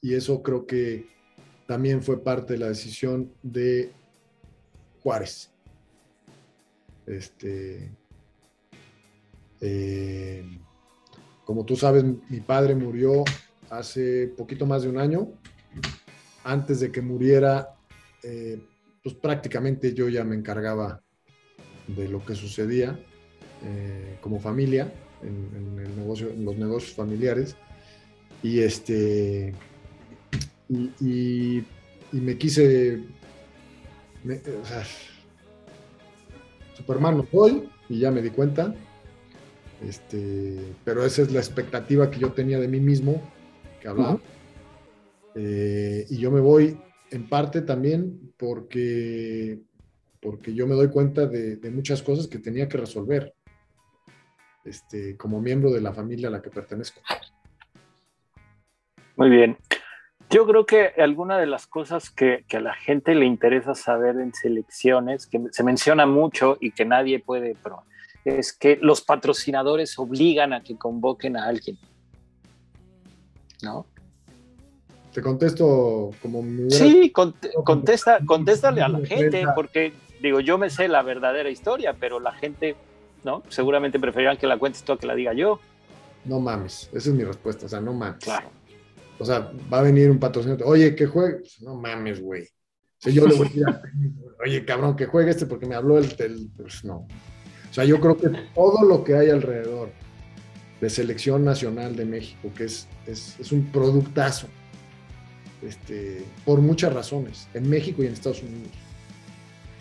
y 0.00 0.14
eso 0.14 0.42
creo 0.42 0.66
que 0.66 1.06
también 1.68 2.02
fue 2.02 2.20
parte 2.20 2.54
de 2.54 2.58
la 2.58 2.68
decisión 2.68 3.32
de 3.44 3.92
Juárez. 5.02 5.52
Este, 7.08 7.90
eh, 9.60 10.44
como 11.44 11.64
tú 11.64 11.76
sabes, 11.76 12.04
mi 12.04 12.40
padre 12.40 12.74
murió 12.74 13.24
hace 13.70 14.28
poquito 14.28 14.66
más 14.66 14.82
de 14.82 14.90
un 14.90 14.98
año. 14.98 15.28
Antes 16.44 16.80
de 16.80 16.92
que 16.92 17.00
muriera, 17.00 17.74
eh, 18.22 18.60
pues 19.02 19.14
prácticamente 19.14 19.94
yo 19.94 20.08
ya 20.08 20.24
me 20.24 20.36
encargaba 20.36 21.02
de 21.86 22.08
lo 22.08 22.24
que 22.24 22.34
sucedía 22.34 22.98
eh, 23.64 24.18
como 24.20 24.40
familia 24.40 24.92
en, 25.22 26.04
los 26.44 26.56
negocios 26.56 26.94
familiares. 26.94 27.56
Y 28.42 28.60
este 28.60 29.54
y, 30.68 31.64
me 32.12 32.38
quise 32.38 33.02
Superman 36.78 37.18
no 37.18 37.26
soy 37.30 37.68
y 37.90 37.98
ya 37.98 38.10
me 38.10 38.22
di 38.22 38.30
cuenta 38.30 38.74
este, 39.82 40.74
pero 40.84 41.04
esa 41.04 41.22
es 41.22 41.32
la 41.32 41.38
expectativa 41.38 42.10
que 42.10 42.18
yo 42.18 42.32
tenía 42.32 42.58
de 42.58 42.68
mí 42.68 42.80
mismo, 42.80 43.22
que 43.80 43.88
hablaba. 43.88 44.18
Eh, 45.34 46.06
y 46.10 46.18
yo 46.18 46.30
me 46.30 46.40
voy 46.40 46.78
en 47.10 47.28
parte 47.28 47.62
también 47.62 48.32
porque, 48.36 49.60
porque 50.20 50.52
yo 50.52 50.66
me 50.66 50.74
doy 50.74 50.88
cuenta 50.88 51.26
de, 51.26 51.58
muchas 51.70 52.02
cosas 52.02 52.26
que 52.26 52.38
tenía 52.38 52.68
que 52.68 52.78
resolver 52.78 53.34
este, 54.64 55.16
como 55.16 55.40
miembro 55.40 55.70
de 55.70 55.80
la 55.80 55.92
familia 55.92 56.28
a 56.28 56.32
la 56.32 56.42
que 56.42 56.50
pertenezco. 56.50 57.00
Muy 59.16 59.30
bien. 59.30 59.56
Yo 60.30 60.46
creo 60.46 60.66
que 60.66 60.92
alguna 60.98 61.38
de 61.38 61.46
las 61.46 61.66
cosas 61.66 62.10
que, 62.10 62.44
que, 62.48 62.58
a 62.58 62.60
la 62.60 62.74
gente 62.74 63.14
le 63.14 63.24
interesa 63.24 63.74
saber 63.74 64.16
en 64.16 64.34
selecciones, 64.34 65.26
que 65.26 65.40
se 65.50 65.62
menciona 65.62 66.04
mucho 66.04 66.58
y 66.60 66.72
que 66.72 66.84
nadie 66.84 67.18
puede 67.18 67.56
es 68.24 68.52
que 68.52 68.78
los 68.80 69.00
patrocinadores 69.00 69.98
obligan 69.98 70.52
a 70.52 70.62
que 70.62 70.76
convoquen 70.76 71.36
a 71.36 71.46
alguien. 71.46 71.78
¿No? 73.62 73.86
Te 75.12 75.22
contesto 75.22 76.10
como 76.20 76.44
Sí, 76.70 77.10
contesta, 77.10 78.18
contéstale 78.26 78.82
a 78.82 78.88
la 78.88 79.04
gente, 79.04 79.44
porque 79.54 79.92
digo, 80.20 80.40
yo 80.40 80.58
me 80.58 80.70
sé 80.70 80.88
la 80.88 81.02
verdadera 81.02 81.48
historia, 81.48 81.94
pero 81.98 82.20
la 82.20 82.32
gente, 82.32 82.76
¿no? 83.24 83.42
Seguramente 83.48 83.98
preferirán 83.98 84.36
que 84.36 84.46
la 84.46 84.58
cuentes 84.58 84.82
tú 84.82 84.92
a 84.92 84.98
que 84.98 85.06
la 85.06 85.14
diga 85.14 85.32
yo. 85.32 85.58
No 86.24 86.40
mames, 86.40 86.90
esa 86.92 87.08
es 87.08 87.14
mi 87.14 87.24
respuesta, 87.24 87.66
o 87.66 87.68
sea, 87.68 87.80
no 87.80 87.94
mames. 87.94 88.22
Claro. 88.22 88.50
O 89.18 89.24
sea, 89.24 89.52
va 89.72 89.80
a 89.80 89.82
venir 89.82 90.10
un 90.10 90.18
patrocinador, 90.18 90.66
oye, 90.66 90.94
que 90.94 91.06
juegue, 91.06 91.36
pues, 91.38 91.60
no 91.62 91.74
mames, 91.74 92.20
güey. 92.20 92.46
Yo 93.00 93.26
le 93.26 93.34
voy 93.34 93.46
a 93.46 93.48
decir, 93.48 93.64
oye, 94.44 94.64
cabrón, 94.64 94.96
que 94.96 95.06
juegue 95.06 95.30
este 95.30 95.46
porque 95.46 95.66
me 95.66 95.74
habló 95.74 95.98
el, 95.98 96.14
el 96.18 96.50
pues 96.56 96.84
no. 96.84 97.06
O 97.70 97.74
sea, 97.74 97.84
yo 97.84 98.00
creo 98.00 98.16
que 98.16 98.28
todo 98.54 98.84
lo 98.84 99.04
que 99.04 99.14
hay 99.14 99.30
alrededor 99.30 99.90
de 100.80 100.90
selección 100.90 101.44
nacional 101.44 101.96
de 101.96 102.04
México, 102.04 102.50
que 102.56 102.64
es, 102.64 102.88
es, 103.06 103.52
un 103.52 103.66
productazo, 103.72 104.46
este, 105.62 106.24
por 106.44 106.60
muchas 106.60 106.92
razones, 106.92 107.48
en 107.54 107.68
México 107.68 108.02
y 108.02 108.06
en 108.06 108.12
Estados 108.12 108.42
Unidos. 108.42 108.72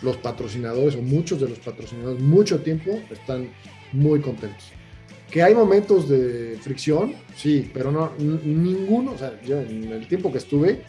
Los 0.01 0.17
patrocinadores, 0.17 0.95
o 0.95 1.01
muchos 1.01 1.39
de 1.39 1.49
los 1.49 1.59
patrocinadores, 1.59 2.21
mucho 2.21 2.61
tiempo 2.61 2.99
están 3.09 3.49
muy 3.93 4.21
contentos. 4.21 4.71
Que 5.31 5.43
hay 5.43 5.53
momentos 5.53 6.07
de 6.07 6.57
fricción, 6.61 7.15
sí, 7.35 7.69
pero 7.73 7.91
no, 7.91 8.11
ninguno, 8.17 9.11
o 9.11 9.17
sea, 9.17 9.39
yo 9.41 9.59
en 9.59 9.91
el 9.91 10.07
tiempo 10.07 10.31
que 10.31 10.37
estuve, 10.37 10.83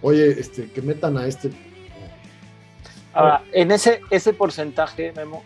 oye, 0.00 0.40
este, 0.40 0.70
que 0.70 0.80
metan 0.80 1.18
a 1.18 1.26
este. 1.26 1.50
Ahora, 3.12 3.42
en 3.52 3.70
ese, 3.70 4.00
ese 4.10 4.32
porcentaje, 4.32 5.12
Memo, 5.14 5.42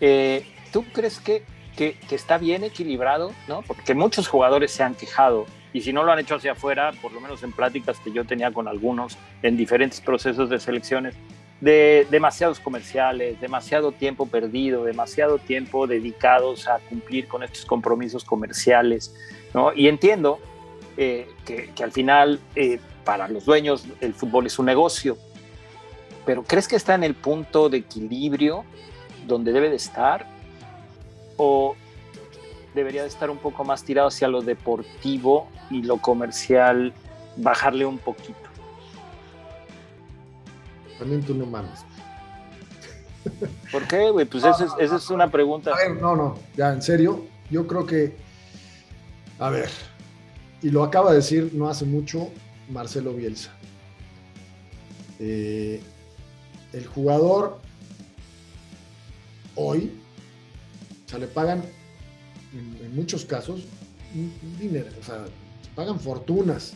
eh, 0.00 0.44
¿Tú 0.72 0.84
crees 0.92 1.20
que, 1.20 1.42
que, 1.76 1.96
está 2.10 2.38
bien 2.38 2.64
equilibrado? 2.64 3.32
¿no? 3.48 3.62
Porque 3.62 3.94
muchos 3.94 4.28
jugadores 4.28 4.72
se 4.72 4.82
han 4.82 4.94
quejado 4.94 5.46
y 5.72 5.80
si 5.80 5.92
no 5.92 6.04
lo 6.04 6.12
han 6.12 6.18
hecho 6.18 6.34
hacia 6.34 6.52
afuera, 6.52 6.92
por 7.00 7.12
lo 7.12 7.20
menos 7.20 7.42
en 7.42 7.52
pláticas 7.52 7.98
que 8.00 8.12
yo 8.12 8.24
tenía 8.24 8.50
con 8.50 8.68
algunos 8.68 9.16
en 9.42 9.56
diferentes 9.56 10.00
procesos 10.00 10.50
de 10.50 10.58
selecciones, 10.58 11.14
de 11.60 12.06
demasiados 12.10 12.60
comerciales, 12.60 13.40
demasiado 13.40 13.92
tiempo 13.92 14.26
perdido, 14.26 14.84
demasiado 14.84 15.38
tiempo 15.38 15.86
dedicados 15.86 16.68
a 16.68 16.78
cumplir 16.80 17.28
con 17.28 17.42
estos 17.42 17.64
compromisos 17.64 18.24
comerciales, 18.24 19.14
¿no? 19.54 19.72
Y 19.72 19.88
entiendo 19.88 20.38
eh, 20.96 21.28
que, 21.44 21.70
que, 21.74 21.82
al 21.82 21.92
final 21.92 22.40
eh, 22.54 22.78
para 23.04 23.28
los 23.28 23.44
dueños 23.44 23.86
el 24.00 24.12
fútbol 24.14 24.46
es 24.46 24.58
un 24.58 24.66
negocio, 24.66 25.16
pero 26.26 26.42
¿crees 26.42 26.68
que 26.68 26.76
está 26.76 26.94
en 26.94 27.04
el 27.04 27.14
punto 27.14 27.68
de 27.68 27.78
equilibrio 27.78 28.64
donde 29.26 29.52
debe 29.52 29.70
de 29.70 29.76
estar 29.76 30.26
o 31.36 31.74
debería 32.76 33.02
de 33.02 33.08
estar 33.08 33.30
un 33.30 33.38
poco 33.38 33.64
más 33.64 33.82
tirado 33.82 34.08
hacia 34.08 34.28
lo 34.28 34.42
deportivo 34.42 35.48
y 35.70 35.82
lo 35.82 35.96
comercial 35.96 36.92
bajarle 37.36 37.86
un 37.86 37.98
poquito. 37.98 38.38
También 40.98 41.22
tú 41.22 41.34
no 41.34 41.46
mames. 41.46 41.80
¿Por 43.72 43.86
qué, 43.88 44.10
güey? 44.10 44.26
Pues 44.26 44.44
esa, 44.44 44.68
es, 44.78 45.10
una 45.10 45.30
pregunta. 45.30 45.72
A 45.72 45.76
ver, 45.76 46.00
no, 46.00 46.14
no, 46.14 46.38
ya, 46.56 46.72
en 46.72 46.80
serio, 46.80 47.26
yo 47.50 47.66
creo 47.66 47.84
que, 47.84 48.16
a 49.38 49.50
ver, 49.50 49.68
y 50.62 50.70
lo 50.70 50.84
acaba 50.84 51.10
de 51.10 51.16
decir 51.16 51.50
no 51.52 51.68
hace 51.68 51.84
mucho 51.84 52.30
Marcelo 52.70 53.12
Bielsa. 53.12 53.50
Eh, 55.18 55.82
el 56.72 56.86
jugador 56.86 57.58
hoy, 59.54 59.92
o 61.06 61.08
sea, 61.08 61.18
le 61.18 61.26
pagan 61.26 61.62
en, 62.52 62.94
muchos 62.94 63.24
casos 63.24 63.64
dinero, 64.58 64.88
o 65.00 65.04
sea, 65.04 65.24
pagan 65.74 65.98
fortunas 65.98 66.74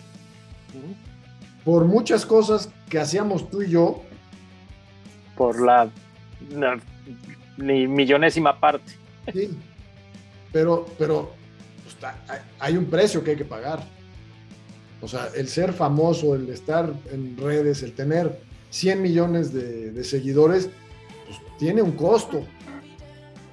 por 1.64 1.84
muchas 1.84 2.26
cosas 2.26 2.70
que 2.88 2.98
hacíamos 2.98 3.50
tú 3.50 3.62
y 3.62 3.70
yo. 3.70 4.02
Por 5.40 5.58
la, 5.62 5.88
ni 7.56 7.86
millonésima 7.86 8.60
parte. 8.60 8.92
Sí, 9.32 9.48
pero, 10.52 10.84
pero 10.98 11.32
pues, 11.82 11.96
hay 12.58 12.76
un 12.76 12.84
precio 12.84 13.24
que 13.24 13.30
hay 13.30 13.36
que 13.38 13.46
pagar. 13.46 13.82
O 15.00 15.08
sea, 15.08 15.30
el 15.34 15.48
ser 15.48 15.72
famoso, 15.72 16.34
el 16.34 16.50
estar 16.50 16.92
en 17.10 17.38
redes, 17.38 17.82
el 17.82 17.94
tener 17.94 18.38
100 18.68 19.00
millones 19.00 19.50
de, 19.54 20.04
seguidores, 20.04 20.68
pues 21.26 21.38
tiene 21.58 21.80
un 21.80 21.92
costo. 21.92 22.44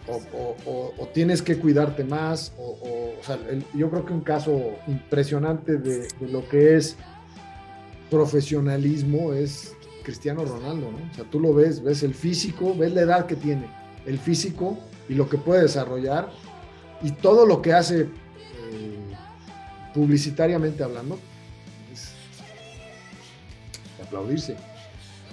O, 0.09 1.07
tienes 1.13 1.41
que 1.41 1.57
cuidarte 1.57 2.03
más. 2.03 2.51
O, 2.57 3.13
sea, 3.21 3.39
yo 3.73 3.89
creo 3.89 4.05
que 4.05 4.11
un 4.11 4.25
caso 4.25 4.73
impresionante 4.87 5.77
de, 5.77 6.09
lo 6.19 6.45
que 6.49 6.75
es 6.75 6.97
profesionalismo 8.09 9.31
es 9.31 9.76
Cristiano 10.07 10.45
Ronaldo, 10.45 10.89
¿no? 10.89 11.11
O 11.11 11.13
sea, 11.13 11.25
tú 11.25 11.37
lo 11.37 11.53
ves, 11.53 11.83
ves 11.83 12.01
el 12.01 12.13
físico, 12.13 12.73
ves 12.73 12.93
la 12.93 13.01
edad 13.01 13.25
que 13.25 13.35
tiene, 13.35 13.67
el 14.05 14.17
físico 14.17 14.79
y 15.09 15.15
lo 15.15 15.27
que 15.27 15.37
puede 15.37 15.63
desarrollar 15.63 16.31
y 17.01 17.11
todo 17.11 17.45
lo 17.45 17.61
que 17.61 17.73
hace 17.73 18.03
eh, 18.03 18.07
publicitariamente 19.93 20.81
hablando, 20.81 21.19
es 21.91 22.13
aplaudirse. 24.01 24.55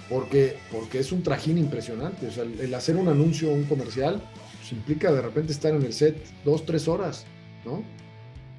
Porque, 0.09 0.57
porque 0.69 0.99
es 0.99 1.13
un 1.13 1.23
trajín 1.23 1.57
impresionante. 1.57 2.27
O 2.27 2.31
sea, 2.31 2.43
el, 2.43 2.73
hacer 2.75 2.97
un 2.97 3.07
anuncio 3.07 3.49
un 3.53 3.63
comercial 3.63 4.21
pues, 4.57 4.73
implica 4.73 5.09
de 5.09 5.21
repente 5.21 5.53
estar 5.53 5.73
en 5.73 5.83
el 5.83 5.93
set 5.93 6.21
dos, 6.43 6.65
tres 6.65 6.89
horas, 6.89 7.25
¿no? 7.63 7.81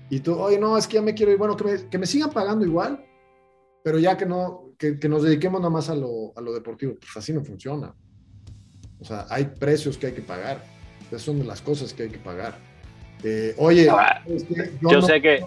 Y 0.09 0.21
tú, 0.21 0.33
oye, 0.41 0.59
no, 0.59 0.79
es 0.79 0.89
que 0.89 0.95
ya 0.95 1.03
me 1.03 1.13
quiero 1.13 1.31
ir, 1.31 1.37
bueno, 1.37 1.59
que 1.59 1.65
me, 1.65 1.89
que 1.91 1.99
me 1.99 2.07
sigan 2.07 2.31
pagando 2.31 2.65
igual, 2.65 3.05
pero 3.85 3.99
ya 3.99 4.17
que 4.17 4.25
no, 4.25 4.66
que, 4.79 4.99
que 4.99 5.09
nos 5.09 5.23
dediquemos 5.23 5.61
nada 5.61 5.71
más 5.71 5.89
a 5.89 5.95
lo, 5.95 6.33
a 6.37 6.41
lo, 6.41 6.53
deportivo, 6.53 6.95
pues 6.95 7.17
así 7.17 7.33
no 7.33 7.43
funciona. 7.43 7.95
O 8.99 9.05
sea, 9.05 9.27
hay 9.31 9.45
precios 9.45 9.99
que 9.99 10.09
hay 10.09 10.13
que 10.13 10.23
pagar. 10.23 10.65
Esas 11.09 11.23
son 11.23 11.39
de 11.39 11.45
las 11.45 11.61
cosas 11.61 11.93
que 11.93 12.05
hay 12.05 12.09
que 12.11 12.19
pagar. 12.19 12.59
Eh, 13.23 13.55
oye, 13.59 13.89
ah, 13.91 14.23
yo, 14.81 15.03
sé 15.03 15.21
que 15.23 15.45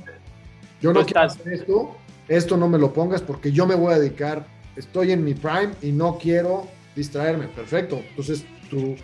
yo 0.82 0.92
no 0.92 1.06
quiero 1.06 1.22
hacer 1.22 1.54
esto, 1.54 1.96
esto 2.28 2.58
no 2.58 2.68
me 2.68 2.78
lo 2.78 2.94
pongas 2.94 3.22
porque 3.22 3.52
yo 3.52 3.68
me 3.68 3.76
voy 3.76 3.94
a 3.94 4.00
dedicar, 4.00 4.48
estoy 4.76 5.12
en 5.12 5.24
mi 5.24 5.34
prime 5.34 5.72
y 5.82 5.92
no 5.92 6.18
quiero 6.18 6.68
distraerme. 6.96 7.48
Perfecto. 7.48 8.02
Entonces, 8.10 8.46
tu, 8.70 8.96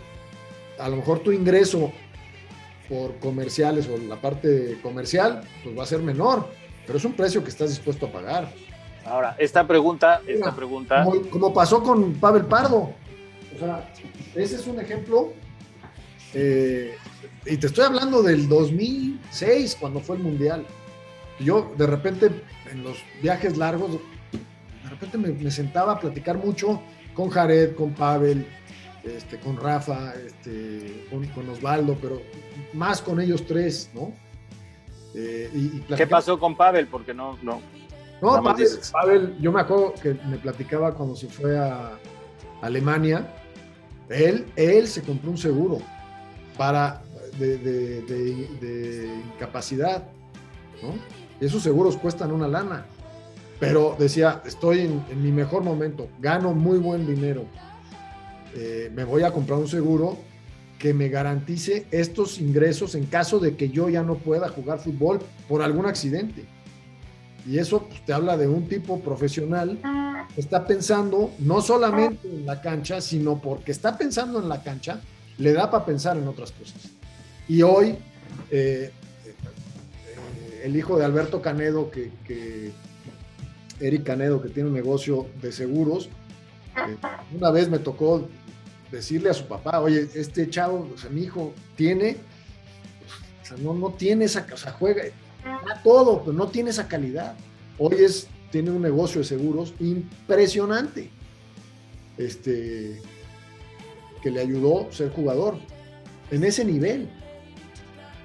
a 0.78 0.88
lo 0.88 0.96
mejor 0.96 1.20
tu 1.20 1.32
ingreso 1.32 1.92
por 2.88 3.16
comerciales 3.18 3.88
o 3.88 3.98
la 3.98 4.20
parte 4.20 4.78
comercial, 4.82 5.42
pues 5.62 5.76
va 5.76 5.82
a 5.82 5.86
ser 5.86 6.00
menor, 6.00 6.48
pero 6.86 6.98
es 6.98 7.04
un 7.04 7.14
precio 7.14 7.42
que 7.42 7.50
estás 7.50 7.70
dispuesto 7.70 8.06
a 8.06 8.12
pagar. 8.12 8.52
Ahora, 9.08 9.36
esta 9.38 9.66
pregunta, 9.66 10.20
esta 10.26 10.54
pregunta. 10.54 11.06
Como, 11.30 11.54
pasó 11.54 11.82
con 11.82 12.14
Pavel 12.14 12.44
Pardo. 12.46 12.92
O 13.54 13.58
sea, 13.58 13.88
ese 14.34 14.56
es 14.56 14.66
un 14.66 14.80
ejemplo. 14.80 15.32
Eh, 16.34 16.96
y 17.46 17.56
te 17.56 17.68
estoy 17.68 17.84
hablando 17.84 18.22
del 18.22 18.48
2006, 18.48 19.76
cuando 19.80 20.00
fue 20.00 20.16
el 20.16 20.22
Mundial. 20.22 20.66
Yo 21.38 21.72
de 21.76 21.86
repente, 21.86 22.30
en 22.70 22.82
los 22.82 22.98
viajes 23.22 23.56
largos, 23.56 23.92
de 23.92 24.90
repente 24.90 25.18
me, 25.18 25.50
sentaba 25.50 25.92
a 25.92 26.00
platicar 26.00 26.38
mucho 26.38 26.82
con 27.14 27.30
Jared, 27.30 27.74
con 27.74 27.92
Pavel, 27.92 28.46
este, 29.04 29.38
con 29.38 29.56
Rafa, 29.56 30.14
este, 30.14 31.06
con, 31.34 31.48
Osvaldo, 31.48 31.96
pero 32.00 32.20
más 32.72 33.00
con 33.00 33.20
ellos 33.20 33.46
tres, 33.46 33.90
¿no? 33.94 34.12
Eh, 35.14 35.80
¿Qué 35.96 36.06
pasó 36.06 36.38
con 36.38 36.56
Pavel? 36.56 36.88
Porque 36.88 37.14
no, 37.14 37.38
no. 37.42 37.60
No, 38.22 38.42
Pavel, 38.92 39.36
yo 39.40 39.52
me 39.52 39.60
acuerdo 39.60 39.94
que 40.02 40.14
me 40.26 40.38
platicaba 40.38 40.94
cuando 40.94 41.14
se 41.14 41.28
fue 41.28 41.58
a 41.58 41.98
Alemania. 42.62 43.26
Él, 44.08 44.46
él 44.56 44.88
se 44.88 45.02
compró 45.02 45.30
un 45.30 45.38
seguro 45.38 45.78
para 46.56 47.02
de, 47.38 49.22
incapacidad, 49.34 50.04
¿no? 50.82 50.94
Esos 51.40 51.62
seguros 51.62 51.96
cuestan 51.96 52.32
una 52.32 52.48
lana. 52.48 52.86
Pero 53.60 53.96
decía, 53.98 54.42
estoy 54.44 54.80
en, 54.80 55.22
mi 55.22 55.32
mejor 55.32 55.62
momento, 55.62 56.08
gano 56.20 56.52
muy 56.52 56.78
buen 56.78 57.06
dinero. 57.06 57.44
Eh, 58.54 58.90
me 58.94 59.04
voy 59.04 59.22
a 59.22 59.32
comprar 59.32 59.58
un 59.58 59.68
seguro 59.68 60.16
que 60.78 60.92
me 60.92 61.08
garantice 61.08 61.86
estos 61.90 62.38
ingresos 62.38 62.94
en 62.94 63.06
caso 63.06 63.38
de 63.38 63.56
que 63.56 63.70
yo 63.70 63.88
ya 63.88 64.02
no 64.02 64.16
pueda 64.16 64.48
jugar 64.48 64.78
fútbol 64.78 65.20
por 65.48 65.62
algún 65.62 65.86
accidente. 65.86 66.44
Y 67.46 67.58
eso 67.58 67.84
pues, 67.86 68.04
te 68.04 68.12
habla 68.12 68.36
de 68.36 68.48
un 68.48 68.68
tipo 68.68 69.00
profesional 69.00 69.78
que 70.34 70.40
está 70.40 70.66
pensando 70.66 71.30
no 71.38 71.60
solamente 71.60 72.28
en 72.28 72.44
la 72.44 72.60
cancha, 72.60 73.00
sino 73.00 73.40
porque 73.40 73.70
está 73.70 73.96
pensando 73.96 74.40
en 74.40 74.48
la 74.48 74.62
cancha, 74.62 75.00
le 75.38 75.52
da 75.52 75.70
para 75.70 75.84
pensar 75.84 76.16
en 76.16 76.26
otras 76.26 76.50
cosas. 76.50 76.90
Y 77.48 77.62
hoy, 77.62 77.96
eh, 78.50 78.90
eh, 79.24 80.62
el 80.64 80.76
hijo 80.76 80.98
de 80.98 81.04
Alberto 81.04 81.40
Canedo, 81.40 81.90
que, 81.90 82.72
Eric 83.78 84.04
Canedo, 84.04 84.42
que 84.42 84.48
tiene 84.48 84.70
un 84.70 84.74
negocio 84.74 85.26
de 85.40 85.52
seguros, 85.52 86.08
eh, 86.76 86.96
una 87.36 87.50
vez 87.50 87.68
me 87.68 87.78
tocó 87.78 88.28
decirle 88.90 89.30
a 89.30 89.34
su 89.34 89.46
papá, 89.46 89.80
oye, 89.80 90.08
este 90.14 90.50
chavo, 90.50 90.88
o 90.92 90.98
sea, 90.98 91.10
mi 91.10 91.22
hijo 91.22 91.52
tiene, 91.76 92.16
o 93.42 93.46
sea, 93.46 93.56
no, 93.58 93.74
no 93.74 93.90
tiene 93.90 94.24
esa, 94.24 94.46
o 94.52 94.56
sea, 94.56 94.72
juega, 94.72 95.02
todo, 95.82 96.20
pero 96.20 96.32
no 96.32 96.48
tiene 96.48 96.70
esa 96.70 96.88
calidad. 96.88 97.34
Hoy 97.78 97.96
es, 97.98 98.28
tiene 98.50 98.70
un 98.70 98.82
negocio 98.82 99.20
de 99.20 99.26
seguros 99.26 99.74
impresionante, 99.80 101.10
este, 102.16 103.00
que 104.22 104.30
le 104.30 104.40
ayudó 104.40 104.88
a 104.88 104.92
ser 104.92 105.10
jugador 105.10 105.56
en 106.30 106.44
ese 106.44 106.64
nivel 106.64 107.08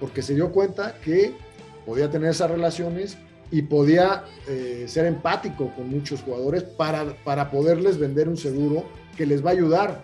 porque 0.01 0.23
se 0.23 0.33
dio 0.33 0.51
cuenta 0.51 0.95
que 0.99 1.33
podía 1.85 2.09
tener 2.09 2.31
esas 2.31 2.49
relaciones 2.49 3.17
y 3.51 3.61
podía 3.61 4.23
eh, 4.47 4.85
ser 4.87 5.05
empático 5.05 5.71
con 5.75 5.89
muchos 5.89 6.23
jugadores 6.23 6.63
para, 6.63 7.13
para 7.23 7.51
poderles 7.51 7.99
vender 7.99 8.27
un 8.27 8.37
seguro 8.37 8.83
que 9.15 9.27
les 9.27 9.45
va 9.45 9.51
a 9.51 9.53
ayudar 9.53 10.03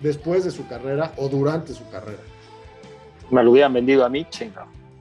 después 0.00 0.44
de 0.44 0.52
su 0.52 0.68
carrera 0.68 1.12
o 1.16 1.28
durante 1.28 1.74
su 1.74 1.88
carrera. 1.90 2.22
Me 3.30 3.42
lo 3.42 3.50
hubieran 3.50 3.72
vendido 3.72 4.04
a 4.04 4.08
mí, 4.08 4.24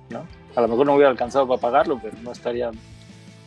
¿no? 0.09 0.25
A 0.57 0.61
lo 0.61 0.67
mejor 0.69 0.87
no 0.87 0.95
hubiera 0.95 1.11
alcanzado 1.11 1.47
para 1.47 1.61
pagarlo, 1.61 1.99
pero 2.01 2.17
no 2.23 2.31
estaría 2.31 2.71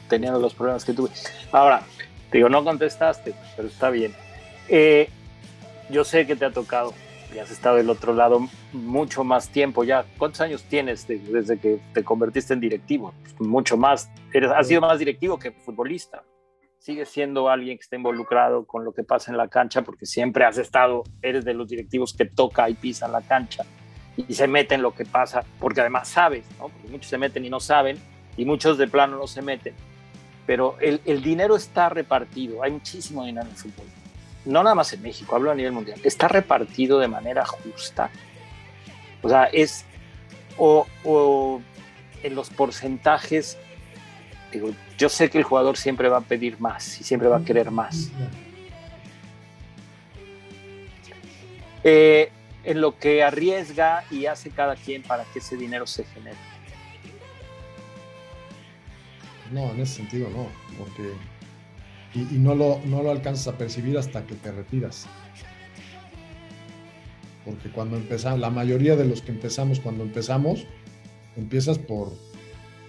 teniendo 0.09 0.39
los 0.39 0.55
problemas 0.55 0.85
que 0.85 0.93
tuve. 0.93 1.11
Ahora, 1.51 1.83
digo, 2.31 2.49
no 2.49 2.63
contestaste, 2.63 3.35
pero 3.57 3.67
está 3.67 3.91
bien. 3.91 4.15
Eh, 4.69 5.11
yo 5.91 6.05
sé 6.05 6.25
que 6.25 6.37
te 6.37 6.45
ha 6.45 6.53
tocado 6.53 6.95
y 7.35 7.39
has 7.41 7.51
estado 7.51 7.79
del 7.79 7.91
otro 7.91 8.15
lado 8.15 8.49
mucho 8.73 9.25
más 9.25 9.49
tiempo 9.49 9.83
ya. 9.83 10.05
¿Cuántos 10.19 10.41
años 10.41 10.63
tienes 10.63 11.09
desde 11.09 11.59
que 11.59 11.81
te 11.93 12.05
convertiste 12.05 12.55
en 12.55 12.61
directivo? 12.61 13.13
mucho 13.41 13.77
más. 13.77 14.09
Eres, 14.33 14.53
has 14.53 14.69
sido 14.69 14.81
más 14.81 15.01
directivo 15.01 15.37
que 15.37 15.51
futbolista. 15.51 16.23
Sigues 16.79 17.09
siendo 17.09 17.49
alguien 17.49 17.77
que 17.77 17.83
está 17.83 17.97
involucrado 17.97 18.65
con 18.67 18.85
lo 18.85 18.93
que 18.93 19.03
pasa 19.03 19.33
en 19.33 19.37
la 19.37 19.49
cancha 19.49 19.83
porque 19.83 20.07
siempre 20.07 20.45
has 20.45 20.59
estado, 20.59 21.03
eres 21.23 21.45
de 21.45 21.55
los 21.55 21.67
directivos 21.67 22.15
que 22.17 22.27
toca 22.27 22.71
y 22.71 22.75
pisa 22.75 23.07
en 23.07 23.13
la 23.13 23.23
cancha 23.23 23.67
y 24.29 24.35
se 24.35 24.47
mete 24.47 24.75
en 24.75 24.83
lo 24.83 24.95
que 24.95 25.05
pasa 25.05 25.45
porque 25.59 25.81
además 25.81 26.09
sabes, 26.09 26.45
¿no? 26.59 26.69
Porque 26.69 26.89
muchos 26.89 27.11
se 27.11 27.19
meten 27.19 27.45
y 27.45 27.51
no 27.51 27.61
saben 27.61 27.99
y 28.37 28.45
muchos 28.45 28.79
de 28.79 28.87
plano 28.89 29.17
no 29.17 29.27
se 29.27 29.43
meten. 29.43 29.75
Pero 30.47 30.77
el, 30.81 31.01
el 31.05 31.23
dinero 31.23 31.57
está 31.57 31.89
repartido, 31.89 32.63
hay 32.63 32.73
muchísimo 32.73 33.25
dinero 33.25 33.47
en 33.47 33.53
el 33.53 33.57
fútbol 33.57 33.87
no 34.45 34.63
nada 34.63 34.75
más 34.75 34.93
en 34.93 35.03
México, 35.03 35.37
hablo 35.37 35.51
a 35.51 35.55
nivel 35.55 35.73
mundial, 35.73 36.01
está 36.05 36.29
repartido 36.29 36.99
de 36.99 37.09
manera 37.09 37.45
justa. 37.45 38.11
O 39.23 39.29
sea, 39.29 39.45
es 39.45 39.85
o, 40.57 41.61
en 42.23 42.35
los 42.35 42.51
porcentajes, 42.51 43.59
digo, 44.53 44.71
yo 44.99 45.09
sé 45.09 45.31
que 45.31 45.39
el 45.39 45.45
jugador 45.45 45.77
siempre 45.77 46.09
va 46.09 46.19
a 46.19 46.23
pedir 46.23 46.61
más 46.61 47.01
y 47.01 47.05
siempre 47.05 47.29
va 47.29 47.39
a 47.39 47.45
querer 47.45 47.71
más. 47.71 48.11
Eh, 51.85 52.31
en 52.65 52.81
lo 52.81 52.99
que 52.99 53.23
arriesga 53.23 54.05
y 54.11 54.27
hace 54.27 54.51
cada 54.51 54.77
quien 54.77 55.03
para 55.03 55.25
que 55.25 55.39
ese 55.39 55.57
dinero 55.57 55.87
se 55.87 56.05
genere. 56.05 56.37
No, 59.51 59.71
en 59.73 59.81
ese 59.81 59.97
sentido 59.97 60.29
no, 60.31 60.47
porque 60.79 61.13
y, 62.15 62.39
no, 62.39 62.55
lo, 62.55 62.81
no 62.85 63.03
lo 63.03 63.11
alcanzas 63.11 63.55
a 63.55 63.59
percibir 63.59 63.97
hasta 63.97 64.25
que 64.27 64.35
te 64.35 64.51
retiras. 64.51 65.07
porque 67.45 67.71
cuando 67.71 67.97
empezamos, 67.97 68.41
la 68.41 68.51
mayoría 68.51 68.97
de 68.97 69.05
los 69.05 69.23
que 69.23 69.31
empezamos 69.33 69.81
cuando 69.81 70.05
empezamos, 70.05 70.67
empiezas 71.37 71.79
por, 71.79 72.13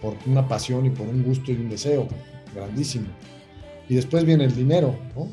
por 0.02 0.16
una 0.26 0.48
pasión 0.48 0.86
y 0.86 0.90
por 0.90 1.08
un 1.08 1.24
gusto 1.24 1.52
y 1.52 1.56
un 1.56 1.70
deseo 1.70 2.08
grandísimo. 2.54 3.08
Y 3.90 3.96
después 3.96 4.26
viene 4.26 4.46
el 4.46 4.56
dinero, 4.56 4.96
¿no? 5.16 5.30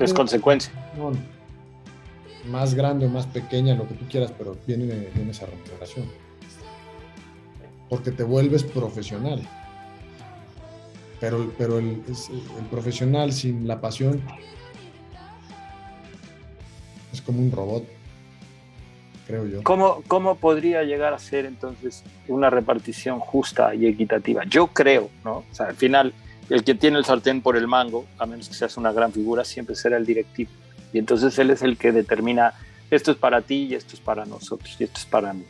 Es 0.00 0.14
consecuencia. 0.14 0.72
Más 2.46 2.74
grande 2.74 3.06
o 3.06 3.08
más 3.08 3.26
pequeña, 3.26 3.74
lo 3.74 3.86
que 3.86 3.94
tú 3.94 4.06
quieras, 4.08 4.32
pero 4.36 4.56
viene, 4.66 4.86
viene 5.14 5.30
esa 5.30 5.46
remuneración. 5.46 6.06
Porque 7.88 8.10
te 8.10 8.22
vuelves 8.22 8.62
profesional. 8.62 9.42
Pero, 11.18 11.52
pero 11.58 11.78
el, 11.78 12.02
profesional 12.70 13.32
sin 13.32 13.68
la 13.68 13.80
pasión 13.80 14.22
es 17.12 17.20
como 17.20 17.40
un 17.40 17.52
robot, 17.52 17.84
creo 19.26 19.46
yo. 19.46 19.62
¿Cómo, 19.62 20.02
¿Cómo 20.08 20.36
podría 20.36 20.82
llegar 20.82 21.12
a 21.12 21.18
ser 21.18 21.44
entonces 21.44 22.04
una 22.26 22.48
repartición 22.48 23.20
justa 23.20 23.74
y 23.74 23.86
equitativa? 23.86 24.44
Yo 24.44 24.68
creo, 24.68 25.10
¿no? 25.22 25.38
O 25.50 25.54
sea, 25.54 25.66
al 25.66 25.76
final, 25.76 26.14
el 26.48 26.64
que 26.64 26.74
tiene 26.74 26.96
el 26.96 27.04
sartén 27.04 27.42
por 27.42 27.56
el 27.58 27.68
mango, 27.68 28.06
a 28.16 28.24
menos 28.24 28.48
que 28.48 28.54
seas 28.54 28.78
una 28.78 28.92
gran 28.92 29.12
figura, 29.12 29.44
siempre 29.44 29.74
será 29.74 29.98
el 29.98 30.06
directivo. 30.06 30.50
Y 30.92 30.98
entonces 30.98 31.38
él 31.38 31.50
es 31.50 31.62
el 31.62 31.76
que 31.76 31.92
determina 31.92 32.54
esto 32.90 33.12
es 33.12 33.16
para 33.16 33.40
ti 33.42 33.68
y 33.70 33.74
esto 33.74 33.94
es 33.94 34.00
para 34.00 34.24
nosotros 34.24 34.76
y 34.78 34.84
esto 34.84 34.98
es 34.98 35.06
para 35.06 35.32
mí. 35.32 35.44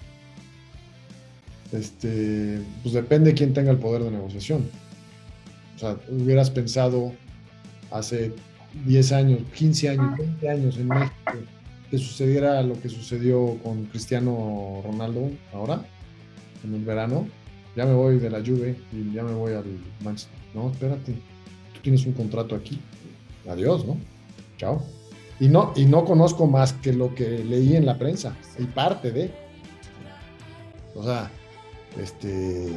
Este, 1.72 2.61
pues 2.82 2.95
depende 2.95 3.30
de 3.30 3.34
quién 3.34 3.55
tenga 3.55 3.70
el 3.70 3.78
poder 3.78 4.03
de 4.03 4.11
negociación. 4.11 4.68
O 5.76 5.78
sea, 5.78 5.97
hubieras 6.09 6.51
pensado 6.51 7.12
hace 7.91 8.34
10 8.84 9.12
años, 9.12 9.41
15 9.55 9.88
años, 9.88 10.18
20 10.18 10.49
años 10.51 10.76
en 10.76 10.88
México 10.88 11.14
que 11.91 11.99
sucediera 11.99 12.62
lo 12.62 12.80
que 12.80 12.88
sucedió 12.88 13.59
con 13.64 13.86
Cristiano 13.86 14.80
Ronaldo 14.84 15.30
ahora, 15.53 15.84
en 16.64 16.74
el 16.74 16.84
verano. 16.84 17.26
Ya 17.76 17.84
me 17.84 17.95
voy 17.95 18.18
de 18.18 18.30
la 18.30 18.38
Juve 18.38 18.76
y 18.93 19.12
ya 19.12 19.24
me 19.24 19.32
voy 19.32 19.53
al 19.53 19.64
Manchester. 20.03 20.38
No, 20.55 20.70
espérate, 20.70 21.12
tú 21.74 21.80
tienes 21.82 22.07
un 22.07 22.12
contrato 22.12 22.55
aquí. 22.55 22.80
Adiós, 23.49 23.84
¿no? 23.84 23.97
Chao. 24.57 24.99
Y 25.41 25.49
no, 25.49 25.72
y 25.74 25.86
no 25.86 26.05
conozco 26.05 26.47
más 26.47 26.74
que 26.74 26.93
lo 26.93 27.14
que 27.14 27.43
leí 27.45 27.74
en 27.74 27.86
la 27.86 27.99
prensa 27.99 28.36
y 28.59 28.64
parte 28.64 29.11
de. 29.11 29.32
O 30.95 31.03
sea, 31.03 31.30
este. 31.99 32.68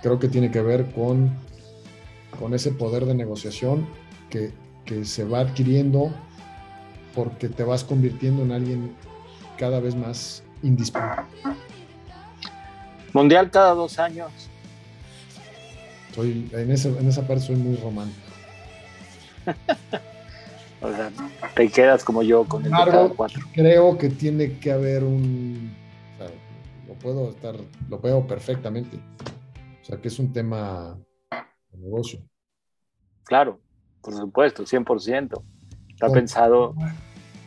Creo 0.00 0.18
que 0.18 0.28
tiene 0.28 0.50
que 0.50 0.62
ver 0.62 0.92
con 0.92 1.32
con 2.38 2.54
ese 2.54 2.70
poder 2.70 3.06
de 3.06 3.14
negociación 3.14 3.86
que, 4.30 4.52
se 5.02 5.24
va 5.24 5.40
adquiriendo 5.40 6.12
porque 7.12 7.48
te 7.48 7.64
vas 7.64 7.82
convirtiendo 7.82 8.42
en 8.42 8.52
alguien 8.52 8.94
cada 9.58 9.80
vez 9.80 9.96
más 9.96 10.44
indispensable. 10.62 11.26
Mundial 13.12 13.50
cada 13.50 13.74
dos 13.74 13.98
años. 13.98 14.30
Soy, 16.14 16.48
en, 16.52 16.70
en 16.70 17.08
esa 17.08 17.26
parte 17.26 17.46
soy 17.46 17.56
muy 17.56 17.74
romántico. 17.76 18.25
o 20.82 20.90
sea, 20.90 21.10
te 21.54 21.68
quedas 21.68 22.04
como 22.04 22.22
yo 22.22 22.44
con 22.44 22.64
el 22.64 22.70
cada 22.70 23.08
cuatro. 23.08 23.42
Creo 23.52 23.96
que 23.98 24.08
tiene 24.10 24.58
que 24.58 24.72
haber 24.72 25.04
un. 25.04 25.74
lo 26.86 26.94
puedo 26.94 27.30
estar, 27.30 27.54
lo 27.88 27.98
veo 27.98 28.26
perfectamente. 28.26 28.98
O 29.82 29.84
sea, 29.84 29.98
que 29.98 30.08
es 30.08 30.18
un 30.18 30.32
tema 30.32 30.98
negocio. 31.72 32.20
Claro, 33.24 33.60
por 34.00 34.14
supuesto, 34.14 34.64
100%. 34.64 35.42
Está 35.90 36.10
pensado. 36.10 36.74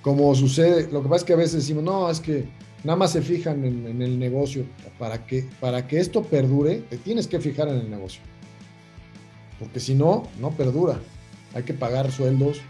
Como 0.01 0.33
sucede, 0.33 0.89
lo 0.91 1.03
que 1.03 1.09
pasa 1.09 1.17
es 1.17 1.23
que 1.25 1.33
a 1.33 1.37
veces 1.37 1.53
decimos, 1.53 1.83
no, 1.83 2.09
es 2.09 2.19
que 2.19 2.49
nada 2.83 2.97
más 2.97 3.11
se 3.11 3.21
fijan 3.21 3.65
en, 3.65 4.01
el 4.01 4.17
negocio. 4.17 4.65
Para 4.97 5.25
que, 5.25 5.47
para 5.59 5.87
que 5.87 5.99
esto 5.99 6.23
perdure, 6.23 6.79
te 6.89 6.97
tienes 6.97 7.27
que 7.27 7.39
fijar 7.39 7.67
en 7.67 7.75
el 7.75 7.89
negocio. 7.89 8.21
Porque 9.59 9.79
si 9.79 9.93
no, 9.93 10.23
no 10.39 10.51
perdura. 10.51 10.99
Hay 11.53 11.63
que 11.63 11.73
pagar 11.73 12.11
sueldos 12.11 12.61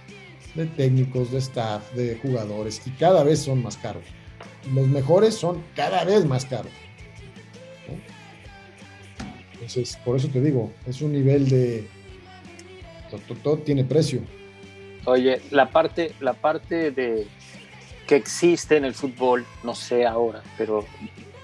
de 0.56 0.66
técnicos, 0.66 1.32
de 1.32 1.40
staff, 1.40 1.92
de 1.94 2.18
jugadores, 2.18 2.82
y 2.86 2.92
cada 2.92 3.24
vez 3.24 3.40
son 3.40 3.62
más 3.62 3.78
caros. 3.78 4.04
Los 4.74 4.88
mejores 4.88 5.36
son 5.36 5.64
cada 5.76 6.04
vez 6.04 6.26
más 6.26 6.46
caros. 6.46 6.72
Entonces, 9.54 9.98
por 10.04 10.16
eso 10.16 10.28
te 10.30 10.42
digo, 10.42 10.72
es 10.88 11.02
un 11.02 11.12
nivel 11.12 11.48
de... 11.50 11.88
Todo, 13.44 13.58
tiene 13.58 13.84
precio. 13.84 14.22
Oye, 15.06 15.42
la 15.52 15.70
parte, 15.70 16.14
la 16.20 16.34
parte 16.34 16.92
de 16.92 17.28
que 18.08 18.16
existe 18.16 18.78
en 18.78 18.86
el 18.86 18.94
fútbol, 18.94 19.46
no 19.64 19.76
sé 19.76 20.06
ahora, 20.06 20.42
pero 20.58 20.86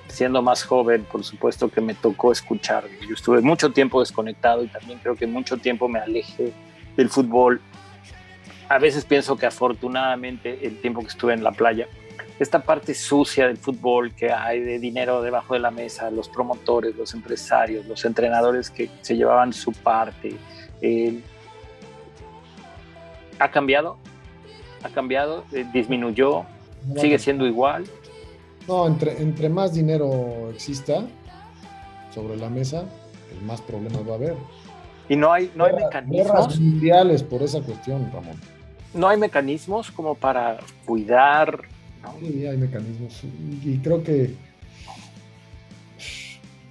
siendo 0.07 0.41
más 0.41 0.63
joven, 0.63 1.03
por 1.03 1.23
supuesto 1.23 1.69
que 1.69 1.81
me 1.81 1.93
tocó 1.93 2.31
escuchar. 2.31 2.85
Yo 3.07 3.13
estuve 3.13 3.41
mucho 3.41 3.71
tiempo 3.71 3.99
desconectado 3.99 4.63
y 4.63 4.67
también 4.67 4.99
creo 4.99 5.15
que 5.15 5.27
mucho 5.27 5.57
tiempo 5.57 5.87
me 5.87 5.99
alejé 5.99 6.53
del 6.95 7.09
fútbol. 7.09 7.61
A 8.69 8.79
veces 8.79 9.05
pienso 9.05 9.37
que 9.37 9.45
afortunadamente 9.45 10.65
el 10.65 10.79
tiempo 10.79 11.01
que 11.01 11.07
estuve 11.07 11.33
en 11.33 11.43
la 11.43 11.51
playa 11.51 11.87
esta 12.39 12.59
parte 12.59 12.93
sucia 12.93 13.47
del 13.47 13.57
fútbol 13.57 14.13
que 14.13 14.31
hay 14.31 14.59
de 14.59 14.79
dinero 14.79 15.21
debajo 15.21 15.53
de 15.53 15.61
la 15.61 15.71
mesa, 15.71 16.11
los 16.11 16.27
promotores, 16.27 16.95
los 16.95 17.13
empresarios, 17.13 17.85
los 17.85 18.03
entrenadores 18.03 18.69
que 18.69 18.89
se 19.01 19.15
llevaban 19.15 19.53
su 19.53 19.71
parte. 19.71 20.35
Eh, 20.81 21.21
¿Ha 23.39 23.51
cambiado? 23.51 23.97
¿Ha 24.83 24.89
cambiado? 24.89 25.45
Eh, 25.53 25.65
¿Disminuyó? 25.71 26.45
¿Sigue 26.97 27.17
siendo 27.19 27.47
igual? 27.47 27.85
No, 28.67 28.85
entre, 28.85 29.21
entre 29.21 29.47
más 29.49 29.73
dinero 29.73 30.49
exista 30.53 31.05
sobre 32.13 32.35
la 32.35 32.49
mesa, 32.49 32.83
pues 33.29 33.41
más 33.43 33.61
problemas 33.61 34.07
va 34.07 34.13
a 34.13 34.15
haber. 34.15 34.35
Y 35.07 35.15
no 35.15 35.31
hay, 35.31 35.51
no 35.55 35.65
hay 35.65 35.73
mecanismos. 35.73 36.59
mundiales 36.59 37.23
por 37.23 37.43
esa 37.43 37.61
cuestión, 37.61 38.09
Ramón. 38.11 38.39
No 38.93 39.07
hay 39.07 39.17
mecanismos 39.17 39.91
como 39.91 40.15
para 40.15 40.57
cuidar 40.85 41.65
Sí, 42.19 42.45
hay 42.45 42.57
mecanismos. 42.57 43.21
Y 43.63 43.77
creo 43.79 44.03
que 44.03 44.33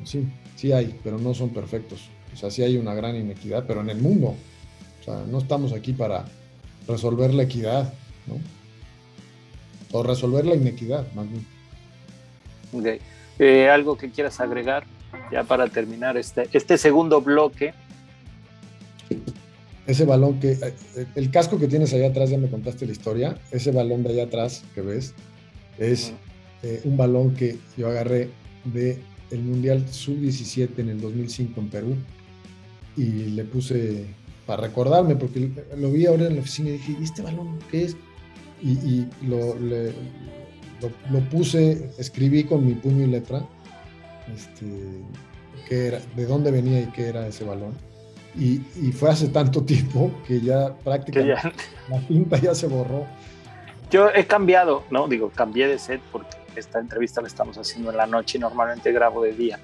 sí, 0.05 0.27
sí 0.57 0.73
hay, 0.73 0.99
pero 1.03 1.19
no 1.19 1.35
son 1.35 1.51
perfectos. 1.51 2.09
O 2.33 2.37
sea, 2.37 2.51
sí 2.51 2.63
hay 2.63 2.77
una 2.77 2.95
gran 2.95 3.17
inequidad, 3.17 3.65
pero 3.67 3.81
en 3.81 3.91
el 3.91 3.99
mundo. 3.99 4.35
O 5.01 5.05
sea, 5.05 5.25
no 5.29 5.39
estamos 5.39 5.73
aquí 5.73 5.93
para 5.93 6.25
resolver 6.89 7.33
la 7.35 7.45
equidad, 7.45 7.93
¿no? 8.27 8.39
O 9.93 10.03
resolver 10.03 10.45
la 10.45 10.55
inequidad, 10.55 11.07
más 11.15 11.29
bien. 11.29 11.47
Okay. 12.73 12.99
Eh, 13.39 13.69
¿Algo 13.69 13.97
que 13.97 14.11
quieras 14.11 14.41
agregar 14.41 14.85
ya 15.31 15.45
para 15.45 15.69
terminar 15.69 16.17
este, 16.17 16.49
este 16.53 16.79
segundo 16.79 17.21
bloque? 17.21 17.75
Ese 19.87 20.05
balón 20.05 20.41
que, 20.41 20.53
eh, 20.53 21.07
el 21.15 21.31
casco 21.31 21.59
que 21.59 21.69
tienes 21.69 21.93
allá 21.93 22.09
atrás, 22.09 22.31
ya 22.31 22.39
me 22.39 22.49
contaste 22.49 22.87
la 22.87 22.93
historia, 22.93 23.39
ese 23.51 23.71
balón 23.71 24.03
de 24.03 24.11
allá 24.11 24.25
atrás 24.25 24.65
que 24.75 24.81
ves, 24.81 25.15
es 25.79 26.13
eh, 26.63 26.81
un 26.85 26.97
balón 26.97 27.35
que 27.35 27.59
yo 27.77 27.89
agarré 27.89 28.31
de 28.65 28.99
el 29.31 29.43
Mundial 29.43 29.85
Sub-17 29.91 30.79
en 30.79 30.89
el 30.91 31.01
2005 31.01 31.61
en 31.61 31.69
Perú 31.69 31.97
y 32.97 33.05
le 33.05 33.45
puse 33.45 34.07
para 34.47 34.63
recordarme, 34.63 35.17
porque 35.17 35.51
lo 35.77 35.91
vi 35.91 36.07
ahora 36.07 36.27
en 36.27 36.37
la 36.37 36.41
oficina 36.41 36.71
y 36.71 36.73
dije, 36.73 36.97
¿y 37.01 37.05
este 37.05 37.23
balón 37.23 37.59
qué 37.71 37.85
es? 37.85 37.97
Y, 38.63 39.07
lo, 39.27 39.57
lo, 39.59 41.21
puse, 41.31 41.91
escribí 41.99 42.45
con 42.45 42.67
mi 42.67 42.75
puño 42.75 43.05
y 43.05 43.11
letra, 43.11 43.47
este, 44.35 44.67
qué 45.69 45.89
era, 45.89 46.01
de 46.17 46.25
dónde 46.25 46.51
venía 46.51 46.81
y 46.81 46.87
qué 46.87 47.09
era 47.09 47.27
ese 47.27 47.45
balón 47.45 47.75
y, 48.37 48.93
fue 48.93 49.11
hace 49.11 49.29
tanto 49.29 49.63
tiempo 49.63 50.11
que 50.27 50.41
ya 50.41 50.73
prácticamente 50.85 51.53
la 51.89 51.99
pinta 52.01 52.37
ya 52.39 52.55
se 52.55 52.67
borró. 52.67 53.07
Yo 53.91 54.11
he 54.11 54.27
cambiado, 54.27 54.85
¿no? 54.91 55.07
Digo, 55.09 55.31
cambié 55.35 55.69
de 55.69 55.79
set 55.79 56.01
porque 56.11 56.37
esta 56.57 56.81
entrevista 56.81 57.21
la 57.21 57.29
estamos 57.29 57.57
haciendo 57.59 57.91
en 57.91 57.97
la 57.97 58.07
noche 58.07 58.39
y 58.39 58.41
normalmente 58.41 58.91
grabo 58.93 59.23
de 59.23 59.33
día. 59.33 59.61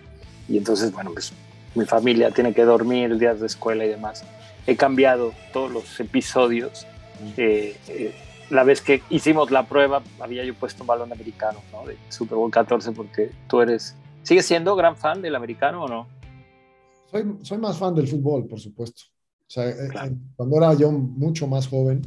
Y 0.48 0.58
entonces, 0.58 0.92
bueno, 0.92 1.10
pues 1.12 1.32
mi 1.74 1.84
familia 1.84 2.30
tiene 2.30 2.52
que 2.52 2.64
dormir, 2.64 3.16
días 3.18 3.40
de 3.40 3.46
escuela 3.46 3.84
y 3.84 3.88
demás. 3.88 4.24
He 4.66 4.76
cambiado 4.76 5.32
todos 5.52 5.70
los 5.70 6.00
episodios. 6.00 6.86
Eh, 7.36 7.76
eh, 7.88 8.14
la 8.50 8.64
vez 8.64 8.80
que 8.80 9.02
hicimos 9.10 9.50
la 9.50 9.66
prueba, 9.66 10.02
había 10.20 10.44
yo 10.44 10.54
puesto 10.54 10.82
un 10.82 10.88
balón 10.88 11.12
americano, 11.12 11.60
¿no? 11.72 11.86
De 11.86 11.96
Super 12.08 12.36
Bowl 12.36 12.50
14, 12.50 12.92
porque 12.92 13.30
tú 13.48 13.60
eres. 13.60 13.96
¿Sigues 14.22 14.46
siendo 14.46 14.76
gran 14.76 14.96
fan 14.96 15.22
del 15.22 15.34
americano 15.34 15.84
o 15.84 15.88
no? 15.88 16.06
Soy, 17.11 17.58
más 17.58 17.76
fan 17.76 17.94
del 17.94 18.06
fútbol, 18.06 18.46
por 18.46 18.61
supuesto. 18.61 19.02
O 19.48 19.50
sea, 19.50 19.68
eh, 19.68 19.88
eh, 19.92 20.12
cuando 20.36 20.56
era 20.56 20.74
yo 20.74 20.92
mucho 20.92 21.48
más 21.48 21.66
joven, 21.66 22.02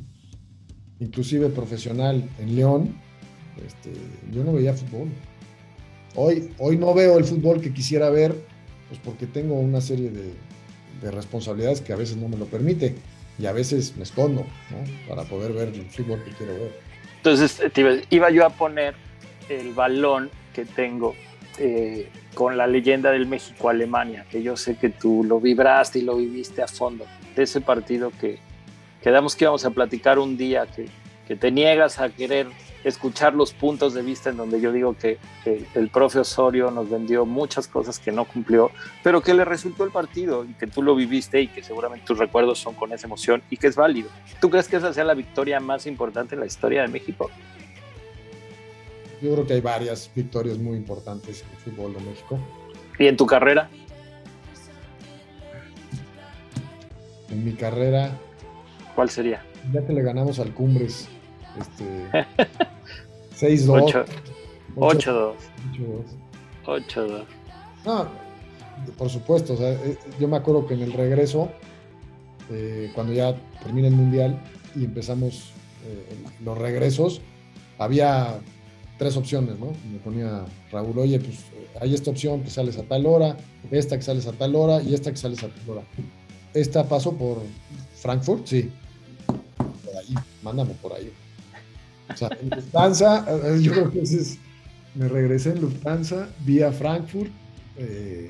inclusive 0.99 1.49
profesional 1.49 2.30
en 2.39 2.56
León, 2.56 2.95
este, 3.66 3.91
yo 4.32 4.43
no 4.43 4.54
veía 4.54 4.74
fútbol. 4.74 5.10
Hoy, 6.16 6.54
hoy 6.58 6.78
no 6.78 6.93
veo 6.93 7.18
el 7.18 7.26
fútbol 7.26 7.60
que 7.60 7.74
quisiera 7.74 8.10
ver, 8.10 8.34
pues 8.88 8.99
porque 9.04 9.26
tengo 9.26 9.56
una 9.56 9.82
serie 9.82 10.10
de, 10.10 10.34
responsabilidades 11.12 11.82
que 11.82 11.91
a 11.91 11.97
veces 11.97 12.16
no 12.16 12.30
me 12.30 12.38
lo 12.38 12.45
permite 12.45 12.95
y 13.38 13.45
a 13.45 13.51
veces 13.51 13.97
me 13.97 14.04
escondo, 14.04 14.45
¿no? 14.72 15.10
Para 15.10 15.26
poder 15.26 15.51
ver 15.51 15.68
el 15.68 15.86
fútbol 15.89 16.24
que 16.24 16.32
quiero 16.32 16.54
ver. 16.54 16.72
Entonces, 17.18 17.62
iba 18.10 18.32
yo 18.32 18.45
a 18.45 18.49
poner 18.49 18.95
el 19.49 19.74
balón 19.74 20.30
que 20.54 20.64
tengo 20.64 21.14
eh, 21.58 22.10
con 22.34 22.58
la 22.58 22.68
leyenda 22.68 23.12
del 23.12 23.28
México-Alemania, 23.28 24.26
que 24.30 24.41
yo 24.41 24.58
sé 24.58 24.76
que 24.76 24.89
tú 24.89 25.24
lo 25.24 25.39
vibraste 25.39 25.99
y 25.99 26.01
lo 26.01 26.18
viviste 26.18 26.62
a 26.62 26.68
fondo, 26.68 27.06
de 27.36 27.43
ese 27.43 27.62
partido 27.62 28.12
que 28.20 28.39
quedamos 29.01 29.36
que 29.36 29.45
íbamos 29.45 29.66
a 29.66 29.72
platicar 29.72 30.20
un 30.20 30.38
día, 30.38 30.66
que, 30.66 30.88
que 31.28 31.36
te 31.36 31.51
niegas 31.51 31.99
a 31.99 32.10
querer 32.10 32.47
escuchar 32.84 33.34
los 33.34 33.54
puntos 33.54 33.93
de 33.93 34.01
vista 34.01 34.30
en 34.30 34.38
donde 34.38 34.60
yo 34.60 34.72
digo 34.72 34.95
que, 34.97 35.18
el 35.76 35.89
profe 35.89 36.20
Osorio 36.20 36.72
nos 36.72 36.89
vendió 36.89 37.26
muchas 37.26 37.68
cosas 37.68 37.99
que 37.99 38.12
no 38.12 38.26
cumplió, 38.26 38.72
pero 39.04 39.22
que 39.22 39.34
le 39.34 39.45
resultó 39.45 39.84
el 39.84 39.91
partido 39.91 40.45
y 40.45 40.54
que 40.54 40.68
tú 40.68 40.82
lo 40.82 40.95
viviste 40.95 41.41
y 41.41 41.47
que 41.47 41.64
seguramente 41.64 42.06
tus 42.06 42.18
recuerdos 42.18 42.60
son 42.60 42.76
con 42.76 42.91
esa 42.93 43.08
emoción 43.08 43.41
y 43.49 43.58
que 43.58 43.68
es 43.68 43.76
válido. 43.76 44.10
¿Tú 44.39 44.49
crees 44.49 44.68
que 44.68 44.78
esa 44.78 44.93
sea 44.93 45.04
la 45.04 45.14
victoria 45.14 45.60
más 45.60 45.86
importante 45.86 46.36
en 46.36 46.41
la 46.41 46.45
historia 46.45 46.82
de 46.82 46.88
México? 46.88 47.30
Yo 49.24 49.32
creo 49.32 49.47
que 49.47 49.53
hay 49.53 49.61
varias 49.61 50.11
victorias 50.13 50.57
muy 50.57 50.76
importantes 50.76 51.43
en 51.43 51.49
el 51.51 51.55
fútbol 51.55 51.93
de 51.93 52.01
México. 52.01 52.38
¿Y 52.99 53.07
en 53.07 53.15
tu 53.15 53.26
carrera? 53.26 53.69
En 57.30 57.45
mi 57.45 57.53
carrera. 57.53 58.19
¿Cuál 58.95 59.09
sería? 59.09 59.41
Ya 59.71 59.86
que 59.88 59.93
le 59.93 60.01
ganamos 60.01 60.39
al 60.39 60.53
Cumbres. 60.53 61.07
Este, 61.57 62.26
6-2. 63.39 64.05
8-2. 64.76 65.34
8-2. 66.65 67.24
No, 67.86 68.07
por 68.97 69.09
supuesto. 69.09 69.55
Eh, 69.57 69.97
yo 70.19 70.28
me 70.28 70.36
acuerdo 70.36 70.67
que 70.67 70.74
en 70.74 70.82
el 70.82 70.91
regreso, 70.91 71.49
eh, 72.51 72.91
cuando 72.93 73.13
ya 73.13 73.34
termina 73.63 73.88
el 73.88 73.93
Mundial 73.93 74.38
y 74.76 74.84
empezamos 74.84 75.53
eh, 75.86 76.13
los 76.43 76.57
regresos, 76.57 77.21
había 77.78 78.41
tres 78.98 79.18
opciones, 79.18 79.60
¿no? 79.60 79.74
Me 79.91 80.00
ponía 80.00 80.46
Raúl, 80.72 80.98
oye, 81.00 81.20
pues 81.20 81.39
hay 81.82 81.94
esta 81.94 82.12
opción 82.12 82.44
que 82.44 82.50
sales 82.50 82.78
a 82.78 82.84
tal 82.84 83.06
hora, 83.06 83.38
esta 83.72 83.98
que 83.98 84.04
sales 84.04 84.28
a 84.28 84.34
tal 84.34 84.56
hora 84.56 84.82
y 84.82 84.94
esta 84.94 85.12
que 85.12 85.18
sales 85.18 85.44
a 85.44 85.48
tal 85.48 85.70
hora. 85.70 85.84
Esta 86.54 86.88
pasó 86.88 87.14
por 87.14 87.41
Frankfurt, 87.96 88.46
sí. 88.46 88.70
Por 89.26 89.98
ahí, 89.98 90.14
mándame 90.41 90.74
por 90.76 90.94
ahí. 90.94 91.12
O 92.14 92.16
sea, 92.16 92.30
en 92.39 92.50
Lufthansa, 92.50 93.26
yo 93.62 93.72
creo 93.72 93.91
que 93.91 94.04
me 94.96 95.08
regresé 95.08 95.52
en 95.52 95.62
Lufthansa, 95.62 96.30
vía 96.46 96.72
Frankfurt, 96.72 97.32
eh, 97.78 98.30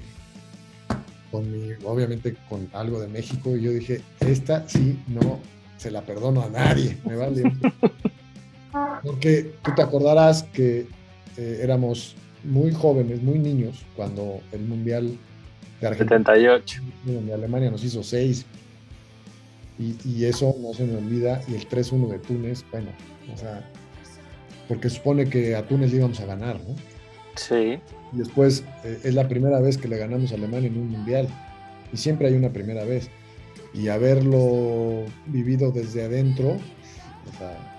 con 1.31 1.51
mi, 1.51 1.73
obviamente 1.83 2.35
con 2.47 2.69
algo 2.73 3.01
de 3.01 3.07
México, 3.07 3.57
y 3.57 3.63
yo 3.63 3.71
dije, 3.71 4.01
esta 4.21 4.67
sí 4.69 4.99
no 5.07 5.39
se 5.77 5.91
la 5.91 6.01
perdono 6.03 6.43
a 6.43 6.49
nadie, 6.49 6.97
me 7.05 7.15
vale. 7.15 7.43
Porque 9.03 9.53
tú 9.61 9.71
te 9.75 9.81
acordarás 9.81 10.43
que 10.43 10.87
eh, 11.37 11.59
éramos 11.61 12.15
muy 12.43 12.71
jóvenes, 12.71 13.21
muy 13.21 13.39
niños, 13.39 13.85
cuando 13.95 14.41
el 14.51 14.61
Mundial 14.61 15.17
de 15.79 15.87
Argentina, 15.87 16.19
78. 16.19 16.81
de 17.05 17.33
Alemania 17.33 17.71
nos 17.71 17.83
hizo 17.83 18.03
seis. 18.03 18.45
Y, 19.79 19.95
y, 20.05 20.25
eso 20.25 20.55
no 20.59 20.73
se 20.73 20.85
me 20.85 20.97
olvida. 20.97 21.41
Y 21.47 21.55
el 21.55 21.67
3-1 21.67 22.09
de 22.09 22.19
Túnez, 22.19 22.63
bueno, 22.71 22.89
o 23.33 23.37
sea, 23.37 23.67
porque 24.67 24.89
supone 24.89 25.29
que 25.29 25.55
a 25.55 25.67
Túnez 25.67 25.91
le 25.91 25.97
íbamos 25.97 26.19
a 26.19 26.25
ganar, 26.25 26.59
¿no? 26.67 26.75
Sí. 27.35 27.79
Y 28.11 28.17
después 28.17 28.63
eh, 28.83 28.99
es 29.03 29.13
la 29.13 29.27
primera 29.27 29.59
vez 29.59 29.77
que 29.77 29.87
le 29.87 29.97
ganamos 29.97 30.31
a 30.31 30.35
Alemania 30.35 30.67
en 30.67 30.77
un 30.77 30.89
mundial. 30.89 31.27
Y 31.91 31.97
siempre 31.97 32.27
hay 32.27 32.35
una 32.35 32.49
primera 32.49 32.83
vez. 32.83 33.09
Y 33.73 33.87
haberlo 33.87 35.03
vivido 35.25 35.71
desde 35.71 36.03
adentro, 36.03 36.49
o 36.51 37.37
sea, 37.37 37.72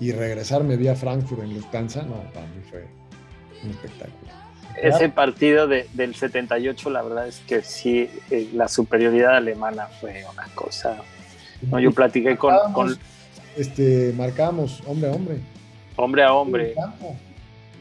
y 0.00 0.12
regresarme 0.12 0.76
vía 0.76 0.94
Frankfurt 0.94 1.42
en 1.42 1.54
Lufthansa, 1.54 2.02
no, 2.02 2.22
para 2.32 2.46
mí 2.46 2.62
fue 2.68 2.86
un 3.64 3.70
espectáculo. 3.70 4.32
Ese 4.82 5.08
partido 5.08 5.66
de, 5.66 5.88
del 5.94 6.14
78, 6.14 6.90
la 6.90 7.02
verdad 7.02 7.26
es 7.28 7.40
que 7.46 7.62
sí, 7.62 8.10
eh, 8.30 8.50
la 8.52 8.68
superioridad 8.68 9.36
alemana 9.36 9.86
fue 10.00 10.22
una 10.30 10.46
cosa. 10.54 11.02
No, 11.70 11.80
yo 11.80 11.92
platiqué 11.92 12.36
con, 12.36 12.72
con 12.74 12.98
este, 13.56 14.12
marcamos 14.16 14.82
hombre 14.86 15.08
a 15.08 15.12
hombre. 15.12 15.40
Hombre 15.96 16.22
a 16.22 16.34
hombre. 16.34 16.74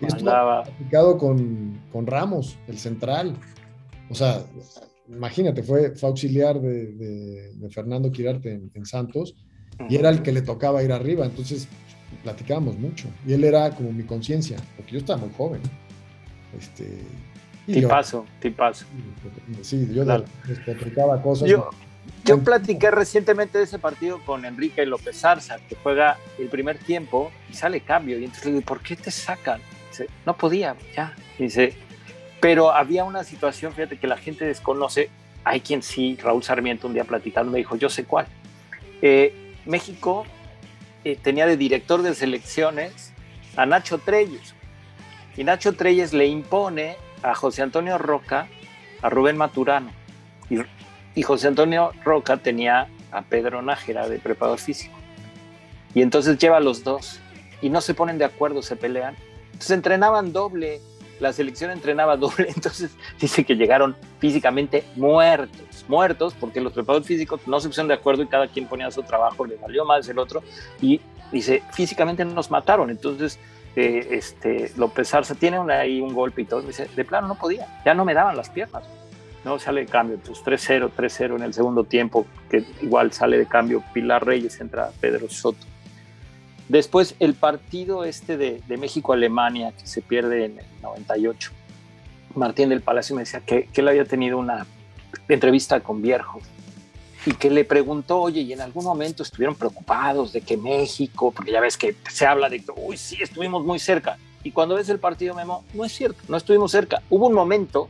Esto 0.01 1.17
con, 1.17 1.79
con 1.91 2.07
Ramos, 2.07 2.57
el 2.67 2.77
central. 2.77 3.35
O 4.09 4.15
sea, 4.15 4.43
imagínate, 5.09 5.63
fue, 5.63 5.95
fue 5.95 6.09
auxiliar 6.09 6.59
de, 6.59 7.51
Fernando 7.69 8.11
Quirarte 8.11 8.61
en, 8.73 8.85
Santos 8.85 9.35
y 9.89 9.95
era 9.95 10.09
el 10.09 10.21
que 10.21 10.31
le 10.31 10.41
tocaba 10.41 10.83
ir 10.83 10.93
arriba. 10.93 11.25
Entonces, 11.25 11.67
platicábamos 12.23 12.77
mucho. 12.77 13.07
Y 13.25 13.33
él 13.33 13.43
era 13.43 13.71
como 13.71 13.91
mi 13.91 14.03
conciencia, 14.03 14.57
porque 14.75 14.93
yo 14.93 14.99
estaba 14.99 15.19
muy 15.19 15.29
joven. 15.35 15.61
Este, 16.57 16.99
tipazo, 17.65 18.25
tipazo. 18.39 18.85
Sí, 19.61 19.87
yo 19.93 20.03
le 20.03 20.23
explicaba 20.47 21.21
cosas. 21.21 21.49
Yo 22.23 22.43
platiqué 22.43 22.91
recientemente 22.91 23.57
de 23.57 23.65
ese 23.65 23.79
partido 23.79 24.19
con 24.25 24.45
Enrique 24.45 24.85
López 24.85 25.23
Arza, 25.23 25.57
que 25.69 25.75
juega 25.75 26.17
el 26.39 26.47
primer 26.47 26.77
tiempo 26.77 27.31
y 27.51 27.53
sale 27.53 27.81
cambio. 27.81 28.19
Y 28.19 28.25
entonces 28.25 28.45
le 28.45 28.51
digo, 28.53 28.65
¿por 28.65 28.81
qué 28.81 28.95
te 28.95 29.11
sacan? 29.11 29.61
Dice, 29.89 30.07
no 30.25 30.35
podía, 30.35 30.75
ya. 30.95 31.13
Dice, 31.37 31.73
pero 32.39 32.71
había 32.71 33.03
una 33.03 33.23
situación, 33.23 33.73
fíjate, 33.73 33.97
que 33.97 34.07
la 34.07 34.17
gente 34.17 34.45
desconoce. 34.45 35.09
Hay 35.43 35.61
quien 35.61 35.83
sí, 35.83 36.17
Raúl 36.21 36.43
Sarmiento 36.43 36.87
un 36.87 36.93
día 36.93 37.03
platicando 37.03 37.51
me 37.51 37.59
dijo, 37.59 37.75
yo 37.75 37.89
sé 37.89 38.05
cuál. 38.05 38.25
Eh, 39.01 39.53
México 39.65 40.25
eh, 41.05 41.15
tenía 41.15 41.45
de 41.45 41.55
director 41.55 42.01
de 42.01 42.13
selecciones 42.13 43.13
a 43.55 43.65
Nacho 43.65 43.99
Treyes. 43.99 44.53
Y 45.37 45.45
Nacho 45.45 45.73
Treyes 45.73 46.11
le 46.11 46.27
impone 46.27 46.97
a 47.23 47.33
José 47.33 47.61
Antonio 47.61 47.97
Roca, 47.97 48.47
a 49.01 49.09
Rubén 49.09 49.37
Maturano. 49.37 49.91
Y 50.49 50.57
y 51.15 51.23
José 51.23 51.47
Antonio 51.47 51.93
Roca 52.03 52.37
tenía 52.37 52.87
a 53.11 53.21
Pedro 53.23 53.61
Nájera 53.61 54.07
de 54.07 54.19
preparador 54.19 54.59
físico. 54.59 54.93
Y 55.93 56.01
entonces 56.01 56.37
lleva 56.37 56.57
a 56.57 56.59
los 56.59 56.83
dos 56.83 57.19
y 57.61 57.69
no 57.69 57.79
se 57.79 57.93
ponen 57.93 58.17
de 58.17 58.25
acuerdo, 58.25 58.61
se 58.61 58.75
pelean. 58.75 59.15
Entonces 59.45 59.71
entrenaban 59.71 60.33
doble, 60.33 60.81
la 61.21 61.31
selección 61.31 61.71
entrenaba 61.71 62.17
doble, 62.17 62.49
entonces 62.55 62.91
dice 63.19 63.45
que 63.45 63.55
llegaron 63.55 63.95
físicamente 64.19 64.83
muertos, 64.97 65.64
muertos, 65.87 66.33
porque 66.39 66.61
los 66.61 66.73
preparadores 66.73 67.07
físicos 67.07 67.41
no 67.47 67.59
se 67.59 67.67
pusieron 67.67 67.87
de 67.87 67.95
acuerdo 67.95 68.23
y 68.23 68.27
cada 68.27 68.47
quien 68.47 68.67
ponía 68.67 68.89
su 68.91 69.03
trabajo, 69.03 69.45
le 69.45 69.55
valió 69.55 69.85
más 69.85 70.07
el 70.07 70.19
otro, 70.19 70.43
y 70.81 71.01
dice, 71.31 71.63
físicamente 71.71 72.23
nos 72.25 72.51
mataron, 72.51 72.89
entonces 72.89 73.39
eh, 73.75 74.07
este, 74.11 74.71
López 74.77 75.13
Arza 75.13 75.35
tiene 75.35 75.57
ahí 75.73 75.99
un 75.99 76.13
golpe 76.13 76.41
y 76.43 76.45
todo, 76.45 76.61
dice, 76.61 76.87
de 76.95 77.05
plano 77.05 77.27
no 77.27 77.35
podía, 77.35 77.67
ya 77.85 77.93
no 77.93 78.05
me 78.05 78.13
daban 78.13 78.37
las 78.37 78.49
piernas. 78.49 78.83
¿no? 79.43 79.59
Sale 79.59 79.81
de 79.81 79.87
cambio, 79.87 80.17
pues 80.25 80.43
3-0, 80.43 80.91
3-0 80.97 81.35
en 81.35 81.43
el 81.43 81.53
segundo 81.53 81.83
tiempo, 81.83 82.25
que 82.49 82.65
igual 82.81 83.11
sale 83.13 83.37
de 83.37 83.45
cambio 83.45 83.83
Pilar 83.93 84.25
Reyes, 84.25 84.59
entra 84.59 84.89
Pedro 84.99 85.29
Soto. 85.29 85.65
Después 86.67 87.15
el 87.19 87.35
partido 87.35 88.05
este 88.05 88.37
de, 88.37 88.61
México-Alemania, 88.67 89.71
que 89.77 89.85
se 89.85 90.01
pierde 90.01 90.45
en 90.45 90.59
el 90.59 90.65
98, 90.81 91.51
Martín 92.33 92.69
del 92.69 92.81
Palacio 92.81 93.15
me 93.15 93.21
decía 93.21 93.41
que 93.41 93.69
él 93.71 93.87
había 93.87 94.03
tenido 94.03 94.39
una 94.39 94.65
entrevista 95.27 95.79
con 95.81 96.01
Vierjo 96.01 96.41
y 97.25 97.31
que 97.33 97.49
le 97.49 97.65
preguntó, 97.65 98.21
oye, 98.21 98.41
y 98.41 98.53
en 98.53 98.61
algún 98.61 98.85
momento 98.85 99.23
estuvieron 99.23 99.55
preocupados 99.55 100.31
de 100.31 100.41
que 100.41 100.57
México, 100.57 101.31
porque 101.31 101.51
ya 101.51 101.59
ves 101.59 101.75
que 101.77 101.95
se 102.09 102.25
habla 102.25 102.49
de 102.49 102.59
que, 102.59 102.71
uy, 102.75 102.97
sí, 102.97 103.17
estuvimos 103.19 103.65
muy 103.65 103.79
cerca. 103.79 104.17
Y 104.43 104.51
cuando 104.51 104.75
ves 104.75 104.89
el 104.89 104.99
partido, 104.99 105.33
Memo, 105.33 105.65
no 105.73 105.85
es 105.85 105.91
cierto, 105.91 106.21
no 106.27 106.37
estuvimos 106.37 106.71
cerca. 106.71 107.01
Hubo 107.09 107.27
un 107.27 107.33
momento 107.33 107.89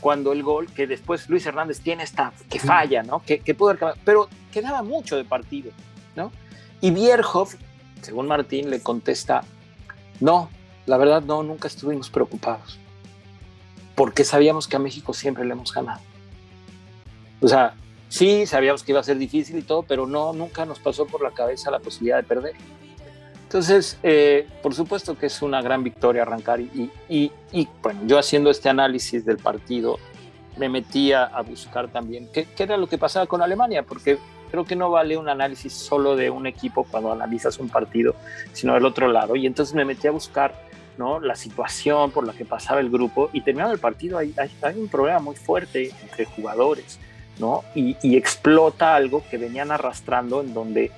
cuando 0.00 0.32
el 0.32 0.42
gol, 0.42 0.72
que 0.72 0.86
después 0.86 1.28
Luis 1.28 1.44
Hernández 1.44 1.80
tiene 1.80 2.04
esta, 2.04 2.32
que 2.48 2.58
falla, 2.58 3.02
¿no? 3.02 3.22
Que, 3.22 3.40
que 3.40 3.54
pudo 3.54 3.70
haber 3.70 3.94
pero 4.02 4.28
quedaba 4.50 4.82
mucho 4.82 5.16
de 5.16 5.24
partido, 5.24 5.72
¿no? 6.16 6.32
Y 6.80 6.90
Bierhoff, 6.90 7.56
según 8.00 8.26
Martín, 8.26 8.70
le 8.70 8.80
contesta, 8.80 9.44
no, 10.20 10.48
la 10.86 10.96
verdad 10.96 11.20
no, 11.20 11.42
nunca 11.42 11.68
estuvimos 11.68 12.08
preocupados, 12.08 12.78
porque 13.94 14.24
sabíamos 14.24 14.66
que 14.66 14.76
a 14.76 14.78
México 14.78 15.12
siempre 15.12 15.44
le 15.44 15.52
hemos 15.52 15.72
ganado. 15.72 16.00
O 17.40 17.48
sea, 17.48 17.74
sí, 18.08 18.46
sabíamos 18.46 18.82
que 18.82 18.92
iba 18.92 19.00
a 19.00 19.04
ser 19.04 19.18
difícil 19.18 19.58
y 19.58 19.62
todo, 19.62 19.82
pero 19.82 20.06
no, 20.06 20.32
nunca 20.32 20.64
nos 20.66 20.78
pasó 20.78 21.06
por 21.06 21.22
la 21.22 21.30
cabeza 21.30 21.70
la 21.70 21.78
posibilidad 21.78 22.18
de 22.18 22.24
perder. 22.24 22.54
Entonces, 23.42 23.98
eh, 24.04 24.46
por 24.62 24.74
supuesto 24.74 25.18
que 25.18 25.26
es 25.26 25.42
una 25.42 25.60
gran 25.60 25.82
victoria 25.82 26.22
arrancar 26.22 26.60
y, 26.60 26.90
y, 27.08 27.32
y, 27.50 27.68
bueno, 27.82 28.00
yo 28.06 28.18
haciendo 28.18 28.48
este 28.50 28.68
análisis 28.68 29.24
del 29.24 29.38
partido 29.38 29.98
me 30.56 30.68
metía 30.68 31.24
a 31.24 31.42
buscar 31.42 31.88
también 31.88 32.28
qué, 32.32 32.46
qué, 32.54 32.62
era 32.62 32.76
lo 32.76 32.86
que 32.86 32.96
pasaba 32.96 33.26
con 33.26 33.42
Alemania, 33.42 33.82
porque 33.82 34.18
creo 34.52 34.64
que 34.64 34.76
no 34.76 34.90
vale 34.90 35.16
un 35.16 35.28
análisis 35.28 35.72
solo 35.72 36.14
de 36.14 36.30
un 36.30 36.46
equipo 36.46 36.84
cuando 36.84 37.10
analizas 37.10 37.58
un 37.58 37.68
partido, 37.68 38.14
sino 38.52 38.74
del 38.74 38.84
otro 38.84 39.08
lado. 39.08 39.34
Y 39.34 39.46
entonces 39.46 39.74
me 39.74 39.84
metí 39.84 40.06
a 40.06 40.12
buscar 40.12 40.54
¿no? 40.96 41.18
la 41.18 41.34
situación 41.34 42.12
por 42.12 42.26
la 42.26 42.32
que 42.34 42.44
pasaba 42.44 42.78
el 42.78 42.90
grupo 42.90 43.30
y 43.32 43.40
terminando 43.40 43.74
el 43.74 43.80
partido 43.80 44.18
hay, 44.18 44.34
hay, 44.38 44.50
hay 44.62 44.78
un 44.78 44.86
problema 44.88 45.18
muy 45.18 45.34
fuerte 45.34 45.90
entre 46.02 46.24
jugadores. 46.24 47.00
¿No? 47.40 47.64
Y, 47.74 47.96
y 48.02 48.16
explota 48.16 48.94
algo 48.94 49.22
que 49.28 49.38
venían 49.38 49.72
arrastrando 49.72 50.42
en 50.42 50.54
donde 50.54 50.92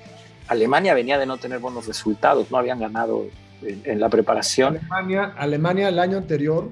Alemania 0.47 0.93
venía 0.93 1.17
de 1.17 1.25
no 1.25 1.37
tener 1.37 1.59
buenos 1.59 1.87
resultados, 1.87 2.51
no 2.51 2.57
habían 2.57 2.79
ganado 2.79 3.25
en, 3.61 3.99
la 3.99 4.09
preparación. 4.09 4.77
Alemania, 4.77 5.33
Alemania 5.37 5.89
el 5.89 5.99
año 5.99 6.17
anterior 6.17 6.69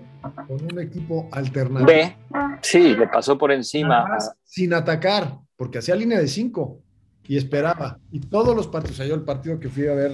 con 0.47 0.63
un 0.72 0.80
equipo 0.80 1.30
alternativo. 1.32 1.88
B, 1.88 2.15
sí, 2.61 2.95
le 2.95 3.07
pasó 3.07 3.38
por 3.38 3.51
encima. 3.51 4.17
sin 4.43 4.74
atacar, 4.74 5.38
porque 5.55 5.80
hacía 5.80 5.95
línea 5.95 6.19
de 6.19 6.28
cinco 6.28 6.80
y 7.28 7.38
esperaba. 7.38 7.99
Y 8.11 8.19
todos 8.19 8.55
los 8.55 8.67
partidos, 8.67 8.99
o 8.99 9.03
yo 9.05 9.15
el 9.15 9.24
partido 9.24 9.59
que 9.59 9.69
fui 9.69 9.88
a 9.88 9.93
ver 9.93 10.11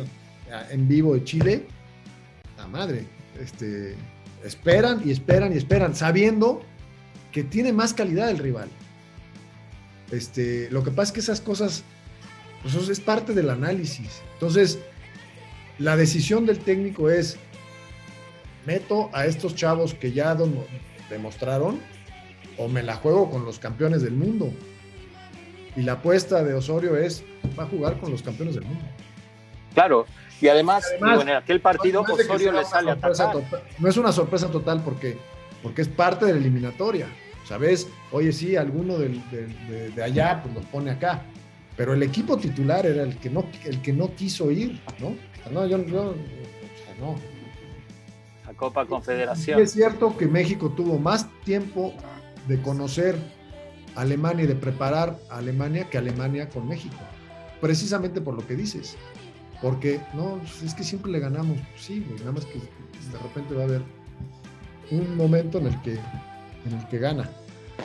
en 0.70 0.88
vivo 0.88 1.14
de 1.16 1.24
Chile, 1.24 1.68
la 2.58 2.68
madre, 2.68 3.06
este, 3.40 3.96
esperan 4.44 5.02
y 5.04 5.12
esperan 5.12 5.54
y 5.54 5.58
esperan, 5.58 5.96
sabiendo 5.96 6.62
que 7.32 7.44
tiene 7.44 7.74
más 7.74 7.94
calidad 7.94 8.30
el 8.30 8.38
rival. 8.38 8.70
Este, 10.12 10.70
lo 10.72 10.84
que 10.84 10.92
pasa 10.92 11.10
es 11.10 11.12
que 11.12 11.20
esas 11.20 11.42
cosas, 11.42 11.84
pues 12.62 12.76
eso 12.76 12.92
es 12.92 13.00
parte 13.00 13.34
del 13.34 13.50
análisis. 13.50 14.22
Entonces, 14.34 14.80
la 15.80 15.96
decisión 15.96 16.46
del 16.46 16.60
técnico 16.60 17.10
es, 17.10 17.38
meto 18.66 19.10
a 19.14 19.26
estos 19.26 19.56
chavos 19.56 19.94
que 19.94 20.12
ya 20.12 20.36
demostraron 21.10 21.80
o 22.58 22.68
me 22.68 22.84
la 22.84 22.96
juego 22.96 23.30
con 23.30 23.46
los 23.46 23.60
campeones 23.60 24.02
del 24.02 24.14
mundo. 24.14 24.52
Y 25.76 25.84
la 25.84 25.94
apuesta 25.94 26.44
de 26.44 26.54
Osorio 26.54 26.98
es, 26.98 27.24
va 27.58 27.64
a 27.64 27.68
jugar 27.68 28.00
con 28.00 28.12
los 28.12 28.24
campeones 28.24 28.56
del 28.56 28.66
mundo. 28.66 28.84
Claro, 29.74 30.08
y 30.42 30.48
además, 30.48 30.86
en 31.00 31.30
aquel 31.30 31.62
partido 31.62 32.02
Osorio 32.02 32.52
le 32.52 32.66
sale 32.66 32.92
a 32.92 32.98
No 33.78 33.88
es 33.88 33.98
una 33.98 34.12
sorpresa 34.12 34.50
total 34.50 34.82
porque, 34.84 35.18
porque 35.62 35.84
es 35.84 35.88
parte 35.88 36.26
de 36.26 36.34
la 36.34 36.40
eliminatoria. 36.40 37.08
¿Sabes? 37.48 37.88
Oye, 38.12 38.34
sí, 38.34 38.58
alguno 38.58 38.98
de, 38.98 40.04
allá 40.04 40.42
pues 40.44 40.54
los 40.54 40.66
pone 40.66 40.92
acá. 40.92 41.24
Pero 41.78 41.94
el 41.94 42.04
equipo 42.04 42.38
titular 42.38 42.86
era 42.86 43.04
el 43.04 43.18
que 43.18 43.30
no, 43.30 43.46
el 43.64 43.82
que 43.82 43.94
no 43.94 44.14
quiso 44.16 44.52
ir, 44.52 44.82
¿no? 45.00 45.16
no, 45.52 45.66
yo, 45.66 45.78
o 45.78 45.82
sea, 45.84 46.96
no. 47.00 47.16
La 48.46 48.54
Copa 48.54 48.86
Confederación. 48.86 49.62
es 49.62 49.72
cierto 49.72 50.18
que 50.18 50.28
México 50.28 50.70
tuvo 50.72 50.98
más 50.98 51.28
tiempo 51.46 51.94
de 52.48 52.62
conocer 52.62 53.16
Alemania 53.96 54.44
y 54.44 54.48
de 54.48 54.56
preparar 54.56 55.20
a 55.30 55.38
Alemania 55.38 55.90
que 55.90 55.98
Alemania 55.98 56.50
con 56.50 56.68
México. 56.68 56.98
Precisamente 57.62 58.20
por 58.20 58.36
lo 58.36 58.46
que 58.46 58.56
dices. 58.56 58.98
Porque, 59.62 60.02
no, 60.14 60.40
es 60.64 60.74
que 60.74 60.84
siempre 60.84 61.12
le 61.12 61.20
ganamos. 61.20 61.58
Sí, 61.78 62.06
nada 62.20 62.34
más 62.34 62.46
que 62.46 62.60
de 62.60 63.18
repente 63.24 63.56
va 63.56 63.62
a 63.62 63.66
haber 63.66 63.82
un 64.92 65.16
momento 65.16 65.58
en 65.58 65.68
el 65.68 65.82
que 65.82 65.98
en 66.68 66.80
el 66.80 66.88
que 66.88 67.00
gana 67.00 67.30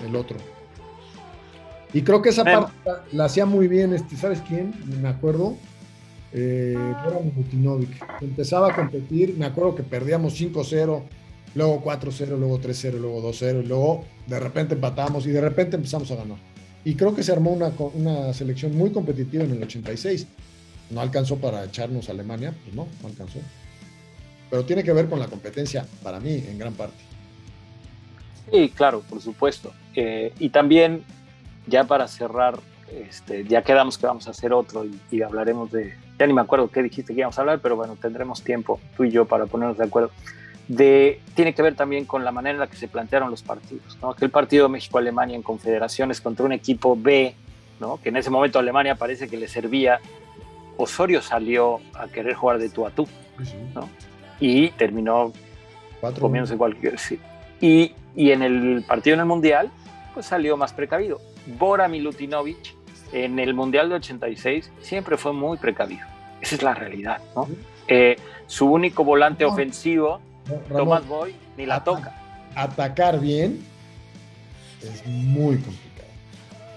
el 0.07 0.17
otro. 0.17 0.37
Y 1.93 2.03
creo 2.03 2.23
que 2.23 2.31
esa 2.31 2.45
parte 2.45 2.73
la, 3.13 3.27
hacía 3.27 3.45
muy 3.45 3.69
bien, 3.69 3.93
este, 3.93 4.17
¿sabes 4.17 4.41
quién? 4.49 4.75
Me 5.01 5.09
acuerdo. 5.09 5.57
Eh, 6.33 6.75
Empezaba 8.23 8.73
a 8.73 8.75
competir, 8.75 9.37
me 9.37 9.45
acuerdo 9.45 9.75
que 9.75 9.83
perdíamos 9.83 10.41
5-0, 10.41 11.03
luego 11.55 11.85
4-0, 11.85 12.39
luego 12.39 12.59
3-0, 12.59 12.93
luego 12.93 13.31
2-0, 13.31 13.65
y 13.65 13.67
luego 13.67 14.05
de 14.27 14.41
repente 14.41 14.75
empatamos 14.75 15.27
y 15.27 15.31
de 15.31 15.43
repente 15.43 15.77
empezamos 15.77 16.11
a 16.11 16.17
ganar. 16.17 16.39
Y 16.85 16.95
creo 16.95 17.15
que 17.15 17.23
se 17.23 17.33
armó 17.33 17.53
una, 17.53 17.71
una 17.95 18.33
selección 18.33 18.77
muy 18.77 18.91
competitiva 18.91 19.45
en 19.45 19.53
el 19.53 19.63
86. 19.63 20.27
No 20.91 21.01
alcanzó 21.01 21.37
para 21.37 21.65
echarnos 21.65 22.09
a 22.09 22.13
Alemania, 22.13 22.55
pues 22.65 22.75
no, 22.75 22.89
no 23.03 23.09
alcanzó. 23.09 23.39
Pero 24.51 24.65
tiene 24.65 24.83
que 24.83 24.93
ver 24.93 25.09
con 25.09 25.19
la 25.19 25.29
competencia, 25.29 25.87
para 26.03 26.19
mí, 26.19 26.45
en 26.49 26.59
gran 26.59 26.73
parte. 26.75 27.12
Sí, 28.51 28.71
claro, 28.71 29.03
por 29.09 29.21
supuesto. 29.21 29.73
Eh, 29.95 30.33
y 30.39 30.49
también, 30.51 31.05
ya 31.67 31.85
para 31.85 32.09
cerrar, 32.09 32.59
este, 32.91 33.45
ya 33.45 33.63
quedamos 33.63 33.99
que 33.99 34.07
vamos 34.07 34.27
a 34.29 34.33
hacer 34.33 34.53
otro 34.53 34.85
y, 35.11 35.23
hablaremos 35.23 35.71
de, 35.71 35.95
ya 36.19 36.27
ni 36.27 36.33
me 36.33 36.41
acuerdo 36.41 36.69
qué 36.69 36.83
dijiste 36.83 37.15
que 37.15 37.21
íbamos 37.21 37.39
a 37.39 37.43
hablar, 37.43 37.61
pero 37.61 37.77
bueno, 37.77 37.97
tendremos 38.01 38.43
tiempo 38.43 38.81
tú 38.97 39.05
y 39.05 39.11
yo 39.11 39.25
para 39.25 39.47
ponernos 39.47 39.79
de 39.79 39.85
acuerdo. 39.85 40.11
De, 40.69 41.21
tiene 41.35 41.55
que 41.55 41.63
ver 41.63 41.75
también 41.75 42.05
con 42.05 42.25
la 42.25 42.33
manera 42.33 42.55
en 42.55 42.61
la 42.61 42.67
que 42.67 42.77
se 42.77 42.89
plantearon 42.89 43.31
los 43.31 43.43
partidos. 43.43 43.99
¿no? 44.01 44.11
Aquel 44.11 44.31
partido 44.31 44.69
México-Alemania 44.69 45.37
en 45.37 45.43
confederaciones 45.43 46.21
contra 46.21 46.47
un 46.47 46.53
equipo 46.53 46.97
B, 46.97 47.35
¿no? 47.81 48.01
que 48.01 48.11
en 48.11 48.17
ese 48.17 48.31
momento 48.31 48.59
Alemania 48.59 48.95
parece 48.95 49.29
que 49.29 49.37
le 49.37 49.49
servía. 49.49 50.01
Osorio 50.77 51.21
salió 51.21 51.81
a 51.95 52.09
querer 52.09 52.35
jugar 52.35 52.59
de 52.59 52.71
tú 52.71 52.87
a 52.87 52.91
tú 52.91 53.07
¿no? 53.75 53.89
y 54.41 54.71
terminó 54.71 55.33
comiéndose 56.19 56.57
cualquier. 56.57 56.99
Sí. 56.99 57.19
Y 57.61 57.93
y 58.15 58.31
en 58.31 58.43
el 58.43 58.85
partido 58.87 59.15
en 59.15 59.21
el 59.21 59.27
Mundial, 59.27 59.71
pues 60.15 60.27
salió 60.27 60.57
más 60.57 60.73
precavido. 60.73 61.21
Bora 61.59 61.89
Milutinovic 61.89 62.77
en 63.13 63.39
el 63.39 63.55
Mundial 63.55 63.89
de 63.89 63.97
86 63.97 64.71
siempre 64.81 65.17
fue 65.17 65.33
muy 65.33 65.59
precavido. 65.59 66.07
Esa 66.41 66.57
es 66.57 66.63
la 66.63 66.75
realidad, 66.75 67.21
¿no? 67.37 67.49
Eh, 67.89 68.17
su 68.47 68.67
único 68.67 69.05
volante 69.05 69.45
ofensivo, 69.45 70.21
Tomás 70.69 71.07
Boy, 71.07 71.35
ni 71.57 71.67
la 71.67 71.85
toca. 71.85 72.15
Atacar 72.55 73.21
bien 73.21 73.65
es 74.83 75.07
muy 75.07 75.57
complicado. 75.57 76.09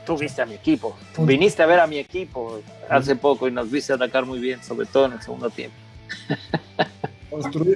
Tú 0.06 0.18
viste 0.18 0.42
a 0.42 0.46
mi 0.46 0.54
equipo, 0.54 0.96
viniste 1.18 1.64
a 1.64 1.66
ver 1.66 1.80
a 1.80 1.88
mi 1.88 1.98
equipo 1.98 2.62
hace 2.90 3.16
poco 3.16 3.48
y 3.48 3.52
nos 3.52 3.72
viste 3.72 3.94
atacar 3.94 4.26
muy 4.26 4.40
bien, 4.40 4.64
sobre 4.64 4.86
todo 4.86 5.08
en 5.08 5.14
el 5.14 5.22
segundo 5.22 5.50
tiempo. 5.50 5.76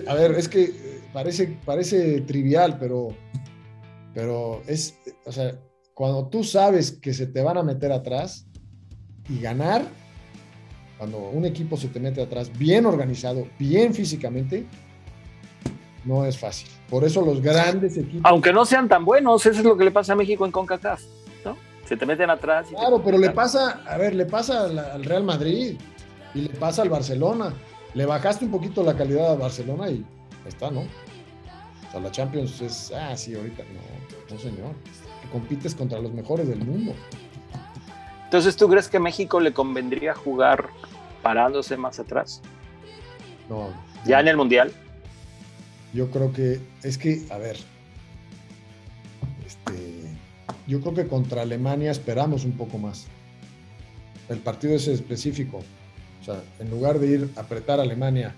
a 0.07 0.13
ver, 0.13 0.31
es 0.31 0.47
que 0.47 0.63
eh, 0.63 1.01
parece, 1.11 1.57
parece 1.65 2.21
trivial, 2.21 2.77
pero 2.79 3.15
pero 4.13 4.61
es, 4.67 4.97
o 5.25 5.31
sea, 5.31 5.53
cuando 5.93 6.27
tú 6.27 6.43
sabes 6.43 6.91
que 6.91 7.13
se 7.13 7.27
te 7.27 7.41
van 7.41 7.57
a 7.57 7.63
meter 7.63 7.91
atrás 7.91 8.47
y 9.27 9.39
ganar, 9.39 9.83
cuando 10.97 11.17
un 11.17 11.45
equipo 11.45 11.77
se 11.77 11.87
te 11.87 11.99
mete 11.99 12.21
atrás 12.21 12.51
bien 12.57 12.85
organizado, 12.85 13.47
bien 13.57 13.93
físicamente, 13.93 14.65
no 16.05 16.25
es 16.25 16.37
fácil. 16.37 16.67
Por 16.89 17.03
eso 17.03 17.21
los 17.21 17.41
grandes 17.41 17.97
equipos... 17.97 18.21
Aunque 18.23 18.51
no 18.51 18.65
sean 18.65 18.87
tan 18.87 19.05
buenos, 19.05 19.45
eso 19.45 19.59
es 19.59 19.65
lo 19.65 19.77
que 19.77 19.85
le 19.85 19.91
pasa 19.91 20.13
a 20.13 20.15
México 20.15 20.45
en 20.45 20.51
CONCACAF, 20.51 21.01
¿no? 21.45 21.57
Se 21.85 21.95
te 21.97 22.05
meten 22.05 22.29
atrás. 22.29 22.67
claro, 22.69 23.01
pero 23.03 23.17
le 23.17 23.31
pasa, 23.31 23.81
a 23.87 23.97
ver, 23.97 24.15
le 24.15 24.25
pasa 24.25 24.65
al 24.65 25.03
Real 25.03 25.23
Madrid 25.23 25.77
y 26.33 26.41
le 26.41 26.49
pasa 26.49 26.81
al 26.81 26.89
Barcelona. 26.89 27.53
Le 27.93 28.05
bajaste 28.05 28.45
un 28.45 28.51
poquito 28.51 28.83
la 28.83 28.95
calidad 28.95 29.33
a 29.33 29.35
Barcelona 29.35 29.89
y 29.89 30.05
está, 30.47 30.71
¿no? 30.71 30.83
O 31.89 31.91
sea, 31.91 32.01
la 32.01 32.11
Champions 32.11 32.61
es, 32.61 32.91
ah, 32.91 33.17
sí, 33.17 33.35
ahorita 33.35 33.63
no, 33.63 34.33
no 34.35 34.39
señor. 34.39 34.75
Que 35.21 35.29
compites 35.31 35.73
contra 35.73 35.99
los 35.99 36.13
mejores 36.13 36.47
del 36.47 36.59
mundo. 36.59 36.93
Entonces, 38.25 38.55
¿tú 38.55 38.69
crees 38.69 38.87
que 38.87 38.99
México 38.99 39.39
le 39.39 39.53
convendría 39.53 40.13
jugar 40.13 40.69
parándose 41.23 41.77
más 41.77 41.99
atrás? 41.99 42.41
No. 43.49 43.69
¿Ya 44.05 44.19
en 44.19 44.27
el 44.27 44.37
Mundial? 44.37 44.71
Yo 45.93 46.11
creo 46.11 46.31
que, 46.31 46.61
es 46.83 46.99
que, 46.99 47.25
a 47.31 47.39
ver, 47.39 47.57
este, 49.47 50.15
yo 50.67 50.79
creo 50.81 50.93
que 50.93 51.07
contra 51.07 51.41
Alemania 51.41 51.89
esperamos 51.89 52.45
un 52.45 52.51
poco 52.51 52.77
más. 52.77 53.07
El 54.29 54.37
partido 54.37 54.75
es 54.75 54.87
específico. 54.87 55.63
O 56.21 56.23
sea, 56.23 56.43
en 56.59 56.69
lugar 56.69 56.99
de 56.99 57.07
ir 57.07 57.29
a 57.35 57.41
apretar 57.41 57.79
a 57.79 57.81
Alemania 57.81 58.35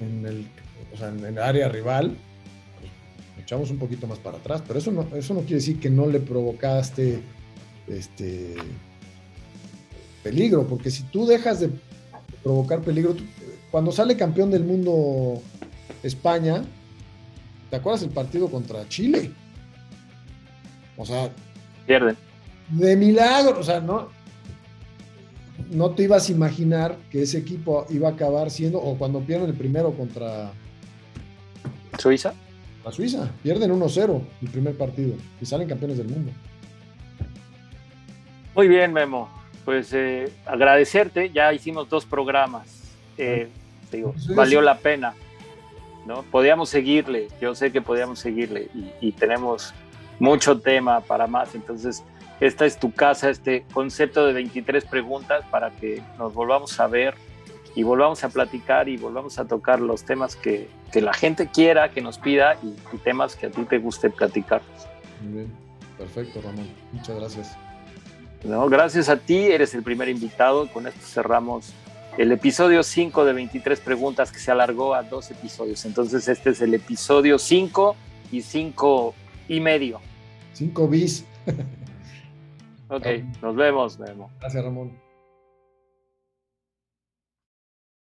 en 0.00 0.24
el, 0.24 0.48
o 0.94 0.96
sea, 0.96 1.08
en 1.08 1.22
el 1.22 1.38
área 1.38 1.68
rival, 1.68 2.16
echamos 3.46 3.70
un 3.70 3.78
poquito 3.78 4.08
más 4.08 4.18
para 4.18 4.38
atrás, 4.38 4.60
pero 4.66 4.80
eso 4.80 4.90
no, 4.90 5.06
eso 5.14 5.32
no 5.32 5.40
quiere 5.40 5.56
decir 5.56 5.78
que 5.78 5.88
no 5.88 6.06
le 6.06 6.18
provocaste 6.18 7.22
este 7.86 8.56
peligro, 10.24 10.66
porque 10.66 10.90
si 10.90 11.04
tú 11.04 11.26
dejas 11.26 11.60
de 11.60 11.70
provocar 12.42 12.80
peligro, 12.80 13.14
cuando 13.70 13.92
sale 13.92 14.16
campeón 14.16 14.50
del 14.50 14.64
mundo 14.64 15.40
España, 16.02 16.64
¿te 17.70 17.76
acuerdas 17.76 18.02
el 18.02 18.10
partido 18.10 18.50
contra 18.50 18.88
Chile? 18.88 19.30
O 20.96 21.06
sea, 21.06 21.30
pierden. 21.86 22.16
De 22.68 22.96
milagro, 22.96 23.60
o 23.60 23.62
sea, 23.62 23.78
no, 23.78 24.08
no 25.70 25.90
te 25.90 26.02
ibas 26.02 26.28
a 26.28 26.32
imaginar 26.32 26.98
que 27.10 27.22
ese 27.22 27.38
equipo 27.38 27.86
iba 27.90 28.08
a 28.08 28.12
acabar 28.12 28.50
siendo, 28.50 28.80
o 28.80 28.98
cuando 28.98 29.20
pierden 29.20 29.50
el 29.50 29.56
primero 29.56 29.92
contra 29.92 30.50
Suiza 31.96 32.34
a 32.86 32.92
Suiza. 32.92 33.28
Pierden 33.42 33.72
1-0 33.72 34.22
el 34.42 34.48
primer 34.48 34.76
partido 34.76 35.14
y 35.40 35.46
salen 35.46 35.68
campeones 35.68 35.98
del 35.98 36.08
mundo. 36.08 36.32
Muy 38.54 38.68
bien, 38.68 38.92
Memo. 38.92 39.28
Pues 39.64 39.92
eh, 39.92 40.32
agradecerte, 40.46 41.30
ya 41.30 41.52
hicimos 41.52 41.88
dos 41.88 42.06
programas. 42.06 42.94
Eh, 43.18 43.48
digo, 43.90 44.14
valió 44.34 44.62
la 44.62 44.78
pena. 44.78 45.14
¿no? 46.06 46.22
Podíamos 46.22 46.68
seguirle, 46.68 47.26
yo 47.40 47.56
sé 47.56 47.72
que 47.72 47.82
podíamos 47.82 48.20
seguirle 48.20 48.68
y, 48.72 49.08
y 49.08 49.12
tenemos 49.12 49.74
mucho 50.20 50.60
tema 50.60 51.00
para 51.00 51.26
más. 51.26 51.56
Entonces, 51.56 52.04
esta 52.38 52.64
es 52.64 52.78
tu 52.78 52.92
casa, 52.92 53.28
este 53.28 53.64
concepto 53.72 54.24
de 54.24 54.32
23 54.32 54.84
preguntas 54.84 55.44
para 55.50 55.72
que 55.72 56.00
nos 56.16 56.32
volvamos 56.32 56.78
a 56.78 56.86
ver 56.86 57.14
y 57.76 57.82
volvamos 57.82 58.24
a 58.24 58.30
platicar 58.30 58.88
y 58.88 58.96
volvamos 58.96 59.38
a 59.38 59.44
tocar 59.44 59.80
los 59.80 60.02
temas 60.02 60.34
que, 60.34 60.68
que 60.90 61.02
la 61.02 61.12
gente 61.12 61.48
quiera, 61.48 61.90
que 61.90 62.00
nos 62.00 62.18
pida 62.18 62.56
y, 62.62 62.74
temas 63.04 63.36
que 63.36 63.46
a 63.46 63.50
ti 63.50 63.62
te 63.64 63.78
guste 63.78 64.08
platicar. 64.10 64.62
Muy 65.22 65.32
bien, 65.34 65.52
perfecto 65.98 66.40
Ramón, 66.42 66.66
muchas 66.92 67.16
gracias. 67.16 67.56
No, 68.42 68.66
gracias 68.68 69.08
a 69.08 69.18
ti, 69.18 69.36
eres 69.36 69.74
el 69.74 69.82
primer 69.82 70.08
invitado, 70.08 70.72
con 70.72 70.86
esto 70.86 71.00
cerramos 71.02 71.74
el 72.16 72.32
episodio 72.32 72.82
5 72.82 73.26
de 73.26 73.32
23 73.34 73.80
preguntas 73.80 74.32
que 74.32 74.38
se 74.38 74.50
alargó 74.50 74.94
a 74.94 75.02
dos 75.02 75.30
episodios. 75.30 75.84
Entonces 75.84 76.26
este 76.28 76.50
es 76.50 76.62
el 76.62 76.72
episodio 76.72 77.38
5 77.38 77.94
y 78.32 78.40
5 78.40 79.14
y 79.48 79.60
medio. 79.60 80.00
5 80.54 80.88
bis. 80.88 81.26
ok, 82.88 83.06
nos 83.42 83.54
vemos, 83.54 83.98
Memo. 83.98 84.30
Gracias, 84.40 84.64
Ramón. 84.64 85.05